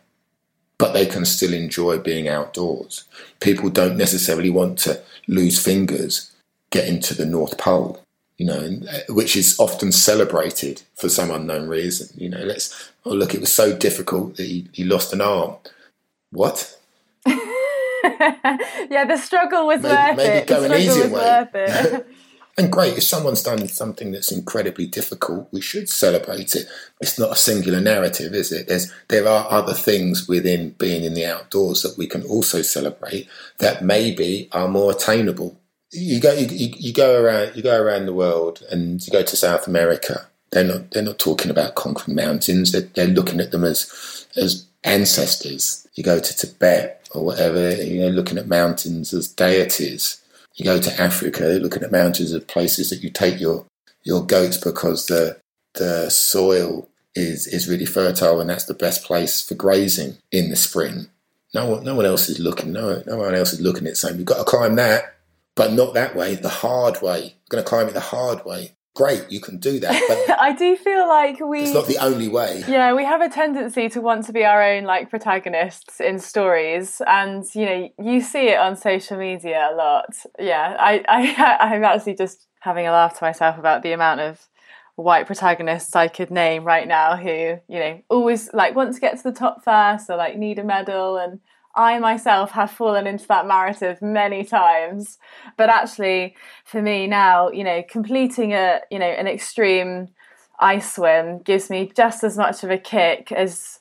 but 0.78 0.92
they 0.92 1.06
can 1.06 1.24
still 1.24 1.52
enjoy 1.52 1.98
being 1.98 2.28
outdoors. 2.28 3.04
People 3.40 3.70
don't 3.70 3.96
necessarily 3.96 4.50
want 4.50 4.78
to 4.80 5.00
lose 5.26 5.62
fingers 5.62 6.32
getting 6.70 7.00
to 7.00 7.14
the 7.14 7.26
North 7.26 7.58
Pole, 7.58 8.02
you 8.36 8.46
know, 8.46 8.80
uh, 8.90 9.12
which 9.12 9.36
is 9.36 9.58
often 9.58 9.90
celebrated 9.90 10.82
for 10.94 11.08
some 11.08 11.30
unknown 11.30 11.68
reason. 11.68 12.08
You 12.16 12.28
know, 12.28 12.44
let's, 12.44 12.92
oh, 13.04 13.14
look, 13.14 13.34
it 13.34 13.40
was 13.40 13.52
so 13.52 13.76
difficult 13.76 14.36
that 14.36 14.46
he, 14.46 14.68
he 14.72 14.84
lost 14.84 15.12
an 15.12 15.20
arm. 15.20 15.56
What? 16.30 16.77
yeah, 18.90 19.04
the 19.04 19.16
struggle 19.16 19.66
was 19.66 19.82
maybe, 19.82 19.94
worth 19.94 20.16
maybe 20.16 20.38
it. 20.38 20.46
go 20.46 20.64
an 20.64 20.72
easier 20.72 21.08
way. 21.08 22.04
And 22.58 22.72
great, 22.72 22.98
if 22.98 23.04
someone's 23.04 23.44
done 23.44 23.68
something 23.68 24.10
that's 24.10 24.32
incredibly 24.32 24.88
difficult, 24.88 25.46
we 25.52 25.60
should 25.60 25.88
celebrate 25.88 26.56
it. 26.56 26.66
It's 27.00 27.16
not 27.16 27.30
a 27.30 27.36
singular 27.36 27.80
narrative, 27.80 28.34
is 28.34 28.50
it? 28.50 28.66
There's, 28.66 28.92
there 29.06 29.28
are 29.28 29.46
other 29.48 29.74
things 29.74 30.26
within 30.26 30.70
being 30.70 31.04
in 31.04 31.14
the 31.14 31.24
outdoors 31.24 31.82
that 31.82 31.96
we 31.96 32.08
can 32.08 32.24
also 32.24 32.62
celebrate 32.62 33.28
that 33.58 33.84
maybe 33.84 34.48
are 34.50 34.66
more 34.66 34.90
attainable. 34.90 35.56
You 35.92 36.20
go, 36.20 36.32
you, 36.32 36.74
you 36.76 36.92
go 36.92 37.22
around, 37.22 37.54
you 37.54 37.62
go 37.62 37.80
around 37.80 38.06
the 38.06 38.12
world, 38.12 38.64
and 38.72 39.06
you 39.06 39.12
go 39.12 39.22
to 39.22 39.36
South 39.36 39.68
America. 39.68 40.26
They're 40.50 40.64
not, 40.64 40.90
they're 40.90 41.02
not 41.04 41.20
talking 41.20 41.52
about 41.52 41.76
conquering 41.76 42.16
mountains. 42.16 42.72
They're, 42.72 42.80
they're 42.80 43.06
looking 43.06 43.38
at 43.38 43.52
them 43.52 43.62
as, 43.62 44.26
as 44.34 44.66
ancestors. 44.82 45.86
You 45.94 46.02
go 46.02 46.18
to 46.18 46.36
Tibet 46.36 46.97
or 47.12 47.24
whatever, 47.24 47.82
you 47.82 48.00
know, 48.00 48.08
looking 48.08 48.38
at 48.38 48.48
mountains 48.48 49.12
as 49.12 49.28
deities 49.28 50.22
you 50.58 50.64
go 50.64 50.80
to 50.80 51.00
Africa, 51.00 51.44
looking 51.62 51.84
at 51.84 51.92
mountains 51.92 52.32
of 52.32 52.46
places 52.48 52.90
that 52.90 53.02
you 53.02 53.10
take 53.10 53.40
your 53.40 53.64
your 54.02 54.26
goats 54.26 54.56
because 54.56 55.06
the 55.06 55.38
the 55.74 56.10
soil 56.10 56.88
is 57.14 57.46
is 57.46 57.68
really 57.68 57.86
fertile 57.86 58.40
and 58.40 58.50
that's 58.50 58.64
the 58.64 58.74
best 58.74 59.04
place 59.04 59.40
for 59.40 59.54
grazing 59.54 60.18
in 60.32 60.50
the 60.50 60.56
spring. 60.56 61.06
No 61.54 61.66
one 61.66 61.84
no 61.84 61.94
one 61.94 62.06
else 62.06 62.28
is 62.28 62.40
looking. 62.40 62.72
No 62.72 63.02
no 63.06 63.18
one 63.18 63.34
else 63.34 63.52
is 63.52 63.60
looking 63.60 63.86
at 63.86 63.96
saying 63.96 64.16
you've 64.16 64.26
got 64.26 64.38
to 64.38 64.44
climb 64.44 64.74
that, 64.74 65.14
but 65.54 65.72
not 65.72 65.94
that 65.94 66.16
way. 66.16 66.34
The 66.34 66.48
hard 66.48 67.00
way. 67.00 67.20
You're 67.20 67.50
going 67.50 67.64
to 67.64 67.68
climb 67.68 67.86
it 67.86 67.94
the 67.94 68.00
hard 68.00 68.44
way 68.44 68.72
great, 68.98 69.30
you 69.30 69.40
can 69.40 69.58
do 69.58 69.78
that. 69.78 70.26
But 70.26 70.40
I 70.40 70.52
do 70.52 70.76
feel 70.76 71.08
like 71.08 71.38
we. 71.40 71.62
It's 71.62 71.72
not 71.72 71.86
the 71.86 71.98
only 71.98 72.28
way. 72.28 72.64
Yeah, 72.68 72.92
we 72.92 73.04
have 73.04 73.20
a 73.20 73.28
tendency 73.28 73.88
to 73.90 74.00
want 74.00 74.26
to 74.26 74.32
be 74.32 74.44
our 74.44 74.62
own 74.62 74.84
like 74.84 75.08
protagonists 75.08 76.00
in 76.00 76.18
stories, 76.18 77.00
and 77.06 77.44
you 77.54 77.64
know, 77.64 77.88
you 77.98 78.20
see 78.20 78.48
it 78.48 78.58
on 78.58 78.76
social 78.76 79.16
media 79.16 79.70
a 79.72 79.74
lot. 79.74 80.14
Yeah, 80.38 80.76
I, 80.78 81.04
I, 81.08 81.74
I'm 81.74 81.84
actually 81.84 82.16
just 82.16 82.48
having 82.60 82.86
a 82.86 82.92
laugh 82.92 83.16
to 83.18 83.24
myself 83.24 83.56
about 83.56 83.82
the 83.82 83.92
amount 83.92 84.20
of 84.20 84.48
white 84.96 85.26
protagonists 85.26 85.94
I 85.94 86.08
could 86.08 86.32
name 86.32 86.64
right 86.64 86.88
now 86.88 87.16
who, 87.16 87.60
you 87.68 87.78
know, 87.78 88.02
always 88.10 88.52
like 88.52 88.74
want 88.74 88.92
to 88.94 89.00
get 89.00 89.16
to 89.18 89.22
the 89.22 89.32
top 89.32 89.62
first 89.62 90.10
or 90.10 90.16
like 90.16 90.36
need 90.36 90.58
a 90.58 90.64
medal 90.64 91.16
and 91.16 91.38
I 91.74 91.98
myself 91.98 92.52
have 92.52 92.70
fallen 92.70 93.06
into 93.06 93.26
that 93.28 93.46
narrative 93.46 94.02
many 94.02 94.44
times. 94.44 95.18
But 95.56 95.68
actually, 95.68 96.34
for 96.64 96.82
me 96.82 97.06
now, 97.06 97.50
you 97.50 97.64
know, 97.64 97.82
completing 97.88 98.52
a, 98.52 98.80
you 98.90 98.98
know, 98.98 99.06
an 99.06 99.26
extreme 99.26 100.08
ice 100.60 100.94
swim 100.94 101.38
gives 101.38 101.70
me 101.70 101.90
just 101.94 102.24
as 102.24 102.36
much 102.36 102.64
of 102.64 102.70
a 102.70 102.78
kick 102.78 103.30
as 103.30 103.77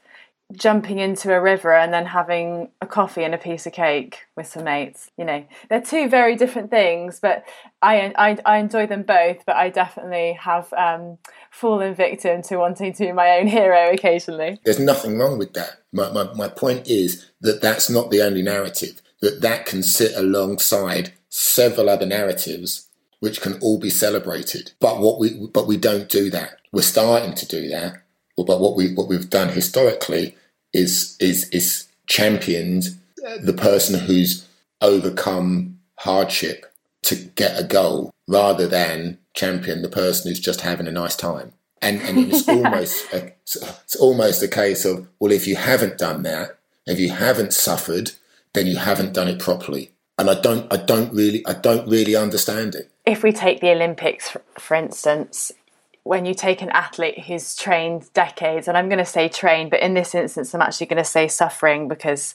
jumping 0.53 0.99
into 0.99 1.33
a 1.33 1.41
river 1.41 1.73
and 1.73 1.93
then 1.93 2.05
having 2.05 2.69
a 2.81 2.87
coffee 2.87 3.23
and 3.23 3.35
a 3.35 3.37
piece 3.37 3.65
of 3.67 3.73
cake 3.73 4.27
with 4.35 4.47
some 4.47 4.63
mates. 4.63 5.11
You 5.17 5.25
know, 5.25 5.45
they're 5.69 5.81
two 5.81 6.07
very 6.09 6.35
different 6.35 6.71
things, 6.71 7.19
but 7.19 7.43
I 7.81 8.13
I, 8.17 8.37
I 8.45 8.57
enjoy 8.57 8.87
them 8.87 9.03
both. 9.03 9.45
But 9.45 9.57
I 9.57 9.69
definitely 9.69 10.33
have 10.33 10.71
um, 10.73 11.17
fallen 11.51 11.93
victim 11.95 12.41
to 12.43 12.57
wanting 12.57 12.93
to 12.93 13.05
be 13.05 13.11
my 13.11 13.31
own 13.37 13.47
hero 13.47 13.91
occasionally. 13.91 14.59
There's 14.63 14.79
nothing 14.79 15.17
wrong 15.17 15.37
with 15.37 15.53
that. 15.53 15.81
My, 15.91 16.11
my, 16.11 16.31
my 16.33 16.47
point 16.47 16.87
is 16.87 17.29
that 17.41 17.61
that's 17.61 17.89
not 17.89 18.11
the 18.11 18.21
only 18.21 18.41
narrative. 18.41 19.01
That 19.21 19.41
that 19.41 19.65
can 19.65 19.83
sit 19.83 20.15
alongside 20.15 21.13
several 21.29 21.89
other 21.89 22.05
narratives 22.05 22.87
which 23.19 23.41
can 23.41 23.59
all 23.61 23.79
be 23.79 23.89
celebrated. 23.89 24.71
But 24.79 24.99
what 24.99 25.19
we 25.19 25.47
but 25.47 25.67
we 25.67 25.77
don't 25.77 26.07
do 26.07 26.29
that. 26.29 26.59
We're 26.71 26.83
starting 26.83 27.33
to 27.33 27.47
do 27.47 27.67
that 27.69 28.03
but 28.45 28.59
what 28.59 28.75
we 28.75 28.93
what 28.93 29.07
we've 29.07 29.29
done 29.29 29.49
historically 29.49 30.35
is 30.73 31.17
is 31.19 31.49
is 31.49 31.87
championed 32.07 32.95
the 33.41 33.53
person 33.53 33.99
who's 33.99 34.47
overcome 34.81 35.79
hardship 35.99 36.73
to 37.03 37.15
get 37.15 37.59
a 37.59 37.63
goal 37.63 38.13
rather 38.27 38.67
than 38.67 39.17
champion 39.33 39.81
the 39.81 39.89
person 39.89 40.29
who's 40.29 40.39
just 40.39 40.61
having 40.61 40.87
a 40.87 40.91
nice 40.91 41.15
time. 41.15 41.53
And 41.81 42.01
and 42.01 42.31
it's 42.31 42.47
almost 42.49 43.13
a, 43.13 43.33
it's 43.43 43.95
almost 43.95 44.43
a 44.43 44.47
case 44.47 44.85
of 44.85 45.07
well, 45.19 45.31
if 45.31 45.47
you 45.47 45.55
haven't 45.55 45.97
done 45.97 46.23
that, 46.23 46.57
if 46.85 46.99
you 46.99 47.11
haven't 47.11 47.53
suffered, 47.53 48.11
then 48.53 48.67
you 48.67 48.77
haven't 48.77 49.13
done 49.13 49.27
it 49.27 49.39
properly. 49.39 49.91
And 50.17 50.29
I 50.29 50.39
don't 50.39 50.71
I 50.71 50.77
don't 50.77 51.13
really 51.13 51.45
I 51.45 51.53
don't 51.53 51.87
really 51.87 52.15
understand 52.15 52.75
it. 52.75 52.89
If 53.05 53.23
we 53.23 53.31
take 53.31 53.61
the 53.61 53.71
Olympics 53.71 54.35
for 54.59 54.75
instance, 54.75 55.51
when 56.07 56.25
you 56.25 56.33
take 56.33 56.61
an 56.61 56.69
athlete 56.69 57.25
who's 57.25 57.55
trained 57.55 58.11
decades, 58.13 58.67
and 58.67 58.77
I'm 58.77 58.87
going 58.87 58.97
to 58.97 59.05
say 59.05 59.27
trained, 59.27 59.71
but 59.71 59.81
in 59.81 59.93
this 59.93 60.15
instance, 60.15 60.53
I'm 60.53 60.61
actually 60.61 60.87
going 60.87 61.03
to 61.03 61.09
say 61.09 61.27
suffering 61.27 61.87
because 61.87 62.33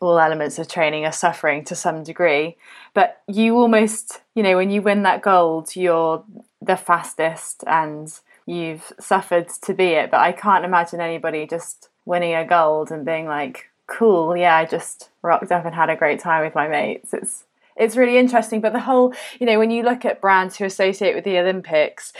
all 0.00 0.18
elements 0.18 0.58
of 0.58 0.68
training 0.68 1.04
are 1.04 1.12
suffering 1.12 1.64
to 1.66 1.76
some 1.76 2.02
degree. 2.02 2.56
But 2.94 3.22
you 3.28 3.56
almost, 3.56 4.20
you 4.34 4.42
know, 4.42 4.56
when 4.56 4.70
you 4.70 4.82
win 4.82 5.04
that 5.04 5.22
gold, 5.22 5.76
you're 5.76 6.24
the 6.60 6.76
fastest 6.76 7.62
and 7.66 8.12
you've 8.46 8.92
suffered 8.98 9.48
to 9.62 9.72
be 9.72 9.88
it. 9.88 10.10
But 10.10 10.20
I 10.20 10.32
can't 10.32 10.64
imagine 10.64 11.00
anybody 11.00 11.46
just 11.46 11.88
winning 12.04 12.34
a 12.34 12.44
gold 12.44 12.90
and 12.90 13.04
being 13.04 13.26
like, 13.26 13.70
cool, 13.86 14.36
yeah, 14.36 14.56
I 14.56 14.64
just 14.64 15.10
rocked 15.22 15.52
up 15.52 15.64
and 15.64 15.74
had 15.74 15.90
a 15.90 15.96
great 15.96 16.18
time 16.18 16.44
with 16.44 16.54
my 16.54 16.68
mates. 16.68 17.14
It's 17.14 17.44
it's 17.74 17.96
really 17.96 18.18
interesting. 18.18 18.60
But 18.60 18.72
the 18.72 18.80
whole, 18.80 19.14
you 19.40 19.46
know, 19.46 19.58
when 19.58 19.70
you 19.70 19.82
look 19.82 20.04
at 20.04 20.20
brands 20.20 20.56
who 20.56 20.64
associate 20.64 21.14
with 21.14 21.24
the 21.24 21.38
Olympics, 21.38 22.12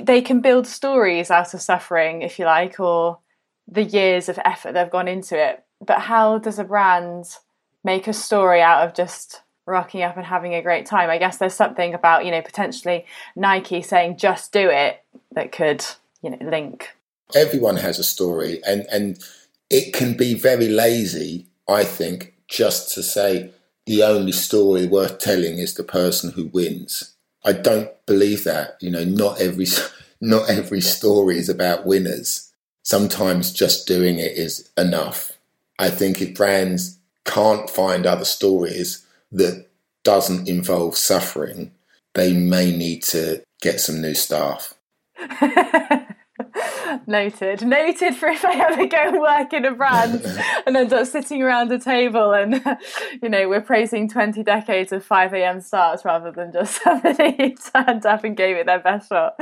they 0.00 0.22
can 0.22 0.40
build 0.40 0.66
stories 0.66 1.30
out 1.30 1.54
of 1.54 1.60
suffering, 1.60 2.22
if 2.22 2.38
you 2.38 2.44
like, 2.44 2.80
or 2.80 3.18
the 3.68 3.84
years 3.84 4.28
of 4.28 4.38
effort 4.44 4.72
they've 4.72 4.90
gone 4.90 5.08
into 5.08 5.38
it. 5.38 5.62
But 5.84 6.00
how 6.00 6.38
does 6.38 6.58
a 6.58 6.64
brand 6.64 7.26
make 7.84 8.06
a 8.06 8.12
story 8.12 8.60
out 8.60 8.86
of 8.86 8.94
just 8.94 9.42
rocking 9.66 10.02
up 10.02 10.16
and 10.16 10.26
having 10.26 10.54
a 10.54 10.62
great 10.62 10.86
time? 10.86 11.10
I 11.10 11.18
guess 11.18 11.38
there's 11.38 11.54
something 11.54 11.94
about, 11.94 12.24
you 12.24 12.30
know, 12.30 12.42
potentially 12.42 13.06
Nike 13.36 13.82
saying 13.82 14.18
just 14.18 14.52
do 14.52 14.68
it 14.68 15.02
that 15.32 15.52
could, 15.52 15.84
you 16.22 16.30
know, 16.30 16.38
link. 16.40 16.90
Everyone 17.34 17.76
has 17.76 17.98
a 17.98 18.04
story 18.04 18.60
and 18.66 18.86
and 18.92 19.18
it 19.70 19.94
can 19.94 20.16
be 20.16 20.34
very 20.34 20.68
lazy, 20.68 21.46
I 21.68 21.84
think, 21.84 22.34
just 22.46 22.94
to 22.94 23.02
say 23.02 23.52
the 23.86 24.02
only 24.02 24.32
story 24.32 24.86
worth 24.86 25.18
telling 25.18 25.58
is 25.58 25.74
the 25.74 25.82
person 25.82 26.32
who 26.32 26.46
wins. 26.46 27.11
I 27.44 27.52
don't 27.52 27.90
believe 28.06 28.44
that. 28.44 28.76
You 28.80 28.90
know, 28.90 29.04
not 29.04 29.40
every 29.40 29.66
not 30.20 30.48
every 30.48 30.80
story 30.80 31.38
is 31.38 31.48
about 31.48 31.86
winners. 31.86 32.52
Sometimes 32.82 33.52
just 33.52 33.86
doing 33.86 34.18
it 34.18 34.32
is 34.32 34.70
enough. 34.76 35.32
I 35.78 35.90
think 35.90 36.20
if 36.20 36.34
brands 36.34 36.98
can't 37.24 37.70
find 37.70 38.06
other 38.06 38.24
stories 38.24 39.06
that 39.30 39.68
doesn't 40.04 40.48
involve 40.48 40.96
suffering, 40.96 41.72
they 42.14 42.32
may 42.32 42.76
need 42.76 43.02
to 43.04 43.42
get 43.60 43.80
some 43.80 44.00
new 44.00 44.14
staff. 44.14 44.74
Noted. 47.06 47.66
Noted 47.66 48.14
for 48.14 48.28
if 48.28 48.44
I 48.44 48.58
ever 48.70 48.86
go 48.86 48.96
and 48.96 49.20
work 49.20 49.52
in 49.52 49.64
a 49.64 49.72
brand 49.72 50.22
and 50.66 50.76
end 50.76 50.92
up 50.92 51.06
sitting 51.06 51.42
around 51.42 51.72
a 51.72 51.78
table 51.78 52.32
and, 52.32 52.62
you 53.22 53.28
know, 53.28 53.48
we're 53.48 53.60
praising 53.60 54.08
20 54.08 54.42
decades 54.42 54.92
of 54.92 55.04
5 55.04 55.34
a.m. 55.34 55.60
starts 55.60 56.04
rather 56.04 56.30
than 56.30 56.52
just 56.52 56.82
somebody 56.82 57.36
who 57.36 57.54
turned 57.54 58.06
up 58.06 58.24
and 58.24 58.36
gave 58.36 58.56
it 58.56 58.66
their 58.66 58.78
best 58.78 59.08
shot. 59.08 59.34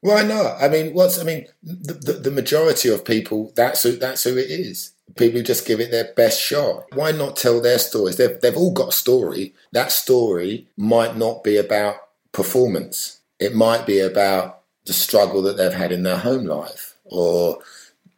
Why 0.00 0.22
not? 0.22 0.62
I 0.62 0.68
mean, 0.68 0.94
what's, 0.94 1.18
I 1.18 1.24
mean, 1.24 1.46
the, 1.62 1.94
the, 1.94 2.12
the 2.12 2.30
majority 2.30 2.88
of 2.88 3.04
people, 3.04 3.52
that's 3.54 3.82
who, 3.82 3.92
that's 3.92 4.24
who 4.24 4.36
it 4.36 4.50
is. 4.50 4.92
People 5.16 5.38
who 5.38 5.44
just 5.44 5.66
give 5.66 5.80
it 5.80 5.90
their 5.90 6.12
best 6.14 6.40
shot. 6.40 6.84
Why 6.94 7.12
not 7.12 7.36
tell 7.36 7.60
their 7.60 7.78
stories? 7.78 8.16
They've, 8.16 8.40
they've 8.40 8.56
all 8.56 8.72
got 8.72 8.88
a 8.88 8.92
story. 8.92 9.54
That 9.72 9.92
story 9.92 10.68
might 10.76 11.16
not 11.16 11.44
be 11.44 11.56
about 11.56 11.96
performance. 12.32 13.20
It 13.38 13.54
might 13.54 13.86
be 13.86 14.00
about 14.00 14.55
the 14.86 14.92
struggle 14.92 15.42
that 15.42 15.56
they've 15.56 15.72
had 15.72 15.92
in 15.92 16.02
their 16.02 16.18
home 16.18 16.44
life 16.44 16.96
or 17.04 17.58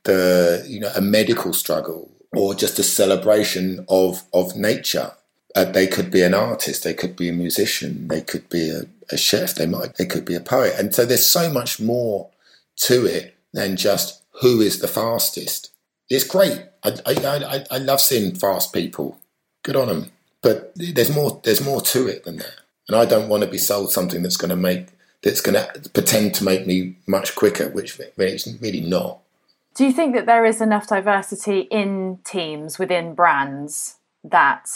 the 0.04 0.64
you 0.66 0.80
know 0.80 0.92
a 0.94 1.00
medical 1.00 1.52
struggle 1.52 2.10
or 2.32 2.54
just 2.54 2.78
a 2.78 2.82
celebration 2.82 3.84
of 3.88 4.22
of 4.32 4.56
nature. 4.56 5.12
Uh, 5.56 5.64
they 5.64 5.86
could 5.86 6.10
be 6.10 6.22
an 6.22 6.34
artist 6.34 6.84
they 6.84 6.92
could 6.92 7.16
be 7.16 7.30
a 7.30 7.32
musician 7.32 8.06
they 8.08 8.20
could 8.20 8.46
be 8.50 8.68
a, 8.68 8.82
a 9.10 9.16
chef 9.16 9.54
they 9.54 9.64
might 9.64 9.96
they 9.96 10.06
could 10.06 10.24
be 10.24 10.34
a 10.34 10.40
poet. 10.40 10.74
And 10.78 10.94
so 10.94 11.04
there's 11.04 11.26
so 11.26 11.50
much 11.50 11.80
more 11.80 12.28
to 12.76 13.06
it 13.06 13.36
than 13.52 13.76
just 13.76 14.22
who 14.40 14.60
is 14.60 14.78
the 14.78 14.88
fastest. 14.88 15.70
It's 16.10 16.24
great. 16.24 16.64
I, 16.84 16.90
I, 17.04 17.14
I, 17.16 17.64
I 17.70 17.78
love 17.78 18.00
seeing 18.00 18.34
fast 18.34 18.72
people. 18.72 19.18
Good 19.64 19.76
on 19.76 19.88
them 19.88 20.12
but 20.42 20.72
there's 20.76 21.14
more 21.14 21.40
there's 21.44 21.64
more 21.64 21.80
to 21.80 22.06
it 22.06 22.24
than 22.24 22.36
that. 22.38 22.54
And 22.88 22.96
I 22.96 23.04
don't 23.04 23.28
want 23.28 23.42
to 23.42 23.50
be 23.50 23.58
sold 23.58 23.92
something 23.92 24.22
that's 24.22 24.36
going 24.36 24.50
to 24.50 24.56
make 24.56 24.88
that's 25.22 25.40
going 25.40 25.54
to 25.54 25.90
pretend 25.90 26.34
to 26.34 26.44
make 26.44 26.66
me 26.66 26.96
much 27.06 27.34
quicker, 27.34 27.68
which 27.68 27.98
it's 27.98 28.46
really 28.60 28.80
not. 28.80 29.18
Do 29.74 29.84
you 29.84 29.92
think 29.92 30.14
that 30.14 30.26
there 30.26 30.44
is 30.44 30.60
enough 30.60 30.88
diversity 30.88 31.60
in 31.60 32.18
teams 32.24 32.78
within 32.78 33.14
brands 33.14 33.96
that 34.24 34.68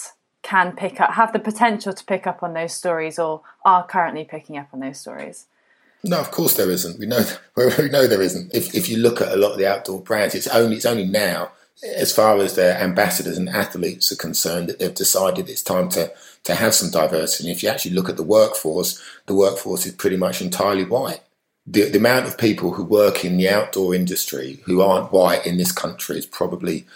can 0.43 0.72
pick 0.72 1.01
up, 1.01 1.12
have 1.14 1.32
the 1.32 1.38
potential 1.38 1.93
to 1.93 2.05
pick 2.05 2.26
up 2.26 2.43
on 2.43 2.55
those 2.55 2.72
stories, 2.72 3.18
or 3.18 3.43
are 3.64 3.86
currently 3.86 4.24
picking 4.24 4.57
up 4.57 4.68
on 4.72 4.80
those 4.80 4.99
stories? 4.99 5.47
No, 6.05 6.18
of 6.18 6.30
course 6.30 6.55
there 6.55 6.70
isn't. 6.70 6.99
We 6.99 7.07
know 7.07 7.24
we 7.57 7.88
know 7.88 8.07
there 8.07 8.22
isn't. 8.22 8.55
If 8.55 8.74
if 8.74 8.88
you 8.88 8.99
look 8.99 9.20
at 9.20 9.32
a 9.32 9.36
lot 9.36 9.53
of 9.53 9.59
the 9.59 9.66
outdoor 9.66 10.01
brands, 10.01 10.34
it's 10.34 10.49
only 10.49 10.76
it's 10.76 10.86
only 10.86 11.05
now 11.07 11.51
as 11.82 12.14
far 12.14 12.38
as 12.38 12.55
their 12.55 12.78
ambassadors 12.78 13.38
and 13.38 13.49
athletes 13.49 14.12
are 14.12 14.16
concerned, 14.16 14.68
that 14.68 14.78
they've 14.78 14.95
decided 14.95 15.49
it's 15.49 15.62
time 15.62 15.88
to, 15.90 16.12
to 16.45 16.55
have 16.55 16.74
some 16.74 16.90
diversity. 16.90 17.49
And 17.49 17.57
if 17.57 17.62
you 17.62 17.68
actually 17.68 17.93
look 17.93 18.09
at 18.09 18.16
the 18.16 18.22
workforce, 18.22 19.03
the 19.26 19.34
workforce 19.34 19.86
is 19.86 19.93
pretty 19.93 20.16
much 20.16 20.43
entirely 20.43 20.84
white. 20.84 21.20
The, 21.66 21.88
the 21.88 21.99
amount 21.99 22.26
of 22.26 22.38
people 22.38 22.72
who 22.72 22.82
work 22.82 23.24
in 23.24 23.36
the 23.36 23.49
outdoor 23.49 23.95
industry 23.95 24.61
who 24.64 24.80
aren't 24.80 25.12
white 25.12 25.47
in 25.47 25.59
this 25.59 25.70
country 25.70 26.18
is 26.18 26.26
probably, 26.26 26.86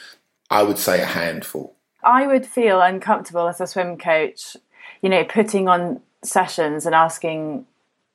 I 0.50 0.64
would 0.64 0.78
say, 0.78 1.00
a 1.00 1.06
handful. 1.06 1.76
I 2.02 2.26
would 2.26 2.46
feel 2.46 2.80
uncomfortable 2.80 3.46
as 3.48 3.60
a 3.60 3.66
swim 3.66 3.96
coach, 3.96 4.56
you 5.02 5.08
know, 5.08 5.24
putting 5.24 5.68
on 5.68 6.00
sessions 6.24 6.86
and 6.86 6.94
asking, 6.94 7.66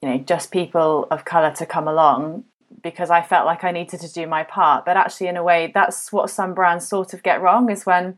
you 0.02 0.10
know, 0.10 0.18
just 0.18 0.52
people 0.52 1.08
of 1.10 1.24
colour 1.24 1.52
to 1.52 1.66
come 1.66 1.88
along 1.88 2.44
because 2.84 3.10
I 3.10 3.22
felt 3.22 3.46
like 3.46 3.64
I 3.64 3.72
needed 3.72 4.00
to 4.02 4.12
do 4.12 4.28
my 4.28 4.44
part. 4.44 4.86
But 4.86 4.98
actually, 4.98 5.28
in 5.28 5.38
a 5.38 5.44
way, 5.44 5.72
that's 5.74 6.12
what 6.12 6.30
some 6.30 6.54
brands 6.54 6.88
sort 6.88 7.14
of 7.14 7.24
get 7.24 7.42
wrong 7.42 7.70
is 7.70 7.86
when 7.86 8.18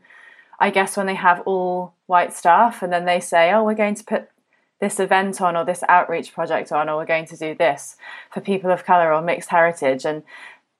I 0.58 0.70
guess 0.70 0.96
when 0.96 1.06
they 1.06 1.14
have 1.14 1.40
all 1.46 1.94
white 2.06 2.32
staff 2.32 2.82
and 2.82 2.92
then 2.92 3.04
they 3.04 3.20
say, 3.20 3.52
oh, 3.52 3.64
we're 3.64 3.74
going 3.74 3.94
to 3.96 4.04
put 4.04 4.28
this 4.80 5.00
event 5.00 5.40
on 5.40 5.56
or 5.56 5.64
this 5.64 5.82
outreach 5.88 6.32
project 6.34 6.72
on 6.72 6.88
or 6.88 6.96
we're 6.96 7.06
going 7.06 7.26
to 7.26 7.36
do 7.36 7.54
this 7.54 7.96
for 8.30 8.40
people 8.40 8.70
of 8.70 8.84
colour 8.84 9.12
or 9.12 9.22
mixed 9.22 9.48
heritage. 9.48 10.04
And 10.04 10.22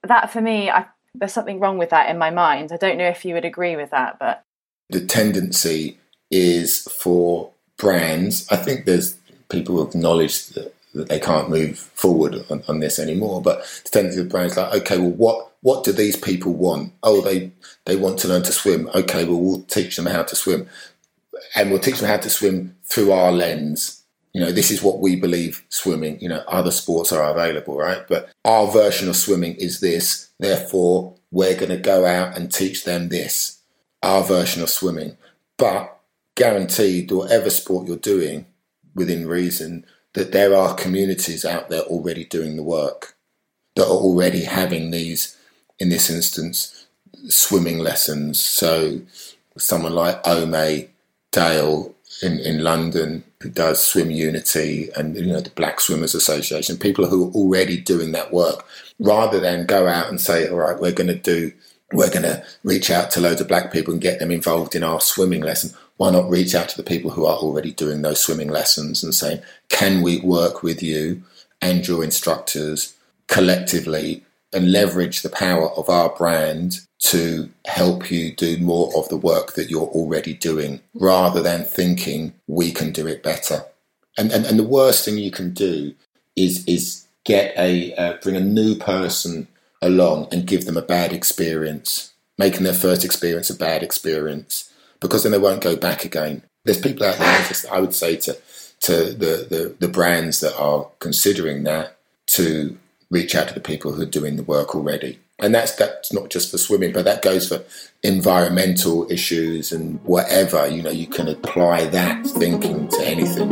that 0.03 0.29
for 0.29 0.41
me, 0.41 0.69
I, 0.69 0.85
there's 1.13 1.33
something 1.33 1.59
wrong 1.59 1.77
with 1.77 1.89
that 1.89 2.09
in 2.09 2.17
my 2.17 2.29
mind. 2.29 2.71
I 2.71 2.77
don't 2.77 2.97
know 2.97 3.07
if 3.07 3.25
you 3.25 3.33
would 3.33 3.45
agree 3.45 3.75
with 3.75 3.91
that, 3.91 4.19
but. 4.19 4.43
The 4.89 5.05
tendency 5.05 5.97
is 6.29 6.83
for 6.83 7.51
brands, 7.77 8.47
I 8.51 8.57
think 8.57 8.85
there's 8.85 9.17
people 9.49 9.75
who 9.75 9.87
acknowledge 9.87 10.47
that 10.49 10.74
that 10.95 11.09
they 11.09 11.19
can't 11.19 11.49
move 11.49 11.77
forward 11.77 12.45
on, 12.49 12.63
on 12.67 12.79
this 12.79 12.99
anymore. 12.99 13.41
But 13.41 13.63
the 13.83 13.89
tendency 13.89 14.21
of 14.21 14.29
brands 14.29 14.57
like, 14.57 14.73
okay, 14.81 14.97
well, 14.97 15.11
what 15.11 15.51
what 15.61 15.83
do 15.83 15.91
these 15.91 16.15
people 16.15 16.53
want? 16.53 16.93
Oh, 17.03 17.21
they 17.21 17.51
they 17.85 17.95
want 17.95 18.19
to 18.19 18.27
learn 18.27 18.43
to 18.43 18.51
swim. 18.51 18.89
Okay, 18.95 19.25
well, 19.25 19.39
we'll 19.39 19.63
teach 19.63 19.95
them 19.95 20.05
how 20.05 20.23
to 20.23 20.35
swim, 20.35 20.67
and 21.55 21.69
we'll 21.69 21.79
teach 21.79 21.99
them 21.99 22.09
how 22.09 22.17
to 22.17 22.29
swim 22.29 22.75
through 22.83 23.11
our 23.11 23.31
lens. 23.31 24.03
You 24.33 24.41
know, 24.41 24.51
this 24.51 24.69
is 24.69 24.83
what 24.83 24.99
we 24.99 25.15
believe 25.15 25.65
swimming. 25.69 26.19
You 26.19 26.29
know, 26.29 26.43
other 26.47 26.71
sports 26.71 27.11
are 27.11 27.29
available, 27.29 27.77
right? 27.77 28.07
But 28.07 28.29
our 28.43 28.67
version 28.67 29.07
of 29.07 29.15
swimming 29.15 29.55
is 29.55 29.79
this. 29.79 30.29
Therefore, 30.39 31.15
we're 31.31 31.55
going 31.55 31.69
to 31.69 31.77
go 31.77 32.05
out 32.05 32.37
and 32.37 32.51
teach 32.51 32.83
them 32.83 33.09
this. 33.09 33.61
Our 34.03 34.23
version 34.23 34.61
of 34.61 34.69
swimming, 34.69 35.17
but 35.57 35.99
guaranteed, 36.35 37.11
whatever 37.11 37.49
sport 37.49 37.87
you're 37.87 37.97
doing, 37.97 38.45
within 38.93 39.27
reason, 39.27 39.85
that 40.15 40.31
there 40.31 40.55
are 40.55 40.73
communities 40.73 41.45
out 41.45 41.69
there 41.69 41.81
already 41.81 42.25
doing 42.25 42.55
the 42.55 42.63
work 42.63 43.15
that 43.75 43.83
are 43.85 43.89
already 43.89 44.45
having 44.45 44.91
these, 44.91 45.37
in 45.77 45.89
this 45.89 46.09
instance, 46.09 46.87
swimming 47.27 47.79
lessons. 47.79 48.39
So 48.39 49.01
someone 49.57 49.93
like 49.93 50.25
Ome 50.25 50.87
Dale 51.31 51.93
in, 52.23 52.39
in 52.39 52.63
London 52.63 53.23
who 53.41 53.49
does 53.49 53.85
Swim 53.85 54.09
Unity 54.09 54.89
and 54.95 55.15
you 55.15 55.25
know 55.25 55.41
the 55.41 55.49
Black 55.51 55.81
Swimmers 55.81 56.15
Association, 56.15 56.77
people 56.77 57.05
who 57.07 57.27
are 57.27 57.31
already 57.33 57.77
doing 57.77 58.13
that 58.13 58.33
work, 58.33 58.65
rather 58.99 59.39
than 59.39 59.65
go 59.65 59.87
out 59.87 60.07
and 60.07 60.19
say, 60.19 60.47
all 60.47 60.57
right, 60.57 60.79
we're 60.79 60.93
going 60.93 61.07
to 61.07 61.15
do, 61.15 61.51
we're 61.91 62.09
going 62.09 62.23
to 62.23 62.43
reach 62.63 62.89
out 62.89 63.11
to 63.11 63.19
loads 63.19 63.41
of 63.41 63.49
black 63.49 63.71
people 63.71 63.93
and 63.93 64.01
get 64.01 64.19
them 64.19 64.31
involved 64.31 64.75
in 64.75 64.83
our 64.83 65.01
swimming 65.01 65.41
lesson 65.41 65.77
why 65.97 66.11
not 66.11 66.29
reach 66.29 66.53
out 66.55 66.69
to 66.69 66.77
the 66.77 66.83
people 66.83 67.11
who 67.11 67.25
are 67.25 67.37
already 67.37 67.71
doing 67.71 68.01
those 68.01 68.19
swimming 68.19 68.49
lessons 68.49 69.03
and 69.03 69.13
saying, 69.13 69.41
can 69.69 70.01
we 70.01 70.19
work 70.19 70.61
with 70.61 70.83
you 70.83 71.23
and 71.61 71.87
your 71.87 72.03
instructors 72.03 72.95
collectively 73.27 74.23
and 74.53 74.71
leverage 74.71 75.21
the 75.21 75.29
power 75.29 75.69
of 75.71 75.89
our 75.89 76.09
brand 76.15 76.79
to 76.99 77.49
help 77.65 78.11
you 78.11 78.33
do 78.33 78.57
more 78.57 78.91
of 78.95 79.07
the 79.09 79.17
work 79.17 79.53
that 79.53 79.69
you're 79.69 79.83
already 79.83 80.33
doing 80.33 80.79
rather 80.93 81.41
than 81.41 81.63
thinking 81.63 82.33
we 82.47 82.71
can 82.71 82.91
do 82.91 83.07
it 83.07 83.23
better. 83.23 83.63
And, 84.17 84.31
and, 84.31 84.45
and 84.45 84.57
the 84.57 84.63
worst 84.63 85.05
thing 85.05 85.17
you 85.17 85.31
can 85.31 85.53
do 85.53 85.93
is, 86.35 86.65
is 86.65 87.05
get 87.23 87.53
a, 87.57 87.93
uh, 87.95 88.17
bring 88.21 88.35
a 88.35 88.41
new 88.41 88.75
person 88.75 89.47
along 89.81 90.27
and 90.31 90.47
give 90.47 90.65
them 90.65 90.77
a 90.77 90.81
bad 90.81 91.13
experience, 91.13 92.13
making 92.37 92.63
their 92.63 92.73
first 92.73 93.03
experience 93.03 93.49
a 93.49 93.55
bad 93.55 93.83
experience 93.83 94.71
because 94.99 95.23
then 95.23 95.31
they 95.31 95.37
won't 95.37 95.63
go 95.63 95.75
back 95.75 96.05
again. 96.05 96.43
There's 96.63 96.79
people 96.79 97.05
out 97.05 97.17
there, 97.17 97.47
I 97.71 97.79
would 97.79 97.93
say 97.93 98.15
to 98.17 98.37
to 98.81 99.13
the, 99.13 99.47
the, 99.49 99.75
the 99.79 99.87
brands 99.87 100.41
that 100.41 100.55
are 100.59 100.87
considering 100.99 101.63
that 101.63 101.97
to 102.27 102.77
reach 103.09 103.33
out 103.33 103.47
to 103.47 103.53
the 103.53 103.59
people 103.59 103.93
who 103.93 104.01
are 104.01 104.07
doing 104.07 104.35
the 104.35 104.43
work 104.43 104.75
already. 104.75 105.19
And 105.39 105.53
that's 105.53 105.75
that's 105.75 106.13
not 106.13 106.29
just 106.29 106.49
for 106.49 106.57
swimming, 106.57 106.93
but 106.93 107.03
that 107.05 107.21
goes 107.21 107.49
for 107.49 107.63
environmental 108.03 109.09
issues 109.11 109.71
and 109.71 110.01
whatever. 110.03 110.67
You 110.67 110.81
know, 110.81 110.91
you 110.91 111.07
can 111.07 111.27
apply 111.27 111.85
that 111.87 112.25
thinking 112.25 112.87
to 112.87 113.05
anything. 113.05 113.49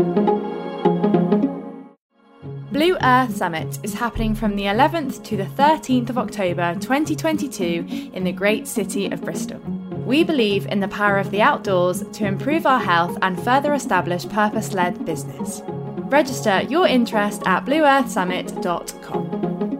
Blue 2.71 2.95
Earth 3.01 3.35
Summit 3.35 3.79
is 3.83 3.93
happening 3.93 4.33
from 4.33 4.55
the 4.55 4.63
11th 4.63 5.23
to 5.25 5.37
the 5.37 5.43
13th 5.43 6.09
of 6.09 6.17
October 6.17 6.73
2022 6.79 8.11
in 8.13 8.23
the 8.23 8.31
great 8.31 8.67
city 8.67 9.11
of 9.11 9.21
Bristol. 9.21 9.61
We 10.05 10.23
believe 10.23 10.65
in 10.67 10.79
the 10.79 10.87
power 10.87 11.17
of 11.17 11.31
the 11.31 11.41
outdoors 11.41 12.03
to 12.13 12.25
improve 12.25 12.65
our 12.65 12.79
health 12.79 13.17
and 13.21 13.41
further 13.43 13.73
establish 13.73 14.25
purpose 14.27 14.73
led 14.73 15.05
business. 15.05 15.61
Register 15.65 16.61
your 16.63 16.87
interest 16.87 17.43
at 17.45 17.65
blueearthsummit.com. 17.65 19.72